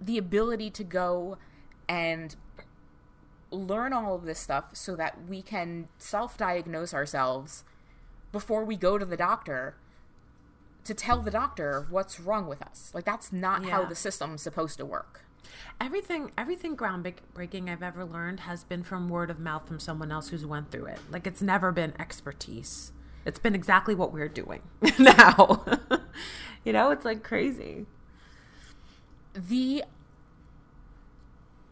the 0.00 0.18
ability 0.18 0.70
to 0.70 0.84
go 0.84 1.38
and 1.88 2.36
learn 3.50 3.92
all 3.92 4.14
of 4.14 4.24
this 4.24 4.38
stuff 4.38 4.66
so 4.74 4.94
that 4.96 5.26
we 5.28 5.42
can 5.42 5.88
self 5.98 6.36
diagnose 6.36 6.92
ourselves 6.92 7.64
before 8.32 8.64
we 8.64 8.76
go 8.76 8.98
to 8.98 9.04
the 9.04 9.16
doctor 9.16 9.76
to 10.84 10.94
tell 10.94 11.20
the 11.20 11.30
doctor 11.30 11.86
what's 11.90 12.20
wrong 12.20 12.46
with 12.46 12.62
us. 12.62 12.90
Like 12.94 13.04
that's 13.04 13.32
not 13.32 13.64
how 13.66 13.84
the 13.84 13.94
system's 13.94 14.42
supposed 14.42 14.78
to 14.78 14.84
work. 14.84 15.24
Everything, 15.80 16.32
everything 16.36 16.76
groundbreaking 16.76 17.70
I've 17.70 17.82
ever 17.82 18.04
learned 18.04 18.40
has 18.40 18.64
been 18.64 18.82
from 18.82 19.08
word 19.08 19.30
of 19.30 19.38
mouth 19.38 19.66
from 19.66 19.80
someone 19.80 20.12
else 20.12 20.28
who's 20.28 20.44
went 20.44 20.70
through 20.70 20.86
it. 20.86 20.98
Like 21.10 21.26
it's 21.26 21.42
never 21.42 21.72
been 21.72 21.94
expertise. 21.98 22.92
It's 23.24 23.38
been 23.38 23.54
exactly 23.54 23.94
what 23.94 24.12
we're 24.12 24.28
doing 24.28 24.62
now. 24.98 25.64
you 26.64 26.72
know, 26.72 26.90
it's 26.90 27.04
like 27.04 27.22
crazy. 27.22 27.86
The 29.34 29.84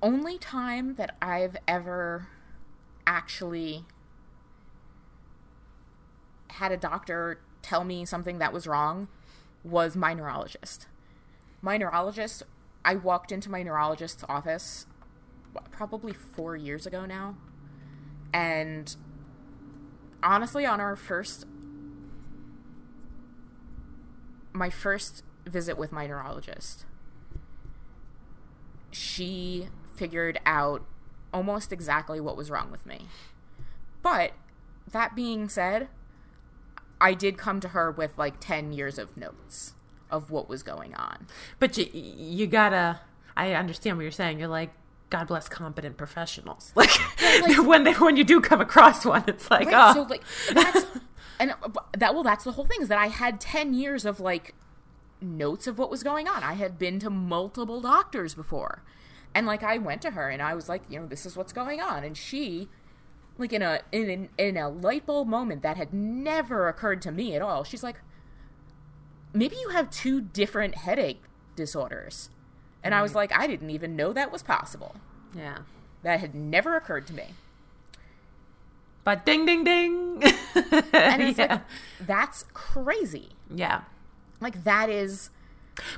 only 0.03 0.39
time 0.39 0.95
that 0.97 1.17
I've 1.21 1.57
ever 1.67 2.29
actually 3.07 3.85
had 6.49 6.73
a 6.73 6.77
doctor 6.77 7.41
tell 7.63 7.85
me 7.85 8.05
something 8.05 8.39
that 8.39 8.53
was 8.53 8.67
wrong 8.67 9.09
was 9.65 9.97
my 9.97 10.15
neurologist. 10.15 10.87
My 11.61 11.77
neurologist, 11.77 12.43
I 12.85 12.95
walked 12.95 13.33
into 13.33 13.51
my 13.51 13.63
neurologist's 13.63 14.25
office 14.29 14.87
probably 15.71 16.13
four 16.13 16.57
years 16.57 16.87
ago 16.87 17.07
now. 17.07 17.37
And 18.33 18.95
honestly, 20.23 20.67
on 20.67 20.81
our 20.81 20.97
first, 20.97 21.47
my 24.53 24.71
first 24.71 25.25
visit 25.47 25.79
with 25.79 25.93
my 25.93 26.07
neurologist, 26.07 26.85
she 28.91 29.69
figured 29.97 30.41
out 30.47 30.83
almost 31.33 31.73
exactly 31.73 32.21
what 32.21 32.37
was 32.37 32.51
wrong 32.51 32.71
with 32.71 32.87
me. 32.87 33.07
But 34.03 34.33
that 34.91 35.17
being 35.17 35.49
said, 35.49 35.89
I 37.01 37.15
did 37.15 37.37
come 37.37 37.61
to 37.61 37.69
her 37.69 37.91
with 37.91 38.17
like 38.17 38.41
10 38.41 38.73
years 38.73 38.99
of 38.99 39.17
notes 39.17 39.75
of 40.11 40.31
what 40.31 40.49
was 40.49 40.63
going 40.63 40.95
on. 40.95 41.27
But 41.59 41.77
you, 41.77 41.87
you 41.93 42.47
gotta. 42.47 43.01
I 43.37 43.53
understand 43.53 43.97
what 43.97 44.03
you're 44.03 44.13
saying. 44.13 44.39
You're 44.39 44.49
like, 44.49 44.71
God 45.11 45.27
bless 45.27 45.49
competent 45.49 45.97
professionals. 45.97 46.73
Like, 47.43 47.67
when 47.67 47.85
they 47.85 47.93
when 47.93 48.17
you 48.17 48.25
do 48.25 48.41
come 48.41 48.61
across 48.61 49.05
one, 49.05 49.25
it's 49.27 49.51
like, 49.51 49.67
Right, 49.67 49.91
oh, 49.91 49.95
so 49.95 50.03
like 50.05 50.23
that's 50.53 50.87
and 51.39 51.51
uh, 51.51 51.69
that 51.99 52.15
well 52.15 52.23
that's 52.23 52.45
the 52.45 52.53
whole 52.53 52.65
thing 52.65 52.81
is 52.81 52.89
that 52.89 52.99
I 52.99 53.09
had 53.09 53.41
10 53.41 53.75
years 53.75 54.05
of 54.07 54.21
like 54.21 54.55
notes 55.21 55.67
of 55.67 55.79
what 55.79 55.91
was 55.91 56.03
going 56.03 56.29
on. 56.29 56.43
I 56.43 56.55
had 56.55 56.79
been 56.79 56.99
to 57.01 57.11
multiple 57.11 57.81
doctors 57.81 58.35
before. 58.35 58.83
And 59.37 59.47
like 59.47 59.63
I 59.63 59.77
went 59.77 60.01
to 60.01 60.13
her 60.13 60.31
and 60.31 60.41
I 60.41 60.55
was 60.55 60.67
like, 60.67 60.83
you 60.89 60.99
know, 60.99 61.05
this 61.07 61.27
is 61.27 61.37
what's 61.37 61.53
going 61.53 61.79
on 61.79 62.05
and 62.05 62.17
she 62.17 62.69
like 63.37 63.53
in 63.53 63.61
a 63.61 63.83
in 63.93 64.09
in, 64.09 64.29
in 64.39 64.57
a 64.57 64.71
light 64.71 65.05
bulb 65.05 65.29
moment 65.29 65.63
that 65.63 65.77
had 65.77 65.93
never 65.93 66.69
occurred 66.69 67.03
to 67.03 67.13
me 67.13 67.35
at 67.37 67.43
all. 67.43 67.63
She's 67.63 67.83
like 67.83 67.97
maybe 69.35 69.55
you 69.57 69.69
have 69.69 69.91
two 69.91 70.23
different 70.23 70.77
headache 70.77 71.23
disorders. 71.55 72.31
And 72.83 72.95
I 72.95 73.03
was 73.03 73.15
like, 73.15 73.31
I 73.39 73.47
didn't 73.47 73.69
even 73.69 73.95
know 73.95 74.15
that 74.15 74.33
was 74.33 74.43
possible. 74.43 74.97
yeah. 75.37 75.59
That 76.03 76.21
had 76.21 76.35
never 76.35 76.75
occurred 76.77 77.07
to 77.09 77.13
me. 77.13 77.35
But 79.05 79.27
ding, 79.27 79.45
ding, 79.45 79.65
ding. 79.65 80.23
And 80.25 81.23
it's 81.23 81.39
yeah. 81.39 81.47
like 81.47 81.63
that's 82.01 82.45
crazy. 82.55 83.31
yeah. 83.55 83.83
Like 84.41 84.65
that 84.65 84.89
is 84.89 85.29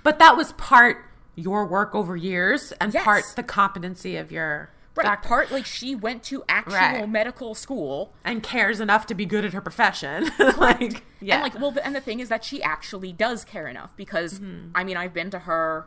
But 0.03 0.18
that 0.18 0.36
was 0.36 0.53
part 0.55 1.05
your 1.41 1.66
work 1.66 1.95
over 1.95 2.16
years 2.16 2.72
and 2.80 2.93
Yes. 2.93 3.05
part 3.05 3.24
the 3.36 3.43
competency 3.43 4.16
of 4.16 4.32
your 4.32 4.70
right. 4.97 5.05
doctor 5.05 5.28
Part 5.28 5.53
like 5.53 5.64
she 5.66 5.95
went 5.95 6.22
to 6.24 6.43
actual 6.49 6.74
Right. 6.78 7.09
medical 7.09 7.55
school, 7.55 8.12
and 8.24 8.43
cares 8.43 8.80
enough 8.80 9.07
to 9.07 9.14
be 9.14 9.24
good 9.26 9.45
at 9.45 9.53
her 9.53 9.61
profession. 9.61 10.28
like, 10.59 11.05
yeah. 11.20 11.34
and 11.36 11.43
like 11.45 11.55
well, 11.61 11.76
and 11.84 11.95
the 11.95 12.01
thing 12.01 12.20
is 12.20 12.28
that 12.28 12.45
she 12.45 12.62
actually 12.62 13.12
does 13.12 13.45
care 13.45 13.68
enough 13.68 13.97
because 13.97 14.41
Mm-hmm. 14.41 14.70
I 14.74 14.82
mean 14.84 14.97
I've 14.97 15.14
been 15.14 15.30
to 15.30 15.41
her 15.41 15.86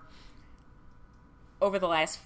over 1.61 1.77
the 1.77 1.87
last 1.87 2.19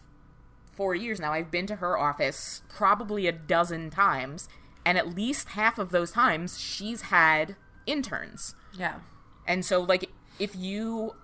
four 0.72 0.94
years 0.96 1.20
now. 1.20 1.34
I've 1.34 1.52
been 1.52 1.68
to 1.68 1.78
her 1.78 1.98
office 1.98 2.62
probably 2.70 3.28
a 3.28 3.32
dozen 3.32 3.90
times, 3.90 4.48
and 4.86 4.98
at 4.98 5.16
least 5.16 5.50
half 5.50 5.78
of 5.80 5.90
those 5.92 6.12
times 6.12 6.60
she's 6.60 7.04
had 7.04 7.56
interns. 7.86 8.56
yeah. 8.74 9.00
And 9.48 9.64
so 9.64 9.82
like 9.82 10.10
if 10.40 10.56
you 10.56 11.16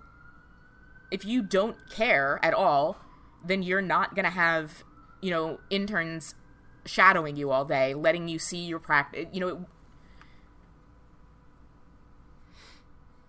if 1.11 1.25
you 1.25 1.41
don't 1.43 1.77
care 1.89 2.39
at 2.41 2.53
all, 2.53 2.97
then 3.45 3.61
you're 3.61 3.81
not 3.81 4.15
going 4.15 4.25
to 4.25 4.31
have, 4.31 4.83
you 5.21 5.29
know, 5.29 5.59
interns 5.69 6.33
shadowing 6.85 7.35
you 7.35 7.51
all 7.51 7.65
day, 7.65 7.93
letting 7.93 8.27
you 8.27 8.39
see 8.39 8.57
your 8.59 8.79
practice, 8.79 9.27
you 9.31 9.39
know, 9.39 9.65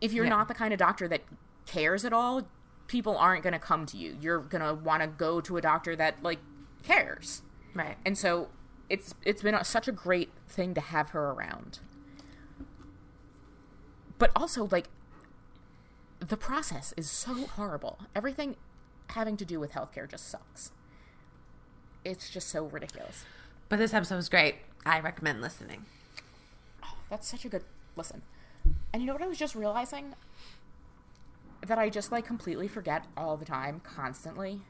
if 0.00 0.12
you're 0.12 0.24
Yeah. 0.24 0.30
not 0.30 0.48
the 0.48 0.54
kind 0.54 0.72
of 0.72 0.78
doctor 0.78 1.06
that 1.08 1.22
cares 1.66 2.04
at 2.04 2.12
all, 2.12 2.42
people 2.86 3.16
aren't 3.16 3.42
going 3.42 3.52
to 3.52 3.58
come 3.58 3.86
to 3.86 3.96
you. 3.96 4.16
You're 4.20 4.40
going 4.40 4.62
to 4.62 4.74
want 4.74 5.02
to 5.02 5.06
go 5.06 5.40
to 5.40 5.56
a 5.56 5.60
doctor 5.60 5.94
that 5.96 6.22
like 6.22 6.40
cares. 6.82 7.42
Right. 7.74 7.96
And 8.04 8.18
so 8.18 8.48
it's 8.88 9.14
it's 9.24 9.42
been 9.42 9.54
a, 9.54 9.64
such 9.64 9.88
a 9.88 9.92
great 9.92 10.30
thing 10.48 10.74
to 10.74 10.80
have 10.80 11.10
her 11.10 11.30
around. 11.30 11.78
But 14.18 14.30
also 14.36 14.68
like 14.70 14.88
the 16.28 16.36
process 16.36 16.94
is 16.96 17.10
so 17.10 17.46
horrible. 17.46 17.98
Everything 18.14 18.56
having 19.08 19.36
to 19.36 19.44
do 19.44 19.58
with 19.58 19.72
healthcare 19.72 20.08
just 20.08 20.28
sucks. 20.28 20.72
It's 22.04 22.30
just 22.30 22.48
so 22.48 22.64
ridiculous. 22.64 23.24
But 23.68 23.78
this 23.78 23.94
episode 23.94 24.16
was 24.16 24.28
great. 24.28 24.56
I 24.84 25.00
recommend 25.00 25.40
listening. 25.40 25.86
Oh, 26.84 26.94
That's 27.10 27.28
such 27.28 27.44
a 27.44 27.48
good 27.48 27.64
listen. 27.96 28.22
And 28.92 29.02
you 29.02 29.06
know 29.06 29.12
what 29.14 29.22
I 29.22 29.26
was 29.26 29.38
just 29.38 29.54
realizing? 29.54 30.14
That 31.66 31.78
I 31.78 31.88
just 31.90 32.12
like 32.12 32.26
completely 32.26 32.68
forget 32.68 33.04
all 33.16 33.36
the 33.36 33.44
time, 33.44 33.80
constantly. 33.84 34.62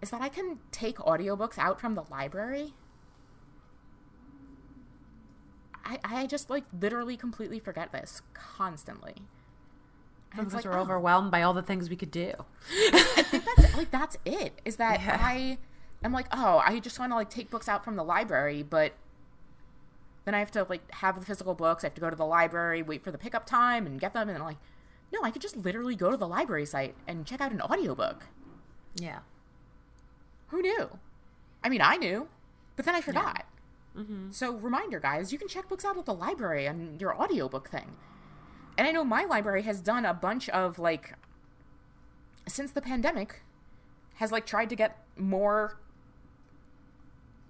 Is 0.00 0.10
that 0.10 0.22
I 0.22 0.28
can 0.28 0.58
take 0.70 0.98
audiobooks 0.98 1.58
out 1.58 1.80
from 1.80 1.94
the 1.94 2.04
library. 2.10 2.74
I, 5.84 5.98
I 6.04 6.26
just 6.26 6.50
like 6.50 6.64
literally 6.78 7.16
completely 7.16 7.58
forget 7.58 7.92
this 7.92 8.22
constantly. 8.34 9.22
And 10.32 10.40
it's 10.40 10.50
Because 10.50 10.64
like, 10.64 10.72
we're 10.72 10.78
oh, 10.78 10.82
overwhelmed 10.82 11.30
by 11.30 11.42
all 11.42 11.54
the 11.54 11.62
things 11.62 11.88
we 11.88 11.96
could 11.96 12.10
do. 12.10 12.32
I 12.92 13.22
think 13.22 13.44
that's 13.44 13.76
like 13.76 13.90
that's 13.90 14.16
it. 14.24 14.60
Is 14.64 14.76
that 14.76 15.00
Yeah. 15.00 15.18
I 15.20 15.58
am 16.02 16.12
like, 16.12 16.26
oh, 16.32 16.62
I 16.64 16.78
just 16.80 16.98
want 16.98 17.12
to 17.12 17.16
like 17.16 17.30
take 17.30 17.50
books 17.50 17.68
out 17.68 17.84
from 17.84 17.96
the 17.96 18.04
library, 18.04 18.62
but 18.62 18.92
then 20.24 20.34
I 20.34 20.40
have 20.40 20.50
to 20.52 20.66
like 20.68 20.90
have 20.92 21.18
the 21.18 21.24
physical 21.24 21.54
books. 21.54 21.82
I 21.82 21.86
have 21.86 21.94
to 21.94 22.00
go 22.00 22.10
to 22.10 22.16
the 22.16 22.26
library, 22.26 22.82
wait 22.82 23.02
for 23.02 23.10
the 23.10 23.18
pickup 23.18 23.46
time, 23.46 23.86
and 23.86 23.98
get 23.98 24.12
them. 24.12 24.28
And 24.28 24.36
I'm 24.36 24.44
like, 24.44 24.58
no, 25.12 25.22
I 25.22 25.30
could 25.30 25.42
just 25.42 25.56
literally 25.56 25.96
go 25.96 26.10
to 26.10 26.16
the 26.16 26.28
library 26.28 26.66
site 26.66 26.94
and 27.06 27.24
check 27.24 27.40
out 27.40 27.50
an 27.52 27.62
audiobook. 27.62 28.26
Yeah. 28.96 29.20
Who 30.48 30.60
knew? 30.60 30.98
I 31.64 31.68
mean, 31.68 31.80
I 31.80 31.96
knew, 31.96 32.28
but 32.76 32.84
then 32.84 32.94
I 32.94 33.00
forgot. 33.00 33.46
Mm-hmm. 33.96 34.30
So, 34.30 34.52
reminder, 34.52 35.00
guys, 35.00 35.32
you 35.32 35.38
can 35.38 35.48
check 35.48 35.68
books 35.68 35.84
out 35.84 35.96
at 35.96 36.04
the 36.04 36.14
library 36.14 36.68
on 36.68 36.98
your 37.00 37.16
audiobook 37.20 37.68
thing. 37.68 37.96
And 38.78 38.86
I 38.86 38.92
know 38.92 39.04
my 39.04 39.24
library 39.24 39.62
has 39.62 39.80
done 39.80 40.06
a 40.06 40.14
bunch 40.14 40.48
of 40.50 40.78
like, 40.78 41.14
since 42.46 42.70
the 42.70 42.80
pandemic, 42.80 43.42
has 44.14 44.30
like 44.32 44.46
tried 44.46 44.70
to 44.70 44.76
get 44.76 44.96
more 45.16 45.78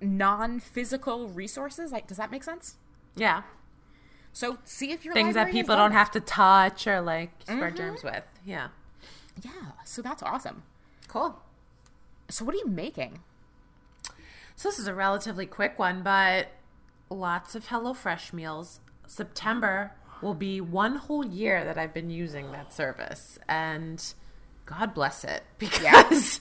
non-physical 0.00 1.28
resources. 1.28 1.92
Like, 1.92 2.06
does 2.06 2.16
that 2.16 2.30
make 2.30 2.42
sense? 2.42 2.76
Yeah. 3.14 3.42
So, 4.32 4.58
see 4.64 4.90
if 4.92 5.04
your 5.04 5.12
Things 5.14 5.34
that 5.34 5.50
people 5.50 5.76
don't 5.76 5.92
have 5.92 6.10
to 6.12 6.20
touch 6.20 6.86
or 6.86 7.00
like 7.00 7.30
spread 7.42 7.74
Mhm. 7.74 7.76
germs 7.76 8.02
with. 8.02 8.24
Yeah. 8.44 8.68
Yeah, 9.42 9.72
so 9.84 10.00
that's 10.02 10.22
awesome. 10.22 10.62
Cool. 11.08 11.42
So, 12.28 12.44
what 12.44 12.54
are 12.54 12.58
you 12.58 12.66
making? 12.68 13.22
So 14.56 14.68
this 14.68 14.78
is 14.78 14.86
a 14.88 14.94
relatively 14.94 15.46
quick 15.46 15.78
one, 15.78 16.02
but 16.02 16.48
lots 17.10 17.54
of 17.54 17.66
HelloFresh 17.66 18.32
meals. 18.32 18.80
September 19.06 19.92
will 20.22 20.34
be 20.34 20.60
one 20.60 20.96
whole 20.96 21.24
year 21.24 21.64
that 21.64 21.78
I've 21.78 21.94
been 21.94 22.10
using 22.10 22.52
that 22.52 22.72
service, 22.72 23.38
and 23.48 24.02
God 24.66 24.94
bless 24.94 25.24
it 25.24 25.44
because 25.58 26.40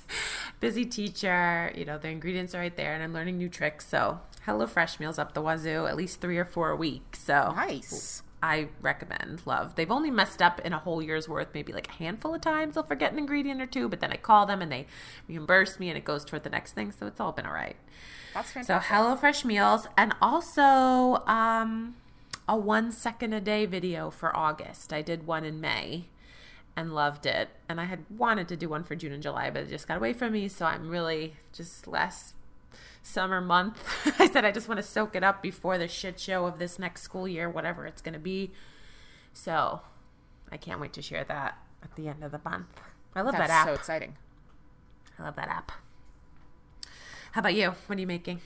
busy 0.60 0.86
teacher, 0.86 1.72
you 1.76 1.86
know, 1.86 1.98
the 1.98 2.10
ingredients 2.10 2.54
are 2.56 2.60
right 2.60 2.76
there, 2.76 2.94
and 2.94 3.04
I'm 3.04 3.14
learning 3.14 3.38
new 3.38 3.50
tricks. 3.50 3.88
So 3.88 4.20
HelloFresh 4.46 5.00
meals 5.00 5.18
up 5.20 5.34
the 5.34 5.42
wazoo, 5.42 5.86
at 5.88 5.96
least 5.96 6.22
three 6.22 6.38
or 6.38 6.46
four 6.46 6.70
a 6.72 6.76
week. 6.76 7.16
So 7.16 7.54
Nice. 7.56 8.24
I 8.42 8.68
recommend, 8.82 9.42
love. 9.46 9.76
They've 9.76 9.90
only 9.92 10.12
messed 10.12 10.42
up 10.44 10.60
in 10.62 10.72
a 10.72 10.78
whole 10.78 11.02
year's 11.02 11.28
worth, 11.28 11.48
maybe 11.56 11.74
like 11.74 11.88
a 11.90 11.94
handful 11.94 12.36
of 12.36 12.42
times. 12.42 12.76
They'll 12.76 12.84
forget 12.84 13.12
an 13.12 13.18
ingredient 13.18 13.62
or 13.62 13.66
two, 13.66 13.90
but 13.90 14.00
then 14.00 14.12
I 14.12 14.18
call 14.18 14.46
them 14.46 14.62
and 14.62 14.72
they 14.72 14.86
reimburse 15.28 15.80
me 15.80 15.90
and 15.90 15.98
it 15.98 16.04
goes 16.04 16.24
toward 16.24 16.44
the 16.44 16.50
next 16.52 16.74
thing. 16.74 16.92
So 16.92 17.08
it's 17.08 17.20
all 17.20 17.32
been 17.32 17.48
all 17.48 17.54
right. 17.54 17.76
That's 18.36 18.50
So 18.50 18.80
fantastic. 18.80 18.92
HelloFresh 18.96 19.44
meals 19.46 19.88
and 19.98 20.14
also 20.22 21.24
um, 21.26 21.96
a 22.48 22.56
one 22.58 22.92
second 22.92 23.34
a 23.34 23.42
day 23.42 23.66
video 23.66 24.10
for 24.10 24.36
August. 24.36 24.94
I 24.94 25.02
did 25.02 25.28
one 25.28 25.44
in 25.44 25.60
May 25.60 26.06
and 26.78 26.94
loved 26.94 27.26
it. 27.26 27.50
And 27.68 27.82
I 27.82 27.86
had 27.86 28.06
wanted 28.10 28.48
to 28.50 28.56
do 28.56 28.70
one 28.70 28.84
for 28.84 28.96
June 28.96 29.12
and 29.12 29.24
July, 29.24 29.50
but 29.50 29.64
it 29.64 29.70
just 29.70 29.88
got 29.88 29.98
away 29.98 30.14
from 30.14 30.34
me. 30.34 30.48
So 30.48 30.66
I'm 30.66 30.90
really 30.90 31.34
just 31.52 31.88
last 31.88 32.36
summer 33.02 33.42
month. 33.42 33.84
I 34.20 34.30
said 34.30 34.46
I 34.46 34.52
just 34.52 34.68
want 34.70 34.78
to 34.78 34.84
soak 34.84 35.16
it 35.16 35.24
up 35.24 35.42
before 35.42 35.78
the 35.78 35.88
shit 35.88 36.20
show 36.20 36.46
of 36.46 36.60
this 36.60 36.78
next 36.78 37.02
school 37.02 37.28
year, 37.28 37.50
whatever 37.50 37.86
it's 37.88 38.02
going 38.02 38.14
to 38.14 38.20
be. 38.20 38.52
So 39.34 39.82
I 40.52 40.58
can't 40.58 40.80
wait 40.80 40.94
to 40.94 41.02
share 41.02 41.24
that 41.24 41.58
at 41.84 41.96
the 41.96 42.08
end 42.08 42.24
of 42.24 42.32
the 42.32 42.42
month. 42.46 42.80
I 43.16 43.22
love 43.22 43.34
That's 43.34 43.48
that 43.48 43.62
app. 43.62 43.68
so 43.68 43.74
exciting. 43.74 44.16
I 45.18 45.24
love 45.24 45.36
that 45.36 45.48
app. 45.48 45.72
How 47.32 47.40
about 47.40 47.56
you? 47.56 47.74
What 47.88 47.98
are 47.98 48.02
you 48.02 48.08
making? 48.08 48.42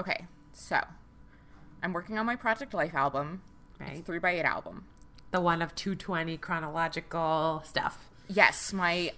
Okay, 0.00 0.26
so 0.52 0.80
I'm 1.82 1.92
working 1.92 2.18
on 2.18 2.26
my 2.26 2.36
Project 2.36 2.74
Life 2.74 2.94
album, 2.94 3.42
Right. 3.78 4.04
three 4.04 4.18
by 4.18 4.32
eight 4.32 4.42
album. 4.44 4.84
The 5.30 5.40
one 5.40 5.62
of 5.62 5.74
220 5.74 6.36
chronological 6.38 7.62
stuff. 7.64 8.08
Yes, 8.28 8.72
my 8.72 9.12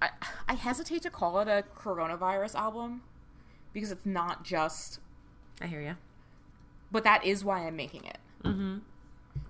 I, 0.00 0.10
I 0.48 0.54
hesitate 0.54 1.02
to 1.02 1.10
call 1.10 1.40
it 1.40 1.48
a 1.48 1.64
coronavirus 1.76 2.54
album 2.54 3.02
because 3.72 3.90
it's 3.90 4.06
not 4.06 4.44
just, 4.44 5.00
I 5.60 5.66
hear 5.66 5.80
you. 5.82 5.96
but 6.92 7.02
that 7.04 7.24
is 7.24 7.44
why 7.44 7.66
I'm 7.66 7.74
making 7.76 8.04
it. 8.04 8.18
Mm-hmm. 8.44 8.78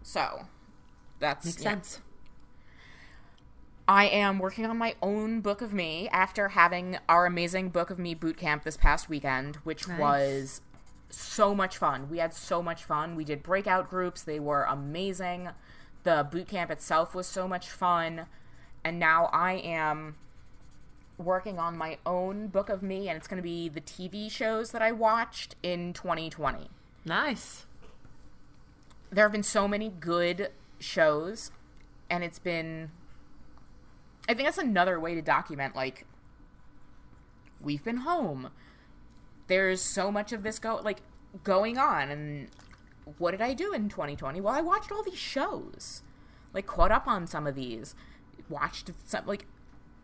So 0.03 0.47
that's 1.21 1.45
Makes 1.45 1.63
yeah. 1.63 1.71
sense. 1.71 2.01
I 3.87 4.07
am 4.07 4.39
working 4.39 4.67
on 4.67 4.77
my 4.77 4.95
own 5.03 5.41
book 5.41 5.63
of 5.63 5.73
me 5.73 6.09
after 6.11 6.49
having 6.49 6.99
our 7.09 7.25
amazing 7.27 7.71
book 7.71 7.89
of 7.91 7.99
me 7.99 8.15
boot 8.15 8.37
camp 8.37 8.65
this 8.65 8.77
past 8.77 9.09
weekend, 9.09 9.57
which 9.65 9.89
Nice. 9.89 9.99
was 9.99 10.61
so 11.11 11.55
much 11.55 11.77
fun. 11.79 12.09
We 12.11 12.19
had 12.19 12.35
so 12.35 12.63
much 12.63 12.85
fun. 12.85 13.17
We 13.17 13.25
did 13.25 13.43
breakout 13.43 13.89
groups, 13.91 14.23
they 14.23 14.41
were 14.41 14.65
amazing. 14.65 15.51
The 16.05 16.27
boot 16.31 16.49
camp 16.49 16.71
itself 16.71 17.15
was 17.15 17.27
so 17.27 17.49
much 17.49 17.69
fun. 17.69 18.27
And 18.85 18.99
now 18.99 19.27
I 19.33 19.55
am 19.55 20.17
working 21.19 21.59
on 21.59 21.77
my 21.77 21.99
own 22.07 22.47
book 22.47 22.69
of 22.69 22.83
me, 22.83 23.09
and 23.09 23.17
it's 23.17 23.27
going 23.27 23.39
to 23.39 23.43
be 23.43 23.69
the 23.69 23.81
TV 23.81 24.31
shows 24.31 24.71
that 24.71 24.81
I 24.83 24.93
watched 24.93 25.57
in 25.63 25.93
2020 25.93 26.69
Nice. 27.05 27.67
there 29.11 29.25
have 29.25 29.33
been 29.33 29.43
so 29.43 29.67
many 29.67 29.89
good 29.89 30.51
shows 30.79 31.51
and 32.09 32.23
it's 32.23 32.39
been 32.39 32.91
i 34.29 34.35
think 34.35 34.47
that's 34.47 34.59
another 34.59 35.01
way 35.01 35.15
to 35.17 35.23
document 35.23 35.75
like 35.75 36.07
we've 37.61 37.83
been 37.83 37.99
home 37.99 38.51
there's 39.49 39.81
so 39.81 40.11
much 40.13 40.33
of 40.33 40.43
this 40.43 40.59
go 40.59 40.81
like 40.85 41.03
going 41.45 41.77
on 41.77 42.11
and 42.11 42.49
what 43.19 43.33
did 43.33 43.41
i 43.41 43.53
do 43.53 43.73
in 43.73 43.89
2020 43.89 44.41
well 44.41 44.55
i 44.55 44.61
watched 44.61 44.93
all 44.93 45.03
these 45.03 45.19
shows. 45.19 46.03
Like 46.55 46.67
caught 46.67 46.91
up 46.91 47.07
on 47.07 47.27
some 47.27 47.47
of 47.47 47.55
these. 47.55 47.95
Watched 48.49 48.91
some 49.05 49.27
like 49.27 49.47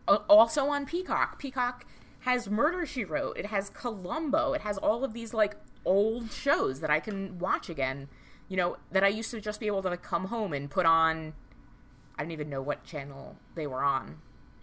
also 0.07 0.67
on 0.67 0.85
peacock. 0.85 1.39
Peacock 1.39 1.85
has 2.19 2.47
murder 2.47 2.85
she 2.85 3.03
wrote. 3.03 3.35
It 3.37 3.47
has 3.47 3.69
columbo. 3.69 4.53
It 4.53 4.61
has 4.61 4.77
all 4.77 5.03
of 5.03 5.13
these 5.13 5.33
like 5.33 5.55
old 5.85 6.31
shows 6.31 6.79
that 6.79 6.89
i 6.89 6.99
can 6.99 7.37
watch 7.37 7.69
again 7.69 8.09
you 8.49 8.57
know 8.57 8.77
that 8.91 9.03
i 9.03 9.07
used 9.07 9.31
to 9.31 9.39
just 9.39 9.59
be 9.59 9.67
able 9.67 9.81
to 9.81 9.89
like, 9.89 10.01
come 10.01 10.25
home 10.25 10.51
and 10.51 10.71
put 10.71 10.85
on 10.85 11.33
i 12.17 12.23
didn't 12.23 12.31
even 12.31 12.49
know 12.49 12.61
what 12.61 12.83
channel 12.83 13.35
they 13.53 13.67
were 13.67 13.83
on 13.83 14.17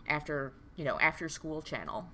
after 0.09 0.53
you 0.76 0.85
know 0.85 0.99
after 0.99 1.28
school 1.28 1.62
channel 1.62 2.09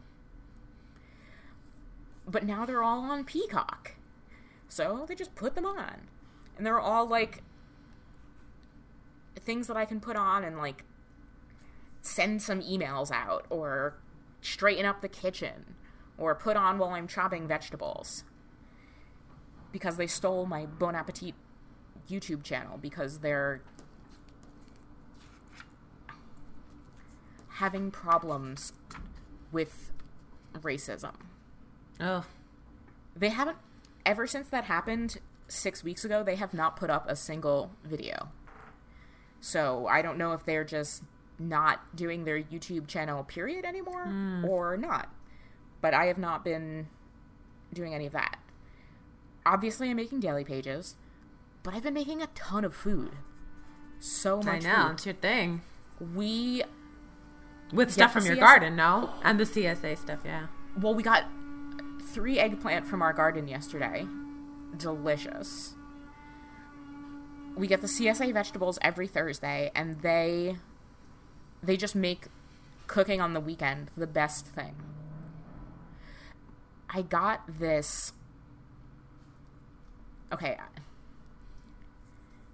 but 2.28 2.44
now 2.44 2.64
they're 2.64 2.82
all 2.82 3.00
on 3.00 3.24
peacock 3.24 3.96
so 4.68 5.04
they 5.08 5.14
just 5.14 5.34
put 5.34 5.54
them 5.54 5.66
on 5.66 6.08
and 6.56 6.66
they're 6.66 6.80
all 6.80 7.06
like 7.06 7.42
things 9.40 9.66
that 9.66 9.76
i 9.76 9.84
can 9.84 10.00
put 10.00 10.16
on 10.16 10.44
and 10.44 10.58
like 10.58 10.84
send 12.02 12.42
some 12.42 12.60
emails 12.60 13.10
out 13.10 13.46
or 13.50 13.94
straighten 14.40 14.84
up 14.84 15.00
the 15.00 15.08
kitchen 15.08 15.74
or 16.16 16.34
put 16.34 16.56
on 16.56 16.78
while 16.78 16.90
I'm 16.90 17.06
chopping 17.06 17.46
vegetables. 17.46 18.24
Because 19.70 19.96
they 19.96 20.06
stole 20.06 20.46
my 20.46 20.66
Bon 20.66 20.94
Appetit 20.94 21.34
YouTube 22.10 22.42
channel 22.42 22.78
because 22.78 23.18
they're 23.18 23.62
having 27.48 27.90
problems 27.90 28.72
with 29.52 29.92
racism. 30.54 31.14
Oh, 32.00 32.24
They 33.16 33.30
haven't, 33.30 33.58
ever 34.06 34.26
since 34.26 34.48
that 34.48 34.64
happened 34.64 35.18
six 35.48 35.82
weeks 35.82 36.04
ago, 36.04 36.22
they 36.22 36.36
have 36.36 36.54
not 36.54 36.76
put 36.76 36.90
up 36.90 37.08
a 37.08 37.16
single 37.16 37.70
video. 37.84 38.28
So 39.40 39.86
I 39.86 40.02
don't 40.02 40.18
know 40.18 40.32
if 40.32 40.44
they're 40.44 40.64
just 40.64 41.02
not 41.38 41.96
doing 41.96 42.24
their 42.24 42.40
YouTube 42.40 42.86
channel 42.86 43.24
period 43.24 43.64
anymore 43.64 44.04
hmm. 44.04 44.44
or 44.44 44.76
not. 44.76 45.08
But 45.80 45.94
I 45.94 46.06
have 46.06 46.18
not 46.18 46.44
been 46.44 46.88
doing 47.72 47.94
any 47.94 48.06
of 48.06 48.12
that. 48.12 48.38
Obviously, 49.46 49.90
I'm 49.90 49.96
making 49.96 50.20
daily 50.20 50.44
pages, 50.44 50.96
but 51.62 51.74
I've 51.74 51.84
been 51.84 51.94
making 51.94 52.20
a 52.20 52.26
ton 52.28 52.64
of 52.64 52.74
food. 52.74 53.12
So 54.00 54.38
much. 54.38 54.46
I 54.46 54.58
know. 54.58 54.82
food. 54.88 54.92
It's 54.92 55.06
your 55.06 55.14
thing. 55.14 55.62
We 56.14 56.62
With 57.72 57.92
stuff 57.92 58.12
from 58.12 58.26
your 58.26 58.36
garden, 58.36 58.76
no? 58.76 59.10
And 59.22 59.38
the 59.38 59.44
CSA 59.44 59.98
stuff, 59.98 60.20
yeah. 60.24 60.46
well, 60.80 60.94
we 60.94 61.02
got 61.02 61.24
three 62.12 62.38
eggplant 62.38 62.86
from 62.86 63.02
our 63.02 63.12
garden 63.12 63.48
yesterday. 63.48 64.06
Delicious. 64.76 65.74
We 67.56 67.66
get 67.66 67.80
the 67.80 67.86
CSA 67.86 68.32
vegetables 68.32 68.78
every 68.82 69.08
Thursday, 69.08 69.70
and 69.74 70.00
they 70.00 70.56
they 71.62 71.76
just 71.76 71.94
make 71.94 72.26
cooking 72.86 73.20
on 73.20 73.34
the 73.34 73.40
weekend 73.40 73.90
the 73.96 74.06
best 74.06 74.46
thing. 74.46 74.76
I 76.90 77.02
got 77.02 77.58
this. 77.58 78.12
Okay. 80.32 80.56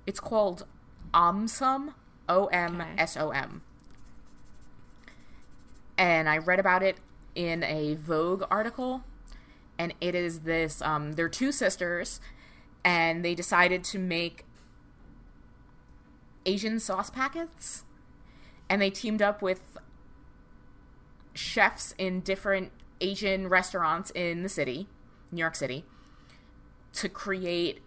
It's 0.07 0.21
called 0.21 0.67
Omsom, 1.13 1.95
O 2.29 2.47
M 2.47 2.83
S 2.99 3.17
O 3.17 3.31
M. 3.31 3.63
And 5.97 6.29
I 6.29 6.39
read 6.39 6.59
about 6.59 6.83
it 6.83 6.97
in 7.35 7.63
a 7.63 7.95
Vogue 7.95 8.45
article. 8.51 9.05
And 9.79 9.95
it 10.01 10.15
is 10.15 10.41
this 10.41 10.81
um, 10.83 11.13
they're 11.13 11.29
two 11.29 11.53
sisters, 11.53 12.21
and 12.85 13.25
they 13.25 13.35
decided 13.35 13.83
to 13.85 13.99
make 13.99 14.45
Asian 16.47 16.79
sauce 16.79 17.11
packets. 17.11 17.85
And 18.69 18.81
they 18.81 18.91
teamed 18.91 19.21
up 19.21 19.43
with 19.43 19.79
chefs 21.35 21.95
in 21.99 22.21
different 22.21 22.73
Asian 23.01 23.49
restaurants 23.49 24.11
in 24.11 24.43
the 24.43 24.49
city, 24.49 24.89
New 25.31 25.41
York 25.41 25.55
City, 25.55 25.85
to 26.95 27.09
create 27.09 27.83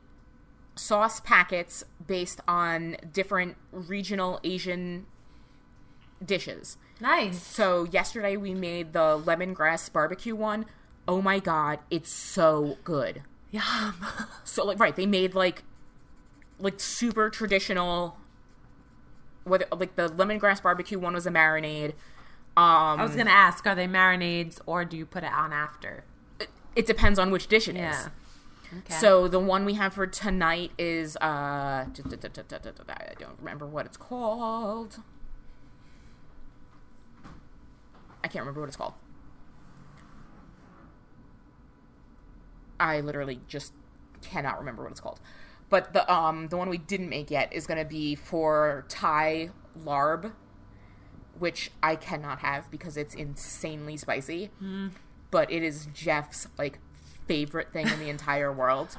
sauce 0.76 1.20
packets 1.20 1.84
based 2.06 2.40
on 2.48 2.98
different 3.12 3.58
regional 3.72 4.40
Asian 4.44 5.08
dishes. 6.24 6.78
Nice. 7.00 7.42
So 7.42 7.86
yesterday 7.86 8.38
we 8.38 8.54
made 8.54 8.94
the 8.94 9.22
lemongrass 9.24 9.92
barbecue 9.92 10.36
one. 10.36 10.66
Oh 11.08 11.22
my 11.22 11.40
god, 11.40 11.80
it's 11.90 12.12
so 12.12 12.78
good. 12.84 13.22
Yum. 13.52 13.96
So 14.44 14.66
like 14.66 14.80
right, 14.80 14.96
they 14.96 15.06
made 15.06 15.36
like 15.36 15.64
like 16.60 16.80
super 16.80 17.30
traditional 17.30 18.18
whether 19.44 19.66
like 19.72 19.96
the 19.96 20.10
lemongrass 20.10 20.62
barbecue 20.62 20.98
one 21.00 21.14
was 21.14 21.26
a 21.28 21.32
marinade. 21.32 21.92
Um 22.56 23.00
I 23.00 23.04
was 23.04 23.14
going 23.14 23.28
to 23.28 23.32
ask, 23.32 23.66
are 23.68 23.76
they 23.76 23.88
marinades 23.88 24.60
or 24.66 24.84
do 24.84 24.98
you 24.98 25.06
put 25.06 25.24
it 25.24 25.32
on 25.32 25.54
after? 25.54 26.04
it 26.76 26.86
depends 26.86 27.18
on 27.18 27.32
which 27.32 27.48
dish 27.48 27.68
it 27.68 27.76
is. 27.76 27.80
Yeah. 27.80 28.10
Okay. 28.80 28.94
So 28.96 29.28
the 29.28 29.40
one 29.40 29.66
we 29.66 29.74
have 29.76 29.94
for 29.94 30.06
tonight 30.06 30.72
is 30.78 31.16
uh 31.18 31.20
I 31.22 31.86
don't 33.20 33.40
remember 33.40 33.66
what 33.66 33.86
it's 33.86 33.98
called. 33.98 35.00
I 38.24 38.28
can't 38.28 38.42
remember 38.44 38.60
what 38.60 38.68
it's 38.68 38.76
called. 38.76 38.94
I 42.80 43.02
literally 43.02 43.42
just 43.48 43.74
cannot 44.22 44.60
remember 44.60 44.84
what 44.84 44.92
it's 44.92 45.02
called. 45.02 45.20
But 45.70 45.94
the 45.94 46.12
um 46.12 46.48
the 46.48 46.58
one 46.58 46.70
we 46.70 46.78
didn't 46.78 47.10
make 47.10 47.30
yet 47.30 47.52
is 47.52 47.68
to 47.84 47.90
be 47.90 48.16
for 48.16 48.86
Thai 48.90 49.50
larb, 49.78 50.32
which 51.38 51.72
I 51.84 51.96
cannot 51.96 52.40
have 52.40 52.70
because 52.72 52.98
it's 52.98 53.14
insanely 53.14 53.98
spicy. 53.98 54.50
But 55.30 55.52
it 55.52 55.64
is 55.64 55.88
Jeff's 55.94 56.48
like 56.58 56.80
favorite 57.28 57.74
thing 57.74 57.88
in 57.88 58.00
the 58.00 58.10
entire 58.10 58.52
world. 58.52 58.98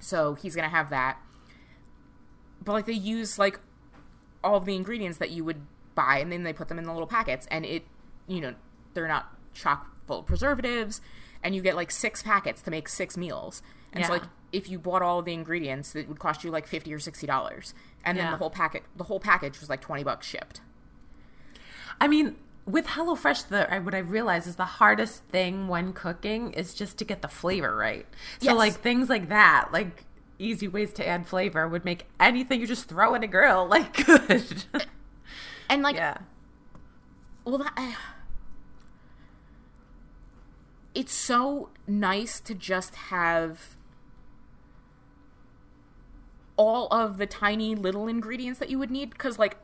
So 0.00 0.34
he's 0.34 0.54
to 0.68 0.74
have 0.74 0.90
that. 0.90 1.18
But 2.64 2.72
like 2.72 2.86
they 2.86 2.92
use 2.92 3.38
like 3.38 3.60
all 4.42 4.56
of 4.56 4.64
the 4.64 4.74
ingredients 4.74 5.18
that 5.18 5.30
you 5.30 5.44
would 5.44 5.60
buy 5.94 6.18
and 6.18 6.30
then 6.32 6.42
they 6.42 6.52
put 6.52 6.68
them 6.68 6.78
in 6.78 6.84
the 6.84 6.92
little 6.92 7.08
packets 7.08 7.46
and 7.50 7.66
it 7.66 7.84
you 8.28 8.40
know 8.40 8.54
they're 8.94 9.08
not 9.08 9.36
chock 9.52 9.88
full 10.06 10.20
of 10.20 10.26
preservatives 10.26 11.00
and 11.42 11.54
you 11.54 11.62
get 11.62 11.76
like 11.76 11.90
six 11.90 12.22
packets 12.22 12.62
to 12.62 12.70
make 12.70 12.88
six 12.88 13.16
meals 13.16 13.62
and 13.92 14.04
so 14.04 14.12
like 14.12 14.22
if 14.52 14.68
you 14.68 14.78
bought 14.78 15.02
all 15.02 15.22
the 15.22 15.32
ingredients 15.32 15.94
it 15.96 16.08
would 16.08 16.18
cost 16.18 16.42
you 16.44 16.50
like 16.50 16.66
50 16.66 16.92
or 16.92 16.98
60 16.98 17.26
dollars 17.26 17.74
and 18.04 18.16
then 18.18 18.26
Yeah. 18.26 18.30
the 18.32 18.36
whole 18.38 18.50
packet 18.50 18.82
the 18.96 19.04
whole 19.04 19.20
package 19.20 19.60
was 19.60 19.68
like 19.68 19.80
20 19.80 20.04
bucks 20.04 20.26
shipped 20.26 20.60
I 22.00 22.06
mean, 22.06 22.36
with 22.64 22.86
HelloFresh, 22.86 23.48
the 23.48 23.72
I- 23.72 23.78
what 23.80 23.92
I 23.94 23.98
realize 23.98 24.46
is 24.46 24.54
the 24.56 24.64
hardest 24.64 25.24
thing 25.24 25.66
when 25.66 25.92
cooking 25.92 26.52
is 26.52 26.72
just 26.74 26.96
to 26.98 27.04
get 27.04 27.22
the 27.22 27.28
flavor 27.28 27.74
right. 27.74 28.06
So, 28.38 28.50
Yes. 28.50 28.56
like 28.56 28.74
things 28.74 29.08
like 29.08 29.28
that, 29.30 29.70
like 29.72 30.04
easy 30.38 30.68
ways 30.68 30.92
to 30.92 31.06
add 31.08 31.26
flavor 31.26 31.66
would 31.66 31.84
make 31.84 32.06
anything 32.20 32.60
you 32.60 32.68
just 32.68 32.88
throw 32.88 33.14
in 33.16 33.24
a 33.24 33.26
grill 33.26 33.66
like 33.66 34.06
good. 34.06 34.64
And 35.68 35.82
like, 35.82 35.96
yeah. 35.96 36.18
well, 37.44 37.58
that, 37.58 37.72
I- 37.76 37.96
it's 40.98 41.12
so 41.12 41.68
nice 41.86 42.40
to 42.40 42.56
just 42.56 42.96
have 42.96 43.76
all 46.56 46.88
of 46.88 47.18
the 47.18 47.26
tiny 47.26 47.76
little 47.76 48.08
ingredients 48.08 48.58
that 48.58 48.68
you 48.68 48.80
would 48.80 48.90
need 48.90 49.10
because 49.10 49.38
like 49.38 49.58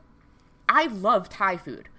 i 0.69 0.85
love 0.85 1.27
thai 1.27 1.57
food. 1.57 1.89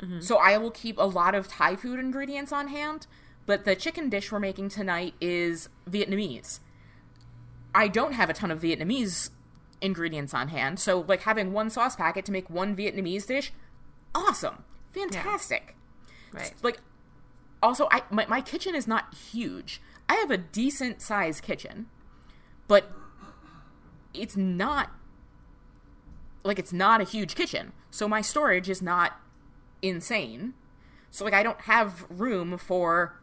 Mm-hmm. 0.00 0.20
So 0.20 0.36
i 0.36 0.56
will 0.58 0.70
keep 0.70 0.96
a 0.96 1.02
lot 1.02 1.34
of 1.34 1.48
thai 1.48 1.74
food 1.74 1.98
ingredients 1.98 2.52
on 2.52 2.68
hand 2.68 3.08
but 3.46 3.64
the 3.64 3.74
chicken 3.74 4.08
dish 4.08 4.30
we're 4.30 4.38
making 4.38 4.68
tonight 4.68 5.14
is 5.20 5.68
vietnamese. 5.90 6.60
I 7.74 7.88
don't 7.88 8.12
have 8.12 8.30
a 8.30 8.32
ton 8.32 8.52
of 8.52 8.60
vietnamese 8.60 9.30
ingredients 9.80 10.32
on 10.32 10.50
hand 10.50 10.78
so 10.78 11.04
like 11.08 11.22
having 11.22 11.52
one 11.52 11.68
sauce 11.68 11.96
packet 11.96 12.24
to 12.26 12.32
make 12.32 12.48
one 12.48 12.76
vietnamese 12.76 13.26
dish 13.26 13.52
awesome. 14.14 14.62
Fantastic. 14.92 15.74
Right. 16.32 16.52
like 16.62 16.78
also 17.64 17.88
I 17.90 18.02
my, 18.10 18.26
my 18.26 18.40
kitchen 18.40 18.74
is 18.74 18.86
not 18.86 19.14
huge. 19.14 19.80
I 20.08 20.14
have 20.14 20.30
a 20.30 20.36
decent 20.36 21.00
sized 21.00 21.42
kitchen, 21.42 21.86
but 22.68 22.92
it's 24.12 24.36
not 24.36 24.90
like 26.44 26.58
it's 26.58 26.72
not 26.72 27.00
a 27.00 27.04
huge 27.04 27.34
kitchen. 27.34 27.72
So 27.90 28.06
my 28.06 28.20
storage 28.20 28.68
is 28.68 28.82
not 28.82 29.18
insane. 29.82 30.54
So 31.10 31.24
like 31.24 31.34
I 31.34 31.42
don't 31.42 31.62
have 31.62 32.04
room 32.10 32.58
for 32.58 33.20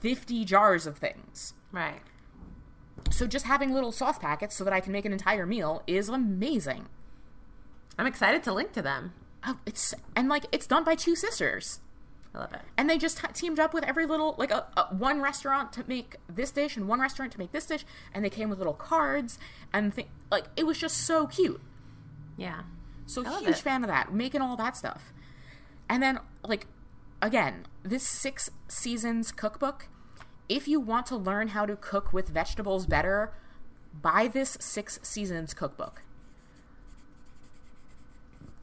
50 0.00 0.44
jars 0.44 0.86
of 0.86 0.98
things. 0.98 1.54
Right. 1.70 2.00
So 3.10 3.26
just 3.26 3.46
having 3.46 3.72
little 3.72 3.92
sauce 3.92 4.18
packets 4.18 4.56
so 4.56 4.64
that 4.64 4.72
I 4.72 4.80
can 4.80 4.92
make 4.92 5.04
an 5.04 5.12
entire 5.12 5.46
meal 5.46 5.82
is 5.86 6.08
amazing. 6.08 6.88
I'm 7.96 8.06
excited 8.06 8.42
to 8.44 8.52
link 8.52 8.72
to 8.72 8.82
them. 8.82 9.12
Oh, 9.46 9.58
it's 9.66 9.94
and 10.16 10.28
like 10.28 10.46
it's 10.50 10.66
done 10.66 10.82
by 10.82 10.96
two 10.96 11.14
sisters. 11.14 11.80
I 12.34 12.38
love 12.40 12.52
it. 12.52 12.60
and 12.76 12.88
they 12.90 12.98
just 12.98 13.18
t- 13.18 13.26
teamed 13.32 13.58
up 13.58 13.72
with 13.72 13.84
every 13.84 14.04
little 14.06 14.34
like 14.38 14.50
a, 14.50 14.66
a 14.76 14.94
one 14.94 15.20
restaurant 15.22 15.72
to 15.74 15.84
make 15.88 16.16
this 16.28 16.50
dish 16.50 16.76
and 16.76 16.86
one 16.86 17.00
restaurant 17.00 17.32
to 17.32 17.38
make 17.38 17.52
this 17.52 17.66
dish 17.66 17.84
and 18.12 18.24
they 18.24 18.30
came 18.30 18.48
with 18.50 18.58
little 18.58 18.74
cards 18.74 19.38
and 19.72 19.94
th- 19.94 20.06
like 20.30 20.44
it 20.56 20.66
was 20.66 20.78
just 20.78 20.98
so 20.98 21.26
cute 21.26 21.60
Yeah. 22.36 22.62
so 23.06 23.24
I 23.26 23.40
huge 23.40 23.60
fan 23.62 23.82
of 23.82 23.88
that 23.88 24.12
making 24.12 24.42
all 24.42 24.56
that 24.56 24.76
stuff 24.76 25.12
and 25.88 26.02
then 26.02 26.20
like 26.44 26.66
again 27.22 27.66
this 27.82 28.02
six 28.06 28.50
seasons 28.68 29.32
cookbook 29.32 29.88
if 30.48 30.68
you 30.68 30.78
want 30.80 31.06
to 31.06 31.16
learn 31.16 31.48
how 31.48 31.64
to 31.66 31.76
cook 31.76 32.12
with 32.12 32.28
vegetables 32.28 32.84
better 32.86 33.32
buy 34.02 34.28
this 34.28 34.56
six 34.60 35.00
seasons 35.02 35.54
cookbook 35.54 36.02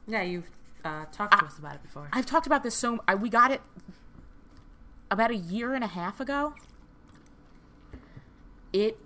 Yeah, 0.06 0.22
you've 0.22 0.50
uh, 0.86 1.04
talked 1.12 1.38
to 1.38 1.44
us 1.44 1.58
about 1.58 1.74
it 1.74 1.82
before. 1.82 2.08
I've 2.12 2.26
talked 2.26 2.46
about 2.46 2.62
this 2.62 2.74
so 2.74 3.02
I, 3.08 3.14
we 3.14 3.28
got 3.28 3.50
it 3.50 3.60
about 5.10 5.30
a 5.30 5.36
year 5.36 5.74
and 5.74 5.82
a 5.84 5.88
half 5.88 6.20
ago. 6.20 6.54
It 8.72 8.98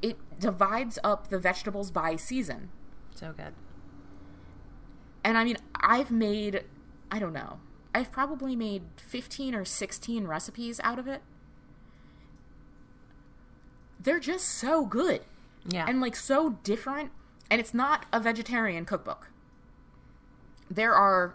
it 0.00 0.16
divides 0.40 0.98
up 1.02 1.28
the 1.28 1.38
vegetables 1.38 1.90
by 1.90 2.16
season. 2.16 2.70
so 3.14 3.32
good. 3.36 3.52
And 5.24 5.36
I 5.36 5.44
mean, 5.44 5.56
I've 5.74 6.10
made 6.10 6.64
I 7.10 7.18
don't 7.18 7.32
know. 7.32 7.60
I've 7.94 8.12
probably 8.12 8.54
made 8.54 8.82
15 8.98 9.54
or 9.54 9.64
16 9.64 10.26
recipes 10.26 10.80
out 10.84 10.98
of 10.98 11.08
it. 11.08 11.22
They're 14.00 14.20
just 14.20 14.46
so 14.48 14.84
good 14.86 15.22
Yeah. 15.66 15.86
and 15.88 16.00
like 16.00 16.14
so 16.14 16.50
different 16.62 17.10
and 17.50 17.60
it's 17.60 17.74
not 17.74 18.06
a 18.12 18.20
vegetarian 18.20 18.84
cookbook. 18.84 19.30
There 20.70 20.94
are 20.94 21.34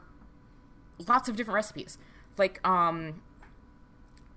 lots 1.07 1.27
of 1.27 1.35
different 1.35 1.55
recipes. 1.55 1.97
Like 2.37 2.65
um 2.67 3.21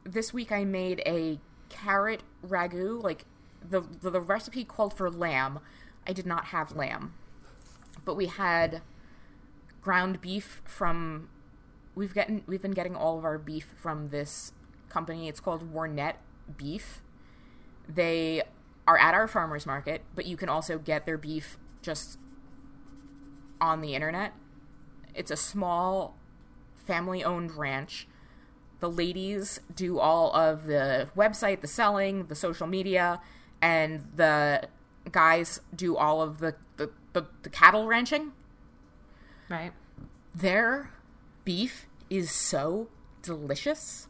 this 0.05 0.33
week 0.33 0.53
i 0.53 0.62
made 0.62 1.03
a 1.05 1.41
carrot 1.68 2.22
ragu 2.47 3.03
like 3.03 3.24
the 3.68 3.81
the, 3.81 4.11
the 4.11 4.20
recipe 4.20 4.64
called 4.64 4.95
for 4.95 5.11
lamb. 5.11 5.61
I 6.07 6.12
did 6.12 6.27
not 6.27 6.47
have 6.47 6.74
lamb. 6.77 7.14
But 8.05 8.16
we 8.16 8.27
had 8.27 8.83
ground 9.81 10.20
beef 10.20 10.62
from 10.64 11.29
we've 11.95 12.14
gotten 12.14 12.43
we've 12.47 12.62
been 12.62 12.72
getting 12.72 12.97
all 12.97 13.18
of 13.18 13.24
our 13.24 13.39
beef 13.39 13.74
from 13.77 14.11
this 14.11 14.53
company. 14.89 15.29
It's 15.29 15.41
called 15.41 15.72
warnet 15.72 16.14
beef. 16.57 17.03
They 17.89 18.43
are 18.87 18.99
at 18.99 19.14
our 19.14 19.27
farmers 19.27 19.66
market, 19.66 20.03
but 20.14 20.27
you 20.27 20.37
can 20.37 20.49
also 20.49 20.79
get 20.79 21.07
their 21.07 21.18
beef 21.18 21.59
just 21.87 22.18
on 23.61 23.80
the 23.80 23.95
internet. 23.95 24.34
It's 25.14 25.30
a 25.30 25.37
small 25.37 26.16
family 26.74 27.24
owned 27.24 27.53
ranch. 27.53 28.07
The 28.80 28.91
ladies 28.91 29.61
do 29.74 29.99
all 29.99 30.34
of 30.34 30.66
the 30.66 31.09
website, 31.16 31.62
the 31.62 31.68
selling, 31.68 32.26
the 32.26 32.34
social 32.34 32.66
media, 32.66 33.20
and 33.62 34.05
the 34.16 34.68
guys 35.11 35.61
do 35.74 35.97
all 35.97 36.20
of 36.20 36.41
the, 36.41 36.57
the, 36.76 36.91
the, 37.14 37.26
the 37.43 37.49
cattle 37.49 37.87
ranching. 37.87 38.32
right. 39.49 39.72
Their 40.34 40.91
beef 41.45 41.87
is 42.11 42.30
so 42.30 42.89
delicious. 43.22 44.09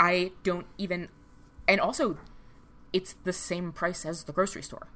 I 0.00 0.32
don't 0.42 0.66
even. 0.76 1.08
And 1.68 1.80
also, 1.80 2.18
it's 2.92 3.14
the 3.22 3.32
same 3.32 3.70
price 3.70 4.04
as 4.04 4.24
the 4.24 4.32
grocery 4.32 4.62
store. 4.62 4.88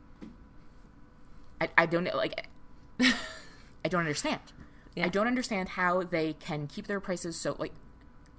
I, 1.61 1.69
I 1.77 1.87
don't 1.87 2.05
like. 2.15 2.47
I 3.01 3.89
don't 3.89 4.01
understand. 4.01 4.41
Yeah. 4.95 5.07
I 5.07 5.09
don't 5.09 5.27
understand 5.27 5.71
how 5.71 6.03
they 6.03 6.35
can 6.35 6.67
keep 6.67 6.87
their 6.87 7.01
prices 7.01 7.37
so 7.37 7.57
like. 7.59 7.73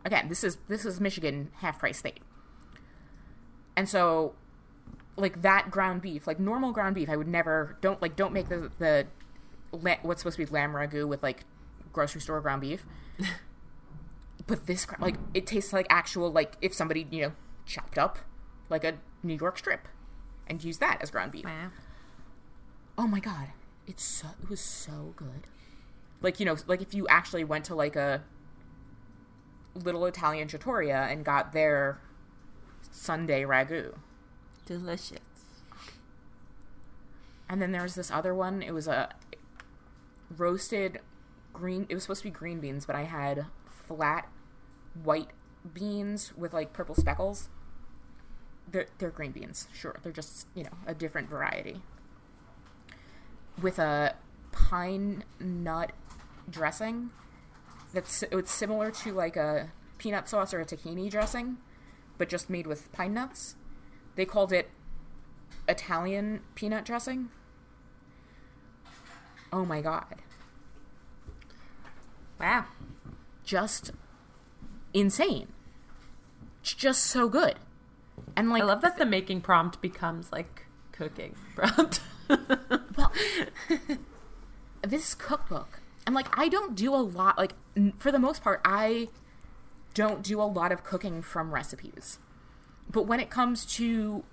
Again, 0.04 0.30
this 0.30 0.44
is 0.44 0.58
this 0.68 0.84
is 0.86 1.00
Michigan 1.00 1.52
half 1.58 1.78
price 1.78 2.00
state, 2.00 2.22
and 3.76 3.88
so, 3.88 4.34
like 5.16 5.44
that 5.44 5.70
ground 5.70 6.02
beef, 6.02 6.26
like 6.26 6.40
normal 6.40 6.72
ground 6.72 6.96
beef, 6.96 7.08
I 7.08 7.16
would 7.16 7.28
never 7.28 7.78
don't 7.82 8.02
like 8.02 8.16
don't 8.16 8.34
make 8.34 8.50
the 8.50 8.72
the 8.80 9.06
what's 9.72 10.22
supposed 10.22 10.38
to 10.38 10.46
be 10.46 10.52
lamb 10.52 10.74
ragu 10.74 11.08
with 11.08 11.22
like 11.22 11.46
grocery 11.94 12.22
store 12.22 12.42
ground 12.42 12.62
beef. 12.62 12.84
but 14.48 14.66
this 14.66 14.88
like 15.00 15.16
it 15.36 15.46
tastes 15.46 15.72
like 15.72 15.86
actual 15.90 16.32
like 16.32 16.58
if 16.62 16.74
somebody 16.74 17.08
you 17.12 17.22
know 17.22 17.32
chopped 17.66 17.98
up 17.98 18.18
like 18.70 18.84
a 18.84 18.96
New 19.24 19.36
York 19.36 19.58
strip 19.58 19.88
and 20.48 20.64
used 20.64 20.80
that 20.80 20.98
as 21.02 21.12
ground 21.12 21.32
beef. 21.32 21.46
Wow. 21.46 21.70
Oh 22.98 23.08
my 23.08 23.20
god, 23.20 23.48
it's 23.88 24.04
so 24.04 24.28
it 24.42 24.50
was 24.50 24.60
so 24.60 25.14
good. 25.16 25.48
Like 26.22 26.39
you 26.39 26.46
know, 26.46 26.58
like 26.68 26.82
if 26.82 26.94
you 26.94 27.08
actually 27.08 27.44
went 27.44 27.66
to 27.66 27.76
like 27.76 27.96
a 27.96 28.24
little 29.74 30.06
Italian 30.06 30.48
trattoria 30.48 31.08
and 31.10 31.24
got 31.24 31.54
their 31.54 32.00
Sunday 32.92 33.44
ragu. 33.44 33.96
Delicious. 34.66 35.20
And 37.50 37.62
then 37.62 37.72
there 37.72 37.84
was 37.84 37.96
this 37.96 38.12
other 38.12 38.34
one. 38.34 38.62
It 38.62 38.72
was 38.72 38.88
a 38.88 39.10
roasted 40.38 41.00
green. 41.54 41.86
It 41.89 41.96
was 41.96 42.04
supposed 42.04 42.22
to 42.22 42.28
be 42.28 42.32
green 42.32 42.60
beans, 42.60 42.86
but 42.86 42.96
I 42.96 43.04
had 43.04 43.46
flat 43.88 44.30
white 45.04 45.32
beans 45.74 46.34
with 46.38 46.54
like 46.54 46.74
purple 46.74 46.96
speckles. 46.96 47.50
They're 48.70 48.88
they're 49.00 49.10
green 49.10 49.32
beans, 49.32 49.68
sure. 49.74 50.00
They're 50.02 50.12
just 50.12 50.48
you 50.56 50.64
know 50.64 50.78
a 50.86 50.94
different 50.94 51.30
variety. 51.30 51.82
With 53.62 53.80
a 53.80 54.16
pine 54.51 55.24
nut 55.39 55.91
dressing. 56.49 57.12
That's 57.93 58.24
it's 58.24 58.51
similar 58.51 58.91
to 58.91 59.14
like 59.14 59.36
a 59.36 59.72
peanut 59.97 60.30
sauce 60.30 60.53
or 60.53 60.62
a 60.62 60.66
tahini 60.66 61.09
dressing, 61.09 61.57
but 62.18 62.30
just 62.30 62.49
made 62.49 62.68
with 62.68 62.91
pine 62.91 63.14
nuts. 63.14 63.55
They 64.16 64.26
called 64.26 64.51
it 64.51 64.70
Italian 65.68 66.41
peanut 66.55 66.86
dressing. 66.86 67.30
Oh 69.53 69.66
my 69.66 69.82
god. 69.82 70.16
Wow. 72.39 72.66
Just 73.43 73.91
insane. 74.93 75.47
It's 76.62 76.74
just 76.74 77.03
so 77.03 77.28
good. 77.28 77.55
And 78.36 78.49
like 78.49 78.64
I 78.64 78.66
love 78.66 78.82
that 78.82 78.97
the 78.97 79.05
making 79.05 79.41
prompt 79.41 79.82
becomes 79.82 80.32
like 80.32 80.66
cooking 80.91 81.36
prompt. 81.55 82.01
well 82.96 83.12
this 84.82 85.14
cookbook. 85.14 85.80
And 86.06 86.16
like 86.16 86.28
I 86.38 86.50
don't 86.50 86.76
do 86.76 86.94
a 86.94 86.98
lot 86.98 87.38
like 87.38 87.54
n- 87.76 87.94
for 87.98 88.12
the 88.12 88.20
most 88.20 88.44
part 88.44 88.62
I 88.66 89.10
don't 89.94 90.24
do 90.24 90.42
a 90.42 90.44
lot 90.44 90.72
of 90.72 90.84
cooking 90.84 91.22
from 91.22 91.54
recipes. 91.54 92.20
But 92.89 93.04
when 93.04 93.20
it 93.20 93.30
comes 93.30 93.66
to 93.78 94.24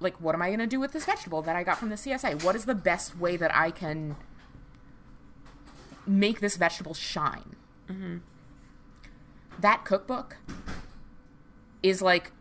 like 0.00 0.20
what 0.20 0.34
am 0.34 0.42
I 0.42 0.48
going 0.48 0.58
to 0.58 0.66
do 0.66 0.80
with 0.80 0.92
this 0.92 1.04
vegetable 1.04 1.42
that 1.42 1.54
I 1.54 1.62
got 1.62 1.78
from 1.78 1.90
the 1.90 1.96
CSA? 1.96 2.42
What 2.42 2.56
is 2.56 2.64
the 2.64 2.74
best 2.74 3.16
way 3.18 3.36
that 3.36 3.54
I 3.54 3.70
can 3.70 4.16
make 6.06 6.40
this 6.40 6.56
vegetable 6.56 6.94
shine? 6.94 7.56
Mm-hmm. 7.88 8.18
That 9.60 9.84
cookbook 9.84 10.38
is 11.82 12.02
like 12.02 12.32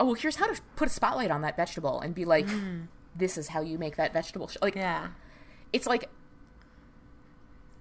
oh 0.00 0.06
well, 0.06 0.14
here's 0.14 0.36
how 0.36 0.46
to 0.46 0.60
put 0.74 0.88
a 0.88 0.90
spotlight 0.90 1.30
on 1.30 1.42
that 1.42 1.56
vegetable 1.56 2.00
and 2.00 2.14
be 2.14 2.24
like, 2.24 2.46
mm. 2.46 2.86
This 3.16 3.36
is 3.38 3.48
how 3.48 3.60
you 3.60 3.78
make 3.78 3.96
that 3.96 4.12
vegetable. 4.12 4.48
Sh-. 4.48 4.56
Like, 4.62 4.74
Yeah. 4.76 5.08
it's 5.72 5.86
like 5.86 6.08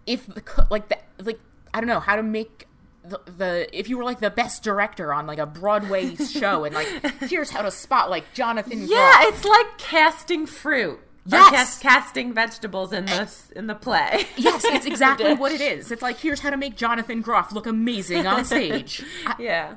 if 0.05 0.25
the 0.27 0.41
co- 0.41 0.65
like 0.69 0.89
the 0.89 0.97
like 1.23 1.39
I 1.73 1.79
don't 1.79 1.87
know 1.87 1.99
how 1.99 2.15
to 2.15 2.23
make 2.23 2.65
the, 3.03 3.19
the 3.37 3.69
if 3.77 3.87
you 3.89 3.97
were 3.97 4.03
like 4.03 4.19
the 4.19 4.29
best 4.31 4.63
director 4.63 5.13
on 5.13 5.27
like 5.27 5.37
a 5.39 5.45
Broadway 5.45 6.15
show 6.15 6.63
and 6.65 6.73
like 6.75 6.87
here's 7.29 7.49
how 7.51 7.61
to 7.61 7.71
spot 7.71 8.09
like 8.09 8.33
Jonathan 8.33 8.81
Yeah, 8.87 8.87
Groff. 9.21 9.33
it's 9.33 9.45
like 9.45 9.77
casting 9.77 10.45
fruit. 10.45 10.99
Yes. 11.25 11.51
cas- 11.51 11.79
casting 11.79 12.33
vegetables 12.33 12.91
in 12.91 13.05
the 13.05 13.31
in 13.55 13.67
the 13.67 13.75
play. 13.75 14.25
yes 14.35 14.63
it's 14.65 14.87
exactly 14.87 15.33
what 15.35 15.51
it 15.51 15.61
is 15.77 15.91
it's 15.91 16.01
like 16.01 16.17
here's 16.17 16.39
how 16.39 16.49
to 16.49 16.57
make 16.57 16.75
Jonathan 16.75 17.21
Groff 17.21 17.51
look 17.51 17.67
amazing 17.67 18.25
on 18.25 18.43
stage 18.45 19.03
I- 19.27 19.35
yeah. 19.39 19.75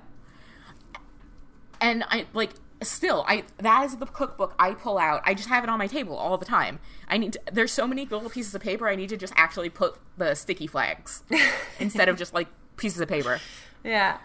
and 1.80 2.04
I 2.08 2.26
like 2.32 2.52
still 2.86 3.24
I 3.28 3.44
that 3.58 3.84
is 3.84 3.96
the 3.96 4.06
cookbook 4.06 4.54
I 4.58 4.74
pull 4.74 4.98
out 4.98 5.22
I 5.24 5.34
just 5.34 5.48
have 5.48 5.64
it 5.64 5.70
on 5.70 5.78
my 5.78 5.86
table 5.86 6.16
all 6.16 6.38
the 6.38 6.44
time 6.44 6.78
I 7.08 7.18
need 7.18 7.34
to, 7.34 7.40
there's 7.52 7.72
so 7.72 7.86
many 7.86 8.04
little 8.06 8.30
pieces 8.30 8.54
of 8.54 8.62
paper 8.62 8.88
I 8.88 8.96
need 8.96 9.08
to 9.10 9.16
just 9.16 9.32
actually 9.36 9.70
put 9.70 9.96
the 10.16 10.34
sticky 10.34 10.66
flags 10.66 11.22
instead 11.78 12.08
of 12.08 12.16
just 12.16 12.34
like 12.34 12.48
pieces 12.76 13.00
of 13.00 13.08
paper 13.08 13.40
Yeah. 13.84 14.18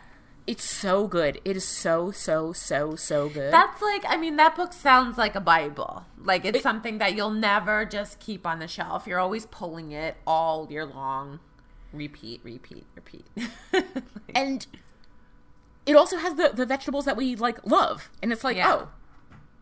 It's 0.47 0.63
so 0.63 1.07
good. 1.07 1.41
It 1.43 1.57
is 1.57 1.65
so 1.65 2.09
so 2.11 2.53
so 2.53 2.95
so 2.95 3.27
good. 3.27 3.51
That's 3.51 3.81
like, 3.81 4.03
I 4.07 4.15
mean, 4.15 4.37
that 4.37 4.55
book 4.55 4.71
sounds 4.71 5.17
like 5.17 5.35
a 5.35 5.41
Bible. 5.41 6.05
Like 6.17 6.45
it's 6.45 6.63
something 6.63 6.99
that 6.99 7.15
you'll 7.15 7.31
never 7.31 7.83
just 7.83 8.19
keep 8.19 8.47
on 8.47 8.59
the 8.59 8.67
shelf. 8.67 9.05
You're 9.05 9.19
always 9.19 9.45
pulling 9.45 9.91
it 9.91 10.15
all 10.25 10.65
year 10.71 10.85
long. 10.85 11.41
Repeat, 11.91 12.39
repeat, 12.45 12.85
repeat. 12.95 13.25
and 14.35 14.65
it 15.87 15.95
also 15.95 16.17
has 16.17 16.35
the 16.35 16.51
the 16.53 16.65
vegetables 16.65 17.05
that 17.05 17.17
we 17.17 17.35
like 17.35 17.65
love. 17.65 18.11
And 18.21 18.31
it's 18.31 18.43
like, 18.43 18.57
Yeah. 18.57 18.71
oh, 18.73 18.89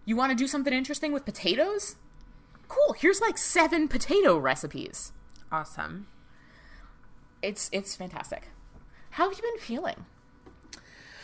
you 0.06 0.16
want 0.16 0.32
to 0.32 0.36
do 0.36 0.48
something 0.48 0.74
interesting 0.74 1.14
with 1.14 1.24
potatoes? 1.26 1.96
Cool. 2.68 2.94
Here's 2.98 3.22
like 3.22 3.38
seven 3.38 3.88
potato 3.88 4.38
recipes. 4.38 5.12
awesome. 5.52 6.08
It's 7.42 7.70
it's 7.72 7.96
fantastic. 7.96 8.50
How 9.12 9.30
have 9.30 9.38
you 9.38 9.44
been 9.44 9.60
feeling? 9.62 10.06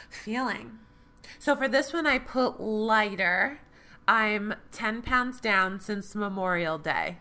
Feeling. 0.09 0.79
So 1.39 1.55
for 1.55 1.67
this 1.67 1.93
one, 1.93 2.05
I 2.05 2.19
put 2.19 2.59
lighter. 2.59 3.59
I'm 4.07 4.55
10 4.71 5.01
pounds 5.01 5.39
down 5.39 5.79
since 5.79 6.15
Memorial 6.15 6.77
Day. 6.77 7.17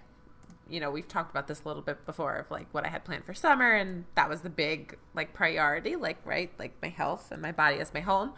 You 0.71 0.81
know, 0.81 0.91
we've 0.91 1.09
talked 1.09 1.31
about 1.31 1.49
this 1.49 1.63
a 1.65 1.69
little 1.69 1.83
bit 1.83 2.07
before 2.07 2.37
of 2.37 2.51
like 2.51 2.67
what 2.73 2.87
I 2.87 2.89
had 2.89 3.05
planned 3.05 3.25
for 3.25 3.35
summer, 3.35 3.73
and 3.73 4.05
that 4.15 4.29
was 4.29 4.43
the 4.43 4.51
big 4.51 4.97
like 5.15 5.35
priority, 5.35 5.97
like, 5.97 6.19
right? 6.25 6.51
Like 6.59 6.75
my 6.81 6.89
health 6.89 7.33
and 7.33 7.43
my 7.43 7.53
body 7.53 7.79
as 7.79 7.93
my 7.93 8.01
home. 8.01 8.33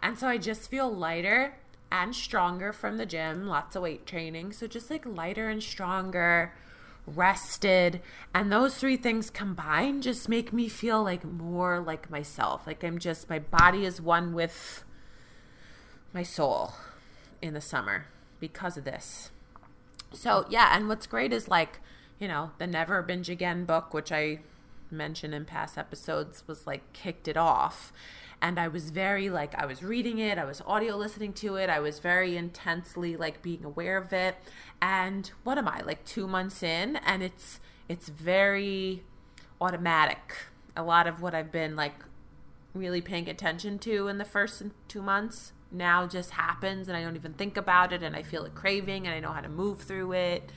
And 0.00 0.18
so 0.18 0.28
I 0.28 0.38
just 0.38 0.70
feel 0.70 0.90
lighter 0.90 1.56
and 1.92 2.14
stronger 2.14 2.72
from 2.72 2.96
the 2.96 3.06
gym, 3.06 3.46
lots 3.46 3.76
of 3.76 3.82
weight 3.82 4.06
training. 4.06 4.52
So 4.52 4.66
just 4.66 4.90
like 4.90 5.06
lighter 5.06 5.48
and 5.48 5.62
stronger, 5.62 6.52
rested. 7.06 8.00
And 8.34 8.50
those 8.50 8.76
three 8.76 8.96
things 8.96 9.30
combined 9.30 10.02
just 10.02 10.28
make 10.28 10.52
me 10.52 10.68
feel 10.68 11.02
like 11.02 11.24
more 11.24 11.80
like 11.80 12.10
myself. 12.10 12.66
Like 12.66 12.82
I'm 12.82 12.98
just, 12.98 13.30
my 13.30 13.38
body 13.38 13.84
is 13.84 14.00
one 14.00 14.32
with 14.32 14.84
my 16.12 16.22
soul 16.22 16.74
in 17.40 17.54
the 17.54 17.60
summer 17.60 18.06
because 18.40 18.76
of 18.76 18.84
this. 18.84 19.30
So 20.14 20.46
yeah, 20.48 20.76
and 20.76 20.88
what's 20.88 21.06
great 21.06 21.32
is 21.32 21.48
like, 21.48 21.80
you 22.18 22.28
know, 22.28 22.52
the 22.58 22.66
Never 22.66 23.02
Binge 23.02 23.28
Again 23.28 23.64
book, 23.64 23.92
which 23.92 24.12
I 24.12 24.40
mentioned 24.90 25.34
in 25.34 25.44
past 25.44 25.76
episodes, 25.76 26.44
was 26.46 26.66
like 26.66 26.92
kicked 26.92 27.28
it 27.28 27.36
off. 27.36 27.92
And 28.40 28.58
I 28.58 28.68
was 28.68 28.90
very 28.90 29.30
like 29.30 29.54
I 29.54 29.66
was 29.66 29.82
reading 29.82 30.18
it, 30.18 30.38
I 30.38 30.44
was 30.44 30.62
audio 30.66 30.96
listening 30.96 31.32
to 31.34 31.56
it, 31.56 31.70
I 31.70 31.80
was 31.80 31.98
very 31.98 32.36
intensely 32.36 33.16
like 33.16 33.42
being 33.42 33.64
aware 33.64 33.96
of 33.96 34.12
it. 34.12 34.36
And 34.82 35.30
what 35.44 35.56
am 35.58 35.66
I, 35.66 35.80
like 35.80 36.04
two 36.04 36.26
months 36.26 36.62
in? 36.62 36.96
And 36.96 37.22
it's 37.22 37.60
it's 37.88 38.08
very 38.08 39.02
automatic. 39.60 40.36
A 40.76 40.82
lot 40.82 41.06
of 41.06 41.22
what 41.22 41.34
I've 41.34 41.52
been 41.52 41.74
like 41.74 41.94
really 42.74 43.00
paying 43.00 43.28
attention 43.28 43.78
to 43.78 44.08
in 44.08 44.18
the 44.18 44.24
first 44.24 44.62
two 44.88 45.00
months 45.00 45.52
now 45.74 46.06
just 46.06 46.30
happens 46.30 46.88
and 46.88 46.96
I 46.96 47.02
don't 47.02 47.16
even 47.16 47.34
think 47.34 47.56
about 47.56 47.92
it 47.92 48.02
and 48.02 48.14
I 48.16 48.22
feel 48.22 48.44
a 48.44 48.50
craving 48.50 49.06
and 49.06 49.14
I 49.14 49.20
know 49.20 49.32
how 49.32 49.40
to 49.40 49.48
move 49.48 49.82
through 49.82 50.12
it. 50.12 50.50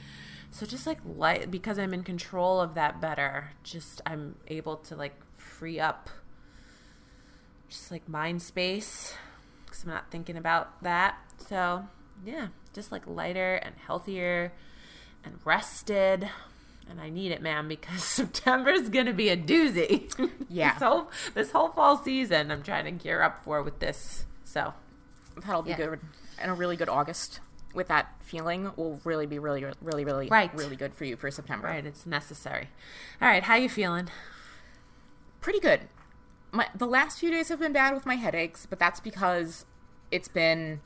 So 0.52 0.66
just 0.66 0.88
like 0.88 1.00
light 1.06 1.52
because 1.52 1.78
I'm 1.78 1.94
in 1.94 2.04
control 2.04 2.62
of 2.62 2.74
that 2.76 3.02
better, 3.02 3.52
just 3.64 4.02
I'm 4.06 4.36
able 4.48 4.78
to 4.78 4.96
like 4.96 5.16
free 5.38 5.80
up 5.80 6.10
just 7.70 7.92
like 7.92 8.08
mind 8.08 8.42
space 8.42 9.14
because 9.66 9.84
I'm 9.84 9.90
not 9.90 10.10
thinking 10.12 10.38
about 10.38 10.82
that. 10.84 11.18
So 11.38 11.86
yeah, 12.26 12.48
just 12.74 12.92
like 12.92 13.06
lighter 13.06 13.56
and 13.56 13.76
healthier 13.86 14.54
and 15.24 15.36
rested. 15.44 16.30
And 16.90 17.02
I 17.02 17.10
need 17.10 17.32
it, 17.34 17.42
man, 17.42 17.68
because 17.68 18.04
September 18.04 18.70
is 18.70 18.90
gonna 18.90 19.14
be 19.14 19.30
a 19.30 19.38
doozy. 19.38 20.14
Yeah. 20.50 20.74
this 20.74 20.82
whole 20.82 21.12
this 21.34 21.52
whole 21.52 21.70
fall 21.70 21.98
season, 21.98 22.52
I'm 22.52 22.64
trying 22.64 22.86
to 22.86 22.92
gear 22.92 23.22
up 23.22 23.44
for 23.44 23.62
with 23.62 23.80
this. 23.80 24.26
So 24.46 24.74
That'll 25.46 25.62
be 25.62 25.72
Yeah. 25.72 25.78
good. 25.78 26.00
And 26.40 26.52
a 26.52 26.54
really 26.54 26.76
good 26.76 26.90
August 26.90 27.40
with 27.74 27.88
that 27.90 28.16
feeling 28.22 28.72
will 28.76 29.00
really 29.04 29.26
be 29.26 29.38
really 29.40 29.64
really 29.82 30.04
really 30.06 30.30
Right. 30.30 30.54
really 30.56 30.76
good 30.76 30.94
for 30.96 31.06
you 31.06 31.16
for 31.16 31.30
September. 31.32 31.68
right, 31.68 31.86
it's 31.86 32.06
necessary. 32.06 32.70
All 33.22 33.28
right, 33.28 33.44
how 33.44 33.56
you 33.56 33.70
feeling? 33.70 34.10
Pretty 35.42 35.60
good. 35.60 35.88
My 36.52 36.70
the 36.74 36.88
last 36.88 37.20
few 37.20 37.30
days 37.32 37.50
have 37.50 37.60
been 37.60 37.74
bad 37.74 37.94
with 37.94 38.06
my 38.06 38.16
headaches, 38.16 38.66
but 38.66 38.80
that's 38.80 39.00
because 39.00 39.66
it's 40.12 40.28
been 40.28 40.82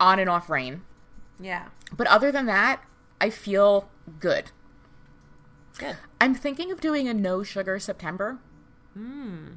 on 0.00 0.18
and 0.18 0.28
off 0.28 0.50
rain. 0.50 0.82
Yeah, 1.40 1.68
But 1.92 2.06
other 2.08 2.32
than 2.32 2.46
that, 2.46 2.82
I 3.20 3.30
feel 3.30 3.88
good. 4.18 4.50
good. 5.78 5.96
I'm 6.20 6.34
thinking 6.34 6.72
of 6.72 6.80
doing 6.80 7.06
a 7.08 7.14
no 7.14 7.42
sugar 7.44 7.78
September. 7.78 8.38
Hmm. 8.94 9.54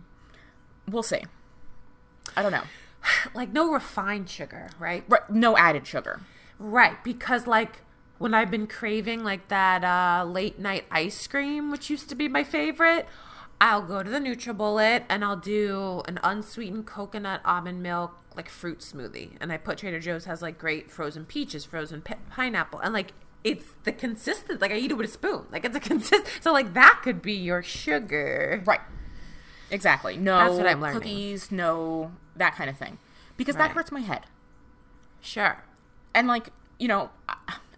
We'll 0.88 1.02
see. 1.04 1.24
I 2.38 2.44
don't 2.44 2.52
know. 2.52 2.64
Like 3.34 3.52
no 3.52 3.72
refined 3.72 4.30
sugar, 4.30 4.70
right? 4.80 5.04
Right, 5.08 5.30
no 5.30 5.58
added 5.58 5.88
sugar. 5.88 6.22
Right, 6.60 7.04
because 7.04 7.48
like 7.48 7.82
when 8.18 8.34
I've 8.34 8.52
been 8.52 8.68
craving 8.68 9.24
like 9.24 9.48
that 9.48 9.84
uh, 9.84 10.26
late 10.26 10.60
night 10.60 10.86
ice 10.92 11.26
cream, 11.28 11.72
which 11.72 11.90
used 11.90 12.10
to 12.10 12.16
be 12.16 12.28
my 12.28 12.44
favorite, 12.44 13.08
I'll 13.60 13.84
go 13.84 14.04
to 14.04 14.10
the 14.10 14.20
NutriBullet 14.20 15.06
and 15.10 15.24
I'll 15.24 15.38
do 15.38 16.02
an 16.08 16.20
unsweetened 16.24 16.86
coconut 16.86 17.42
almond 17.46 17.82
milk 17.82 18.18
like 18.36 18.50
fruit 18.50 18.80
smoothie, 18.80 19.32
and 19.42 19.52
I 19.52 19.58
put 19.58 19.80
Trader 19.80 20.00
Joe's 20.00 20.26
has 20.26 20.42
like 20.42 20.58
great 20.58 20.90
frozen 20.90 21.26
peaches, 21.26 21.66
frozen 21.66 22.02
pi- 22.02 22.18
pineapple, 22.30 22.80
and 22.80 22.94
like 22.94 23.14
it's 23.44 23.74
the 23.84 23.92
consistent. 23.92 24.62
Like 24.62 24.72
I 24.72 24.78
eat 24.78 24.92
it 24.92 24.96
with 24.96 25.10
a 25.10 25.12
spoon. 25.12 25.46
Like 25.52 25.66
it's 25.66 25.76
a 25.76 25.80
consist. 25.80 26.26
So 26.42 26.54
like 26.54 26.74
that 26.74 27.02
could 27.04 27.22
be 27.22 27.34
your 27.34 27.64
sugar. 27.64 28.62
Right. 28.66 28.82
Exactly. 29.72 30.18
No 30.18 30.38
That's 30.38 30.54
what 30.58 30.68
I'm 30.68 30.82
learning. 30.82 31.00
cookies, 31.00 31.52
no 31.52 32.12
that 32.36 32.56
kind 32.56 32.70
of 32.70 32.78
thing. 32.78 32.98
Because 33.38 33.56
Right. 33.56 33.68
that 33.70 33.72
hurts 33.76 33.92
my 33.92 34.02
head. 34.02 34.26
Sure. 35.22 35.64
And 36.14 36.28
like, 36.28 36.50
you 36.78 36.88
know, 36.88 37.10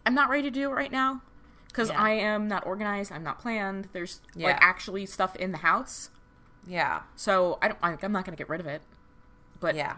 I'm 0.06 0.14
not 0.14 0.30
ready 0.30 0.44
to 0.44 0.52
do 0.52 0.70
it 0.70 0.74
right 0.74 0.92
now 0.92 1.22
because 1.68 1.90
Yeah. 1.90 2.02
I 2.02 2.10
am 2.12 2.48
not 2.48 2.66
organized, 2.66 3.12
I'm 3.12 3.24
not 3.24 3.40
planned. 3.40 3.90
There's 3.94 4.22
Yeah. 4.36 4.48
like 4.48 4.58
actually 4.62 5.06
stuff 5.06 5.36
in 5.38 5.52
the 5.52 5.60
house. 5.60 6.10
Yeah. 6.66 7.02
So, 7.16 7.60
I 7.62 7.68
don't 7.70 7.80
I, 7.84 7.98
I'm 8.02 8.12
not 8.12 8.26
going 8.26 8.36
to 8.36 8.42
get 8.42 8.50
rid 8.50 8.60
of 8.60 8.68
it. 8.68 8.82
But 9.60 9.76
Yeah. 9.76 9.98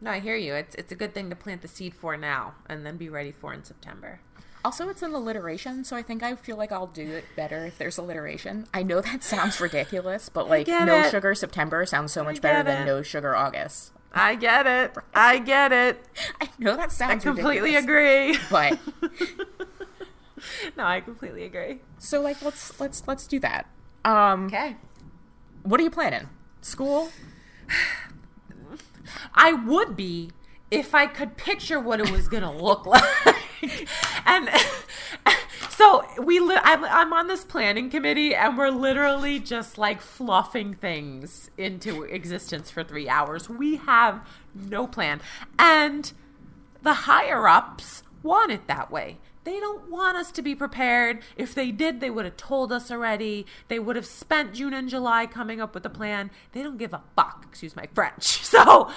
No, 0.00 0.10
I 0.10 0.20
hear 0.20 0.36
you. 0.36 0.54
It's 0.54 0.74
it's 0.76 0.92
a 0.92 0.94
good 0.96 1.14
thing 1.14 1.30
to 1.30 1.36
plant 1.36 1.62
the 1.62 1.68
seed 1.68 1.94
for 1.94 2.16
now 2.16 2.54
and 2.68 2.84
then 2.86 2.96
be 2.98 3.08
ready 3.08 3.32
for 3.32 3.52
in 3.52 3.64
September. 3.64 4.20
Also, 4.66 4.88
it's 4.88 5.00
an 5.02 5.14
alliteration, 5.14 5.84
so 5.84 5.94
I 5.94 6.02
think 6.02 6.24
I 6.24 6.34
feel 6.34 6.56
like 6.56 6.72
I'll 6.72 6.88
do 6.88 7.08
it 7.12 7.24
better 7.36 7.66
if 7.66 7.78
there's 7.78 7.98
alliteration. 7.98 8.66
I 8.74 8.82
know 8.82 9.00
that 9.00 9.22
sounds 9.32 9.60
ridiculous, 9.60 10.28
but 10.28 10.48
like 10.48 10.66
no 10.66 11.02
it. 11.02 11.10
sugar 11.12 11.36
September 11.36 11.86
sounds 11.86 12.12
so 12.12 12.24
much 12.24 12.42
better 12.42 12.64
get 12.64 12.66
than 12.78 12.84
no 12.84 13.00
sugar 13.00 13.36
August. 13.36 13.92
I 14.12 14.34
get 14.34 14.66
it. 14.66 14.92
I 15.14 15.38
get 15.38 15.70
it. 15.70 16.04
I 16.40 16.48
know 16.58 16.74
that 16.76 16.90
sounds. 16.90 17.24
I 17.24 17.28
completely 17.30 17.76
agree. 17.76 18.36
but 18.50 18.76
no, 20.76 20.82
I 20.84 21.00
completely 21.00 21.44
agree. 21.44 21.82
so 21.98 22.20
like 22.20 22.42
let's 22.42 22.80
let's 22.80 23.06
let's 23.06 23.28
do 23.28 23.38
that. 23.38 23.66
Um, 24.04 24.46
Okay. 24.46 24.74
what 25.62 25.78
are 25.78 25.84
you 25.84 25.90
planning? 25.90 26.28
School? 26.60 27.10
I 29.32 29.52
would 29.52 29.94
be 29.94 30.32
if 30.70 30.94
I 30.94 31.06
could 31.06 31.36
picture 31.36 31.80
what 31.80 32.00
it 32.00 32.10
was 32.10 32.28
to 32.28 32.50
look 32.50 32.86
like. 32.86 33.88
and 34.24 34.48
so 35.70 36.04
we 36.22 36.40
li- 36.40 36.58
I'm, 36.62 36.84
I'm 36.84 37.12
on 37.12 37.28
this 37.28 37.44
planning 37.44 37.90
committee 37.90 38.34
and 38.34 38.58
we're 38.58 38.70
literally 38.70 39.38
just 39.38 39.78
like 39.78 40.00
fluffing 40.00 40.74
things 40.74 41.50
into 41.56 42.02
existence 42.02 42.70
for 42.70 42.82
3 42.82 43.08
hours. 43.08 43.48
We 43.48 43.76
have 43.76 44.26
no 44.54 44.86
plan. 44.86 45.20
And 45.58 46.12
the 46.82 46.94
higher 46.94 47.46
ups 47.48 48.02
want 48.22 48.52
it 48.52 48.66
that 48.66 48.90
way. 48.90 49.18
They 49.44 49.60
don't 49.60 49.88
want 49.88 50.16
us 50.16 50.32
to 50.32 50.42
be 50.42 50.56
prepared. 50.56 51.20
If 51.36 51.54
they 51.54 51.70
did, 51.70 52.00
they 52.00 52.10
would 52.10 52.24
have 52.24 52.36
told 52.36 52.72
us 52.72 52.90
already. 52.90 53.46
They 53.68 53.78
would 53.78 53.94
have 53.94 54.06
spent 54.06 54.54
June 54.54 54.74
and 54.74 54.88
July 54.88 55.26
coming 55.26 55.60
up 55.60 55.72
with 55.72 55.86
a 55.86 55.90
plan. 55.90 56.32
They 56.50 56.64
don't 56.64 56.78
give 56.78 56.92
a 56.92 57.02
fuck, 57.14 57.46
excuse 57.48 57.76
my 57.76 57.86
French. 57.94 58.42
So 58.56 58.90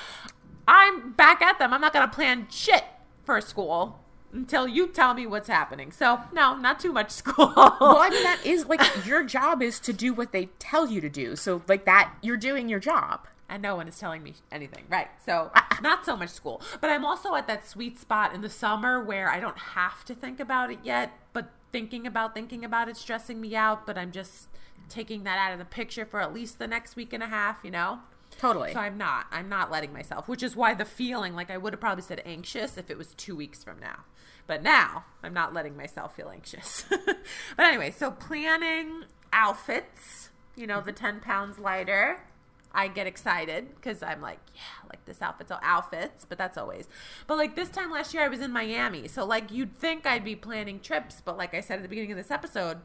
I'm 0.70 1.14
back 1.14 1.42
at 1.42 1.58
them. 1.58 1.74
I'm 1.74 1.82
not 1.82 1.94
going 1.94 2.08
to 2.08 2.14
plan 2.14 2.48
shit 2.52 2.84
for 3.26 3.42
school 3.42 4.00
until 4.32 4.68
you 4.68 4.88
tell 4.88 5.16
me 5.16 5.26
what's 5.26 5.48
happening. 5.48 5.92
So, 5.92 6.20
no, 6.32 6.56
not 6.56 6.80
too 6.80 6.94
much 6.94 7.10
school. 7.22 7.52
well, 7.56 7.98
I 8.00 8.10
mean, 8.12 8.22
that 8.24 8.46
is 8.46 8.68
like 8.68 8.82
your 9.06 9.24
job 9.24 9.64
is 9.64 9.80
to 9.82 9.92
do 9.94 10.14
what 10.14 10.32
they 10.32 10.46
tell 10.60 10.88
you 10.88 11.02
to 11.02 11.10
do. 11.10 11.36
So, 11.36 11.64
like 11.68 11.86
that, 11.86 12.14
you're 12.22 12.38
doing 12.38 12.70
your 12.70 12.80
job. 12.80 13.28
and 13.50 13.64
no 13.64 13.76
one 13.76 13.88
is 13.88 13.98
telling 13.98 14.22
me 14.22 14.36
anything. 14.52 14.84
Right. 14.90 15.08
So, 15.26 15.52
not 15.82 16.06
so 16.06 16.16
much 16.16 16.30
school. 16.30 16.62
But 16.80 16.92
I'm 16.92 17.04
also 17.04 17.34
at 17.34 17.48
that 17.48 17.68
sweet 17.68 17.98
spot 17.98 18.36
in 18.36 18.42
the 18.42 18.50
summer 18.50 19.04
where 19.04 19.28
I 19.28 19.40
don't 19.40 19.58
have 19.58 20.06
to 20.06 20.14
think 20.14 20.40
about 20.40 20.70
it 20.72 20.80
yet, 20.84 21.12
but 21.34 21.50
thinking 21.72 22.06
about 22.06 22.36
thinking 22.36 22.64
about 22.64 22.90
it 22.90 22.98
stressing 22.98 23.42
me 23.42 23.56
out, 23.56 23.88
but 23.88 23.98
I'm 23.98 24.12
just 24.12 24.50
taking 24.88 25.24
that 25.24 25.40
out 25.40 25.52
of 25.54 25.58
the 25.60 25.66
picture 25.66 26.06
for 26.06 26.20
at 26.22 26.32
least 26.34 26.60
the 26.60 26.68
next 26.68 26.96
week 26.96 27.12
and 27.14 27.24
a 27.24 27.28
half, 27.28 27.58
you 27.64 27.72
know? 27.72 28.00
Totally. 28.40 28.72
So 28.72 28.80
I'm 28.80 28.98
not. 28.98 29.28
I'm 29.32 29.50
not 29.50 29.70
letting 29.70 29.92
myself, 29.92 30.28
which 30.30 30.42
is 30.42 30.56
why 30.56 30.74
the 30.74 30.86
feeling 30.86 31.36
like 31.36 31.52
I 31.52 31.58
would 31.58 31.74
have 31.74 31.80
probably 31.82 32.02
said 32.02 32.22
anxious 32.26 32.78
if 32.78 32.90
it 32.90 32.98
was 32.98 33.14
2 33.16 33.36
weeks 33.36 33.64
from 33.64 33.80
now. 33.80 34.06
But 34.48 34.64
now, 34.64 35.06
I'm 35.22 35.34
not 35.34 35.54
letting 35.54 35.78
myself 35.78 36.16
feel 36.16 36.30
anxious. 36.30 36.86
but 36.90 37.18
anyway, 37.60 37.92
so 37.92 38.12
planning 38.12 39.04
outfits, 39.34 40.30
you 40.56 40.66
know, 40.66 40.82
the 40.82 40.94
10 40.94 41.20
pounds 41.20 41.60
lighter. 41.60 42.24
I 42.72 42.88
get 42.88 43.08
excited 43.08 43.76
because 43.76 44.02
I'm 44.04 44.22
like, 44.22 44.40
yeah, 44.54 44.90
like 44.90 45.04
this 45.06 45.22
outfit's 45.22 45.52
all 45.52 45.60
outfits, 45.62 46.24
but 46.24 46.38
that's 46.38 46.58
always. 46.58 46.88
But 47.28 47.38
like 47.38 47.56
this 47.56 47.70
time 47.70 47.92
last 47.92 48.14
year, 48.14 48.24
I 48.24 48.28
was 48.28 48.42
in 48.42 48.52
Miami. 48.52 49.08
So 49.08 49.26
like 49.26 49.52
you'd 49.52 49.76
think 49.76 50.06
I'd 50.06 50.24
be 50.24 50.36
planning 50.36 50.80
trips, 50.80 51.22
but 51.24 51.38
like 51.38 51.54
I 51.54 51.62
said 51.62 51.78
at 51.78 51.82
the 51.82 51.90
beginning 51.90 52.12
of 52.12 52.18
this 52.18 52.32
episode, 52.32 52.78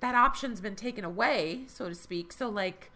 that 0.00 0.14
option's 0.14 0.60
been 0.60 0.76
taken 0.76 1.04
away, 1.04 1.64
so 1.66 1.88
to 1.88 1.94
speak. 1.94 2.32
So 2.32 2.48
like 2.48 2.92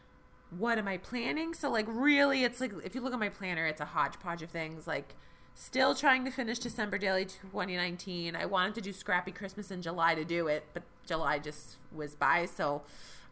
what 0.50 0.78
am 0.78 0.88
I 0.88 0.96
planning? 0.98 1.54
So 1.54 1.70
like 1.70 1.86
really 1.88 2.44
it's 2.44 2.60
like 2.60 2.72
if 2.84 2.94
you 2.94 3.00
look 3.00 3.12
at 3.12 3.18
my 3.18 3.28
planner, 3.28 3.66
it's 3.66 3.80
a 3.80 3.86
hodgepodge 3.86 4.42
of 4.42 4.50
things 4.50 4.86
like 4.86 5.14
still 5.54 5.94
trying 5.94 6.24
to 6.24 6.30
finish 6.30 6.58
December 6.58 6.98
Daily 6.98 7.24
2019. 7.24 8.36
I 8.36 8.44
wanted 8.44 8.74
to 8.76 8.80
do 8.80 8.92
Scrappy 8.92 9.32
Christmas 9.32 9.70
in 9.70 9.82
July 9.82 10.14
to 10.14 10.24
do 10.24 10.46
it, 10.48 10.64
but 10.74 10.82
July 11.06 11.38
just 11.38 11.76
was 11.90 12.14
by, 12.14 12.44
so 12.44 12.82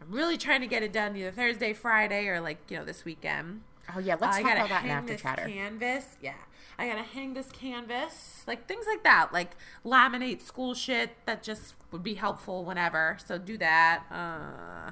I'm 0.00 0.10
really 0.10 0.38
trying 0.38 0.62
to 0.62 0.66
get 0.66 0.82
it 0.82 0.92
done 0.92 1.14
either 1.16 1.30
Thursday, 1.30 1.72
Friday, 1.74 2.26
or 2.28 2.40
like, 2.40 2.58
you 2.70 2.78
know, 2.78 2.84
this 2.84 3.04
weekend. 3.04 3.60
oh 3.94 3.98
yeah, 3.98 4.16
let's 4.18 4.38
I 4.38 4.42
talk 4.42 4.52
about 4.54 4.68
that 4.70 4.84
in 4.84 4.90
after 4.90 5.12
this 5.12 5.22
chatter. 5.22 5.46
canvas. 5.46 6.16
Yeah. 6.22 6.32
I 6.78 6.88
gotta 6.88 7.02
hang 7.02 7.34
this 7.34 7.50
canvas. 7.52 8.42
Like 8.46 8.66
things 8.66 8.86
like 8.88 9.04
that. 9.04 9.32
Like 9.32 9.52
laminate 9.84 10.40
school 10.40 10.74
shit 10.74 11.10
that 11.26 11.42
just 11.42 11.74
would 11.92 12.02
be 12.02 12.14
helpful 12.14 12.64
whenever. 12.64 13.18
So 13.24 13.38
do 13.38 13.56
that. 13.58 14.04
Uh 14.10 14.90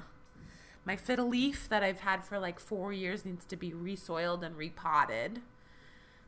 my 0.85 0.95
fiddle 0.95 1.29
leaf 1.29 1.69
that 1.69 1.83
I've 1.83 2.01
had 2.01 2.23
for 2.23 2.39
like 2.39 2.59
four 2.59 2.91
years 2.91 3.25
needs 3.25 3.45
to 3.45 3.55
be 3.55 3.73
resoiled 3.73 4.43
and 4.43 4.57
repotted. 4.57 5.41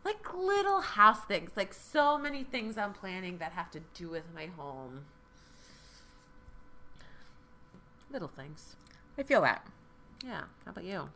Like 0.04 0.34
little 0.34 0.82
house 0.82 1.26
things. 1.26 1.52
Like 1.56 1.74
so 1.74 2.18
many 2.18 2.44
things 2.44 2.78
I'm 2.78 2.94
planning 2.94 3.40
that 3.40 3.52
have 3.54 3.72
to 3.72 3.82
do 3.94 4.10
with 4.10 4.24
my 4.34 4.46
home. 4.46 5.06
Little 8.12 8.30
things. 8.30 8.76
I 9.18 9.24
feel 9.24 9.42
that. 9.42 9.68
Yeah. 10.24 10.44
How 10.64 10.72
about 10.72 10.86
you? 10.86 11.10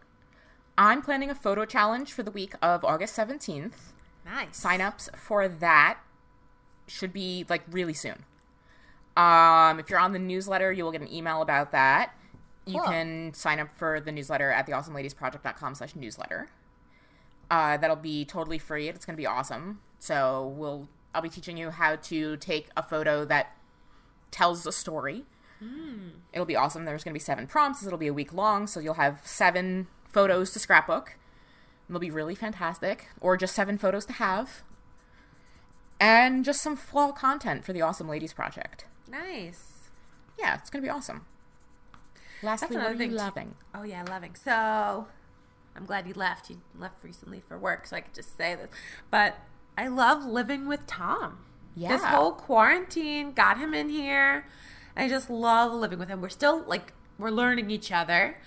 I'm 0.77 1.01
planning 1.01 1.29
a 1.29 1.35
photo 1.35 1.65
challenge 1.65 2.11
for 2.11 2.23
the 2.23 2.31
week 2.31 2.53
of 2.61 2.83
August 2.83 3.15
17th. 3.15 3.93
Nice. 4.25 4.63
Signups 4.63 5.15
for 5.15 5.47
that 5.47 5.99
should 6.87 7.13
be 7.13 7.45
like 7.47 7.63
really 7.69 7.93
soon. 7.93 8.25
Um, 9.15 9.79
if 9.79 9.89
you're 9.89 9.99
on 9.99 10.13
the 10.13 10.19
newsletter, 10.19 10.71
you 10.71 10.83
will 10.83 10.91
get 10.91 11.01
an 11.01 11.11
email 11.11 11.41
about 11.41 11.71
that. 11.71 12.13
You 12.69 12.79
Cool. 12.79 12.89
can 12.89 13.33
sign 13.33 13.59
up 13.59 13.71
for 13.71 13.99
the 13.99 14.11
newsletter 14.11 14.51
at 14.51 14.67
theawesomeladiesproject.com 14.67 15.75
slash 15.75 15.95
newsletter. 15.95 16.49
Uh, 17.49 17.77
that'll 17.77 17.95
be 17.95 18.25
totally 18.25 18.59
free. 18.59 18.87
It's 18.87 19.05
going 19.05 19.15
to 19.15 19.21
be 19.21 19.25
awesome. 19.25 19.79
So 19.97 20.53
we'll 20.55 20.87
I'll 21.13 21.21
be 21.21 21.29
teaching 21.29 21.57
you 21.57 21.71
how 21.71 21.95
to 21.95 22.37
take 22.37 22.69
a 22.77 22.83
photo 22.83 23.25
that 23.25 23.55
tells 24.31 24.65
a 24.67 24.71
story. 24.71 25.25
It'll 26.31 26.45
be 26.45 26.55
awesome. 26.55 26.85
There's 26.85 27.03
going 27.03 27.11
to 27.13 27.19
be 27.19 27.23
seven 27.23 27.45
prompts. 27.47 27.85
It'll 27.85 27.97
be 27.97 28.07
a 28.07 28.13
week 28.13 28.31
long, 28.31 28.65
so 28.67 28.79
you'll 28.79 28.93
have 28.93 29.19
seven 29.25 29.87
photos 30.07 30.51
to 30.51 30.59
scrapbook. 30.59 31.17
It'll 31.89 31.99
be 31.99 32.11
really 32.11 32.35
fantastic, 32.35 33.07
or 33.19 33.35
just 33.35 33.55
seven 33.55 33.77
photos 33.77 34.05
to 34.05 34.13
have, 34.13 34.61
and 35.99 36.45
just 36.45 36.61
some 36.61 36.75
fall 36.77 37.11
content 37.11 37.65
for 37.65 37.73
the 37.73 37.81
Awesome 37.81 38.07
Ladies 38.07 38.31
Project. 38.31 38.85
Nice. 39.09 39.89
Yeah, 40.37 40.55
it's 40.55 40.69
going 40.69 40.81
to 40.83 40.85
be 40.87 40.91
awesome. 40.91 41.25
Lastly, 42.41 42.77
what 42.77 42.85
are 42.87 42.97
thing 42.97 43.11
you 43.11 43.17
loving? 43.17 43.55
Oh 43.73 43.83
yeah, 43.83 44.03
loving. 44.07 44.35
So 44.35 45.07
I'm 45.75 45.85
glad 45.85 46.07
you 46.07 46.13
left. 46.13 46.49
You 46.49 46.61
left 46.77 47.03
recently 47.03 47.41
for 47.47 47.57
work, 47.57 47.87
so 47.87 47.97
I 47.97 48.01
could 48.01 48.13
just 48.13 48.37
say 48.37 48.55
this. 48.55 48.69
But 49.11 49.37
I 49.77 49.87
love 49.87 50.25
living 50.25 50.67
with 50.67 50.85
Tom. 50.87 51.39
Yeah. 51.75 51.89
This 51.89 52.03
whole 52.03 52.31
quarantine 52.31 53.31
got 53.31 53.57
him 53.57 53.73
in 53.73 53.89
here. 53.89 54.45
I 54.95 55.07
just 55.07 55.29
love 55.29 55.73
living 55.73 55.99
with 55.99 56.09
him. 56.09 56.21
We're 56.21 56.29
still 56.29 56.63
like 56.65 56.93
we're 57.17 57.29
learning 57.29 57.69
each 57.71 57.91
other. 57.91 58.37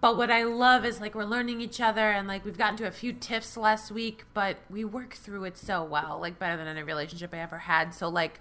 But 0.00 0.16
what 0.18 0.30
I 0.30 0.42
love 0.42 0.84
is 0.84 1.00
like 1.00 1.14
we're 1.14 1.24
learning 1.24 1.60
each 1.60 1.80
other 1.80 2.10
and 2.10 2.28
like 2.28 2.44
we've 2.44 2.58
gotten 2.58 2.76
to 2.78 2.86
a 2.86 2.90
few 2.90 3.12
tiffs 3.12 3.56
last 3.56 3.90
week, 3.90 4.24
but 4.34 4.58
we 4.68 4.84
work 4.84 5.14
through 5.14 5.44
it 5.44 5.56
so 5.56 5.82
well, 5.82 6.18
like 6.20 6.38
better 6.38 6.56
than 6.56 6.66
any 6.66 6.82
relationship 6.82 7.32
I 7.32 7.38
ever 7.38 7.58
had. 7.58 7.94
So 7.94 8.08
like 8.08 8.40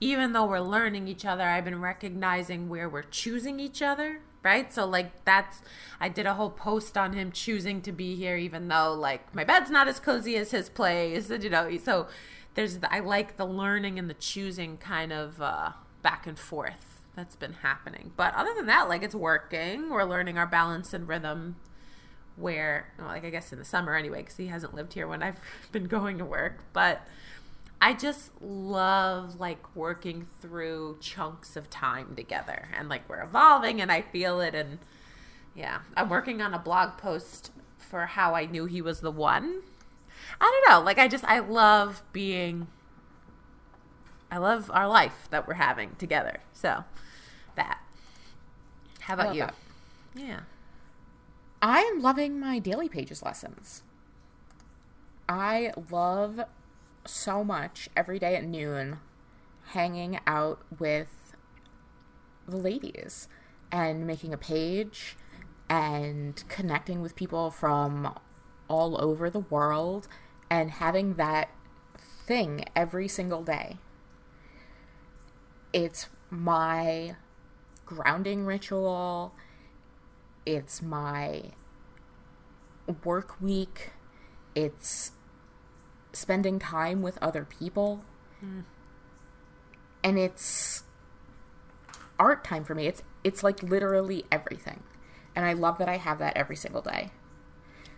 even 0.00 0.32
though 0.32 0.44
we're 0.44 0.60
learning 0.60 1.08
each 1.08 1.24
other, 1.24 1.44
I've 1.44 1.64
been 1.64 1.80
recognizing 1.80 2.68
where 2.68 2.88
we're 2.88 3.02
choosing 3.02 3.58
each 3.58 3.80
other, 3.80 4.20
right? 4.42 4.72
So 4.72 4.86
like 4.86 5.24
that's 5.24 5.62
I 6.00 6.08
did 6.08 6.26
a 6.26 6.34
whole 6.34 6.50
post 6.50 6.96
on 6.96 7.12
him 7.12 7.32
choosing 7.32 7.80
to 7.82 7.92
be 7.92 8.16
here 8.16 8.36
even 8.36 8.68
though 8.68 8.94
like 8.94 9.34
my 9.34 9.44
bed's 9.44 9.70
not 9.70 9.88
as 9.88 10.00
cozy 10.00 10.36
as 10.36 10.50
his 10.50 10.68
place, 10.68 11.30
and 11.30 11.42
you 11.44 11.50
know, 11.50 11.76
so 11.78 12.08
there's 12.54 12.78
the, 12.78 12.92
I 12.92 13.00
like 13.00 13.36
the 13.36 13.46
learning 13.46 13.98
and 13.98 14.10
the 14.10 14.14
choosing 14.14 14.76
kind 14.76 15.12
of 15.12 15.40
uh 15.40 15.72
back 16.02 16.26
and 16.26 16.38
forth 16.38 17.02
that's 17.14 17.36
been 17.36 17.54
happening. 17.54 18.12
But 18.16 18.34
other 18.34 18.54
than 18.54 18.66
that, 18.66 18.88
like 18.88 19.02
it's 19.02 19.14
working. 19.14 19.90
We're 19.90 20.04
learning 20.04 20.38
our 20.38 20.46
balance 20.46 20.94
and 20.94 21.06
rhythm 21.06 21.56
where 22.36 22.92
well, 22.98 23.08
like 23.08 23.24
I 23.24 23.30
guess 23.30 23.52
in 23.52 23.58
the 23.58 23.64
summer 23.64 23.94
anyway 23.94 24.22
cuz 24.22 24.36
he 24.36 24.46
hasn't 24.46 24.74
lived 24.74 24.94
here 24.94 25.06
when 25.06 25.22
I've 25.22 25.40
been 25.72 25.86
going 25.86 26.18
to 26.18 26.24
work, 26.24 26.60
but 26.72 27.06
I 27.82 27.94
just 27.94 28.30
love 28.40 29.40
like 29.40 29.74
working 29.74 30.28
through 30.40 30.98
chunks 31.00 31.56
of 31.56 31.68
time 31.68 32.14
together 32.14 32.68
and 32.78 32.88
like 32.88 33.08
we're 33.08 33.20
evolving 33.20 33.80
and 33.80 33.90
I 33.90 34.02
feel 34.02 34.40
it 34.40 34.54
and 34.54 34.78
yeah, 35.56 35.80
I'm 35.96 36.08
working 36.08 36.40
on 36.40 36.54
a 36.54 36.60
blog 36.60 36.96
post 36.96 37.50
for 37.76 38.06
how 38.06 38.36
I 38.36 38.46
knew 38.46 38.66
he 38.66 38.80
was 38.80 39.00
the 39.00 39.10
one. 39.10 39.62
I 40.40 40.62
don't 40.64 40.72
know, 40.72 40.84
like 40.84 40.98
I 40.98 41.08
just 41.08 41.24
I 41.24 41.40
love 41.40 42.04
being 42.12 42.68
I 44.30 44.38
love 44.38 44.70
our 44.72 44.86
life 44.86 45.26
that 45.32 45.48
we're 45.48 45.54
having 45.54 45.96
together. 45.96 46.38
So 46.52 46.84
that. 47.56 47.80
How 49.00 49.14
about 49.14 49.34
you? 49.34 49.40
that. 49.40 49.54
Yeah. 50.14 50.40
I 51.60 51.80
am 51.80 52.00
loving 52.00 52.38
my 52.38 52.60
daily 52.60 52.88
pages 52.88 53.24
lessons. 53.24 53.82
I 55.28 55.72
love 55.90 56.42
so 57.04 57.42
much 57.42 57.88
every 57.96 58.18
day 58.18 58.36
at 58.36 58.44
noon 58.44 58.98
hanging 59.66 60.18
out 60.26 60.60
with 60.78 61.34
the 62.46 62.56
ladies 62.56 63.28
and 63.70 64.06
making 64.06 64.32
a 64.32 64.38
page 64.38 65.16
and 65.68 66.44
connecting 66.48 67.00
with 67.00 67.16
people 67.16 67.50
from 67.50 68.14
all 68.68 69.02
over 69.02 69.30
the 69.30 69.40
world 69.40 70.08
and 70.50 70.70
having 70.72 71.14
that 71.14 71.48
thing 72.26 72.64
every 72.76 73.08
single 73.08 73.42
day. 73.42 73.78
It's 75.72 76.08
my 76.28 77.16
grounding 77.86 78.44
ritual. 78.44 79.34
It's 80.44 80.82
my 80.82 81.52
work 83.04 83.40
week. 83.40 83.92
It's 84.54 85.12
spending 86.12 86.58
time 86.58 87.02
with 87.02 87.18
other 87.20 87.44
people. 87.44 88.04
Hmm. 88.40 88.60
And 90.04 90.18
it's 90.18 90.82
art 92.18 92.44
time 92.44 92.64
for 92.64 92.74
me. 92.74 92.86
It's 92.86 93.02
it's 93.24 93.42
like 93.42 93.62
literally 93.62 94.24
everything. 94.30 94.82
And 95.34 95.46
I 95.46 95.52
love 95.52 95.78
that 95.78 95.88
I 95.88 95.96
have 95.96 96.18
that 96.18 96.36
every 96.36 96.56
single 96.56 96.82
day. 96.82 97.10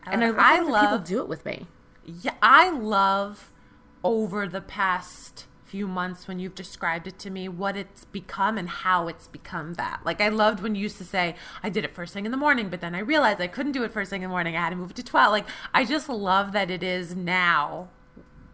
Uh, 0.07 0.11
and 0.12 0.24
I 0.24 0.28
love 0.28 0.39
I 0.39 0.61
love 0.61 0.82
people 0.82 0.99
do 0.99 1.20
it 1.20 1.28
with 1.28 1.45
me. 1.45 1.66
Yeah, 2.05 2.35
I 2.43 2.70
love 2.70 3.51
over 4.03 4.47
the 4.47 4.61
past 4.61 5.47
few 5.65 5.89
months 5.89 6.28
when 6.28 6.39
you've 6.39 6.55
described 6.55 7.09
it 7.09 7.19
to 7.19 7.31
me 7.31 7.49
what 7.49 7.77
it's 7.77 8.05
become 8.05 8.57
and 8.59 8.69
how 8.69 9.09
it's 9.09 9.27
become 9.27 9.74
that. 9.74 10.01
Like 10.05 10.20
I 10.20 10.28
loved 10.28 10.61
when 10.61 10.74
you 10.74 10.82
used 10.82 10.99
to 10.99 11.05
say 11.05 11.35
I 11.62 11.70
did 11.70 11.85
it 11.85 11.95
first 11.95 12.12
thing 12.12 12.27
in 12.27 12.31
the 12.31 12.36
morning, 12.36 12.69
but 12.69 12.81
then 12.81 12.95
I 12.95 13.01
realized 13.01 13.41
I 13.41 13.49
couldn't 13.49 13.73
do 13.73 13.82
it 13.82 13.93
first 13.93 14.11
thing 14.11 14.23
in 14.23 14.28
the 14.28 14.32
morning. 14.32 14.57
I 14.57 14.61
had 14.61 14.70
to 14.70 14.77
move 14.77 14.91
it 14.91 14.97
to 14.97 15.03
12. 15.03 15.32
Like 15.32 15.47
I 15.73 15.85
just 15.85 16.09
love 16.09 16.53
that 16.53 16.70
it 16.70 16.82
is 16.82 17.16
now 17.16 17.89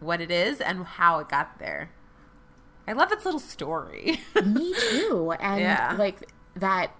what 0.01 0.19
it 0.19 0.29
is 0.31 0.59
and 0.59 0.83
how 0.85 1.19
it 1.19 1.29
got 1.29 1.57
there. 1.59 1.91
I 2.87 2.93
love 2.93 3.11
its 3.11 3.23
little 3.23 3.39
story. 3.39 4.19
Me 4.45 4.73
too. 4.89 5.33
And 5.39 5.61
Yeah. 5.61 5.95
like 5.97 6.29
that, 6.55 6.91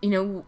you 0.00 0.10
know, 0.10 0.44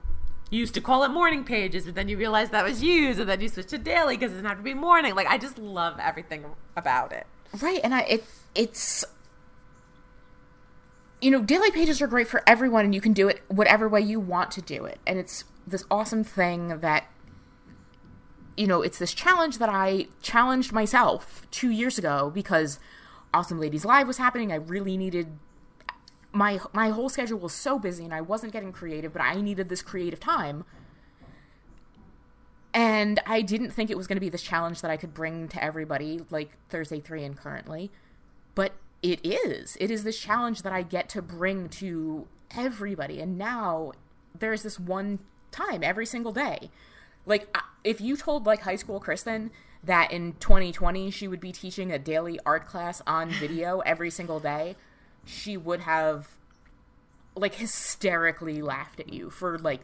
you 0.50 0.60
used 0.60 0.74
to 0.74 0.80
call 0.80 1.02
it 1.04 1.08
morning 1.08 1.44
pages, 1.44 1.84
but 1.86 1.94
then 1.96 2.08
you 2.08 2.16
realized 2.16 2.52
that 2.52 2.64
was 2.64 2.82
used, 2.82 3.18
and 3.18 3.28
then 3.28 3.40
you 3.40 3.48
switched 3.48 3.70
to 3.70 3.78
daily 3.78 4.16
because 4.16 4.30
it 4.30 4.34
doesn't 4.36 4.46
have 4.48 4.58
to 4.58 4.62
be 4.62 4.74
morning. 4.74 5.14
Like 5.16 5.26
I 5.26 5.38
just 5.38 5.58
love 5.58 5.98
everything 6.00 6.44
about 6.76 7.12
it. 7.12 7.26
Right, 7.60 7.80
and 7.82 7.94
I 7.94 8.00
it 8.02 8.24
it's 8.54 9.04
you 11.20 11.30
know, 11.30 11.40
daily 11.42 11.70
pages 11.70 12.00
are 12.02 12.06
great 12.06 12.28
for 12.28 12.42
everyone 12.46 12.84
and 12.84 12.94
you 12.94 13.00
can 13.00 13.14
do 13.14 13.26
it 13.26 13.40
whatever 13.48 13.88
way 13.88 14.00
you 14.02 14.20
want 14.20 14.50
to 14.52 14.60
do 14.60 14.84
it. 14.84 15.00
And 15.06 15.18
it's 15.18 15.44
this 15.66 15.82
awesome 15.90 16.22
thing 16.22 16.80
that 16.80 17.06
you 18.56 18.66
know, 18.66 18.82
it's 18.82 18.98
this 18.98 19.12
challenge 19.12 19.58
that 19.58 19.68
I 19.68 20.06
challenged 20.22 20.72
myself 20.72 21.46
2 21.50 21.70
years 21.70 21.98
ago 21.98 22.30
because 22.34 22.78
Awesome 23.34 23.60
Ladies 23.60 23.84
Live 23.84 24.06
was 24.06 24.18
happening. 24.18 24.50
I 24.52 24.56
really 24.56 24.96
needed 24.96 25.28
my 26.32 26.60
my 26.72 26.90
whole 26.90 27.08
schedule 27.08 27.38
was 27.38 27.52
so 27.52 27.78
busy 27.78 28.04
and 28.04 28.12
I 28.12 28.20
wasn't 28.20 28.52
getting 28.52 28.72
creative, 28.72 29.12
but 29.12 29.22
I 29.22 29.40
needed 29.40 29.68
this 29.68 29.82
creative 29.82 30.20
time. 30.20 30.64
And 32.74 33.20
I 33.26 33.40
didn't 33.40 33.70
think 33.70 33.90
it 33.90 33.96
was 33.96 34.06
going 34.06 34.16
to 34.16 34.20
be 34.20 34.28
this 34.28 34.42
challenge 34.42 34.82
that 34.82 34.90
I 34.90 34.98
could 34.98 35.14
bring 35.14 35.48
to 35.48 35.64
everybody 35.64 36.20
like 36.28 36.50
Thursday 36.68 37.00
3 37.00 37.24
and 37.24 37.36
currently. 37.36 37.90
But 38.54 38.74
it 39.02 39.24
is. 39.24 39.78
It 39.80 39.90
is 39.90 40.04
this 40.04 40.18
challenge 40.18 40.60
that 40.62 40.74
I 40.74 40.82
get 40.82 41.08
to 41.10 41.22
bring 41.22 41.70
to 41.70 42.28
everybody. 42.54 43.20
And 43.20 43.38
now 43.38 43.92
there's 44.38 44.62
this 44.62 44.78
one 44.78 45.20
time 45.50 45.82
every 45.82 46.04
single 46.04 46.32
day. 46.32 46.70
Like 47.26 47.54
if 47.84 48.00
you 48.00 48.16
told 48.16 48.46
like 48.46 48.62
high 48.62 48.76
school 48.76 49.00
Kristen 49.00 49.50
that 49.84 50.10
in 50.12 50.34
2020 50.40 51.10
she 51.10 51.28
would 51.28 51.40
be 51.40 51.52
teaching 51.52 51.92
a 51.92 51.98
daily 51.98 52.38
art 52.46 52.66
class 52.66 53.02
on 53.06 53.30
video 53.40 53.80
every 53.80 54.10
single 54.10 54.40
day, 54.40 54.76
she 55.24 55.56
would 55.56 55.80
have 55.80 56.28
like 57.34 57.56
hysterically 57.56 58.62
laughed 58.62 59.00
at 59.00 59.12
you 59.12 59.28
for 59.28 59.58
like 59.58 59.80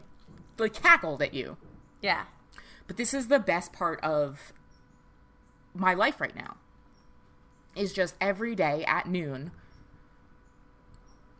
like 0.57 0.73
cackled 0.73 1.21
at 1.21 1.33
you. 1.33 1.57
Yeah. 2.01 2.23
But 2.87 2.97
this 2.97 3.13
is 3.13 3.27
the 3.27 3.39
best 3.39 3.71
part 3.71 4.01
of 4.01 4.53
my 5.73 5.93
life 5.93 6.19
right 6.19 6.35
now. 6.35 6.57
Is 7.75 7.91
just 7.91 8.15
every 8.21 8.55
day 8.55 8.83
at 8.85 9.07
noon 9.07 9.51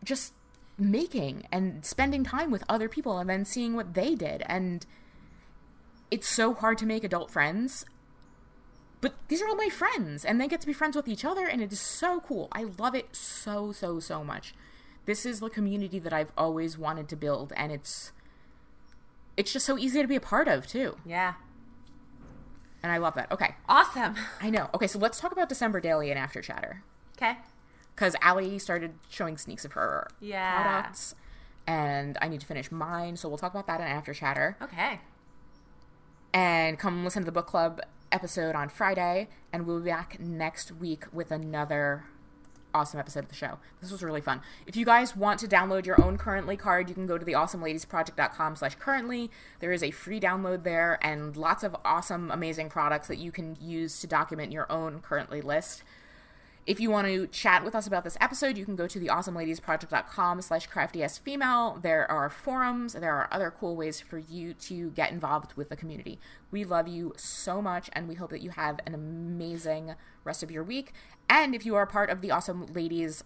just 0.02 0.34
making 0.76 1.46
and 1.50 1.84
spending 1.84 2.24
time 2.24 2.50
with 2.50 2.64
other 2.68 2.88
people 2.88 3.18
and 3.18 3.30
then 3.30 3.44
seeing 3.44 3.74
what 3.74 3.94
they 3.94 4.14
did 4.14 4.42
and 4.46 4.84
it's 6.14 6.28
so 6.28 6.54
hard 6.54 6.76
to 6.78 6.86
make 6.86 7.02
adult 7.04 7.30
friends 7.30 7.84
but 9.00 9.12
these 9.28 9.42
are 9.42 9.48
all 9.48 9.56
my 9.56 9.68
friends 9.68 10.24
and 10.24 10.40
they 10.40 10.48
get 10.48 10.60
to 10.60 10.66
be 10.66 10.72
friends 10.72 10.94
with 10.96 11.08
each 11.08 11.24
other 11.24 11.46
and 11.46 11.60
it 11.60 11.72
is 11.72 11.80
so 11.80 12.20
cool 12.20 12.48
i 12.52 12.62
love 12.78 12.94
it 12.94 13.08
so 13.16 13.72
so 13.72 13.98
so 14.00 14.22
much 14.32 14.54
this 15.06 15.26
is 15.26 15.40
the 15.40 15.50
community 15.50 15.98
that 15.98 16.12
i've 16.12 16.32
always 16.38 16.78
wanted 16.78 17.08
to 17.08 17.16
build 17.16 17.52
and 17.56 17.72
it's 17.72 18.12
it's 19.36 19.52
just 19.52 19.66
so 19.66 19.76
easy 19.76 20.00
to 20.00 20.08
be 20.08 20.16
a 20.16 20.20
part 20.20 20.46
of 20.48 20.66
too 20.66 20.96
Yeah. 21.04 21.34
and 22.82 22.92
i 22.92 22.96
love 22.98 23.14
that 23.14 23.30
okay 23.32 23.56
Awesome. 23.68 24.14
i 24.40 24.50
know 24.50 24.70
okay 24.74 24.86
so 24.86 24.98
let's 24.98 25.18
talk 25.18 25.32
about 25.32 25.48
december 25.48 25.80
daily 25.80 26.10
and 26.10 26.18
after 26.18 26.40
chatter 26.40 26.82
Okay. 27.16 27.36
because 27.94 28.16
Ali 28.22 28.58
started 28.58 28.94
showing 29.08 29.36
sneaks 29.38 29.64
of 29.64 29.72
her 29.72 30.08
Yeah. 30.18 30.60
products, 30.62 31.14
and 31.64 32.18
I 32.20 32.26
need 32.26 32.40
to 32.40 32.46
finish 32.46 32.72
mine. 32.72 33.16
So 33.16 33.28
we'll 33.28 33.38
talk 33.38 33.52
about 33.54 33.68
that 33.68 33.80
in 33.80 33.86
after 33.86 34.12
chatter. 34.12 34.56
Okay. 34.60 34.98
And 36.34 36.80
come 36.80 37.04
listen 37.04 37.22
to 37.22 37.26
the 37.26 37.32
book 37.32 37.46
club 37.46 37.80
episode 38.10 38.56
on 38.56 38.68
Friday, 38.68 39.28
and 39.52 39.66
we'll 39.66 39.78
be 39.78 39.90
back 39.90 40.18
next 40.18 40.72
week 40.72 41.04
with 41.12 41.30
another 41.30 42.06
awesome 42.74 42.98
episode 42.98 43.20
of 43.20 43.28
the 43.28 43.36
show. 43.36 43.58
This 43.80 43.92
was 43.92 44.02
really 44.02 44.20
fun. 44.20 44.40
If 44.66 44.74
you 44.74 44.84
guys 44.84 45.16
want 45.16 45.38
to 45.40 45.46
download 45.46 45.86
your 45.86 46.02
own 46.02 46.18
currently 46.18 46.56
card, 46.56 46.88
you 46.88 46.94
can 46.94 47.06
go 47.06 47.16
to 47.16 47.24
the 47.24 47.34
awesomeladiesproject.com 47.34 48.56
slash 48.56 48.74
currently. 48.74 49.30
There 49.60 49.70
is 49.70 49.84
a 49.84 49.92
free 49.92 50.18
download 50.18 50.64
there 50.64 50.98
and 51.02 51.36
lots 51.36 51.62
of 51.62 51.76
awesome, 51.84 52.32
amazing 52.32 52.68
products 52.68 53.06
that 53.06 53.18
you 53.18 53.30
can 53.30 53.56
use 53.60 54.00
to 54.00 54.08
document 54.08 54.50
your 54.50 54.70
own 54.70 55.00
currently 55.00 55.40
list. 55.40 55.84
If 56.66 56.80
you 56.80 56.90
want 56.90 57.06
to 57.08 57.26
chat 57.26 57.62
with 57.62 57.74
us 57.74 57.86
about 57.86 58.04
this 58.04 58.16
episode, 58.22 58.56
you 58.56 58.64
can 58.64 58.74
go 58.74 58.86
to 58.86 58.98
the 58.98 59.08
awesomeladiesproject.com 59.08 60.40
slash 60.40 60.66
craftyasfemale. 60.68 61.82
There 61.82 62.10
are 62.10 62.30
forums. 62.30 62.94
There 62.94 63.12
are 63.12 63.28
other 63.30 63.50
cool 63.50 63.76
ways 63.76 64.00
for 64.00 64.16
you 64.16 64.54
to 64.54 64.90
get 64.92 65.12
involved 65.12 65.54
with 65.56 65.68
the 65.68 65.76
community. 65.76 66.18
We 66.50 66.64
love 66.64 66.88
you 66.88 67.12
so 67.18 67.60
much, 67.60 67.90
and 67.92 68.08
we 68.08 68.14
hope 68.14 68.30
that 68.30 68.40
you 68.40 68.50
have 68.50 68.80
an 68.86 68.94
amazing 68.94 69.94
rest 70.24 70.42
of 70.42 70.50
your 70.50 70.64
week. 70.64 70.94
And 71.28 71.54
if 71.54 71.66
you 71.66 71.74
are 71.74 71.84
part 71.84 72.08
of 72.08 72.22
the 72.22 72.30
Awesome 72.30 72.64
Ladies 72.72 73.24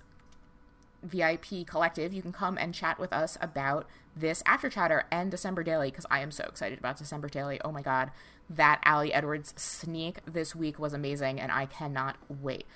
VIP 1.05 1.65
collective, 1.65 2.12
you 2.12 2.23
can 2.23 2.32
come 2.32 2.59
and 2.59 2.74
chat 2.74 2.98
with 2.98 3.12
us 3.12 3.39
about 3.40 3.86
this 4.16 4.43
after 4.47 4.69
chatter 4.69 5.05
and 5.12 5.31
December 5.31 5.62
Daily 5.62 5.93
because 5.93 6.06
I 6.10 6.20
am 6.20 6.32
so 6.32 6.44
excited 6.44 6.81
about 6.81 6.98
December 6.98 7.28
Daily. 7.28 7.60
Oh 7.65 7.70
my 7.70 7.82
god, 7.82 8.10
that 8.51 8.81
Ali 8.85 9.12
Edwards 9.12 9.55
sneak 9.56 10.19
this 10.27 10.56
week 10.56 10.81
was 10.81 10.93
amazing, 10.93 11.40
and 11.40 11.52
I 11.52 11.66
cannot 11.66 12.16
wait. 12.28 12.66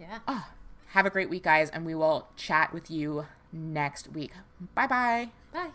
Yeah. 0.00 0.20
Oh, 0.26 0.46
Have 0.88 1.04
a 1.04 1.10
great 1.10 1.28
week, 1.28 1.42
guys, 1.44 1.68
and 1.68 1.84
we 1.84 1.94
will 1.94 2.26
chat 2.36 2.72
with 2.72 2.90
you 2.90 3.26
next 3.52 4.10
week. 4.12 4.32
Bye 4.74 4.86
bye. 4.86 5.30
Bye. 5.52 5.70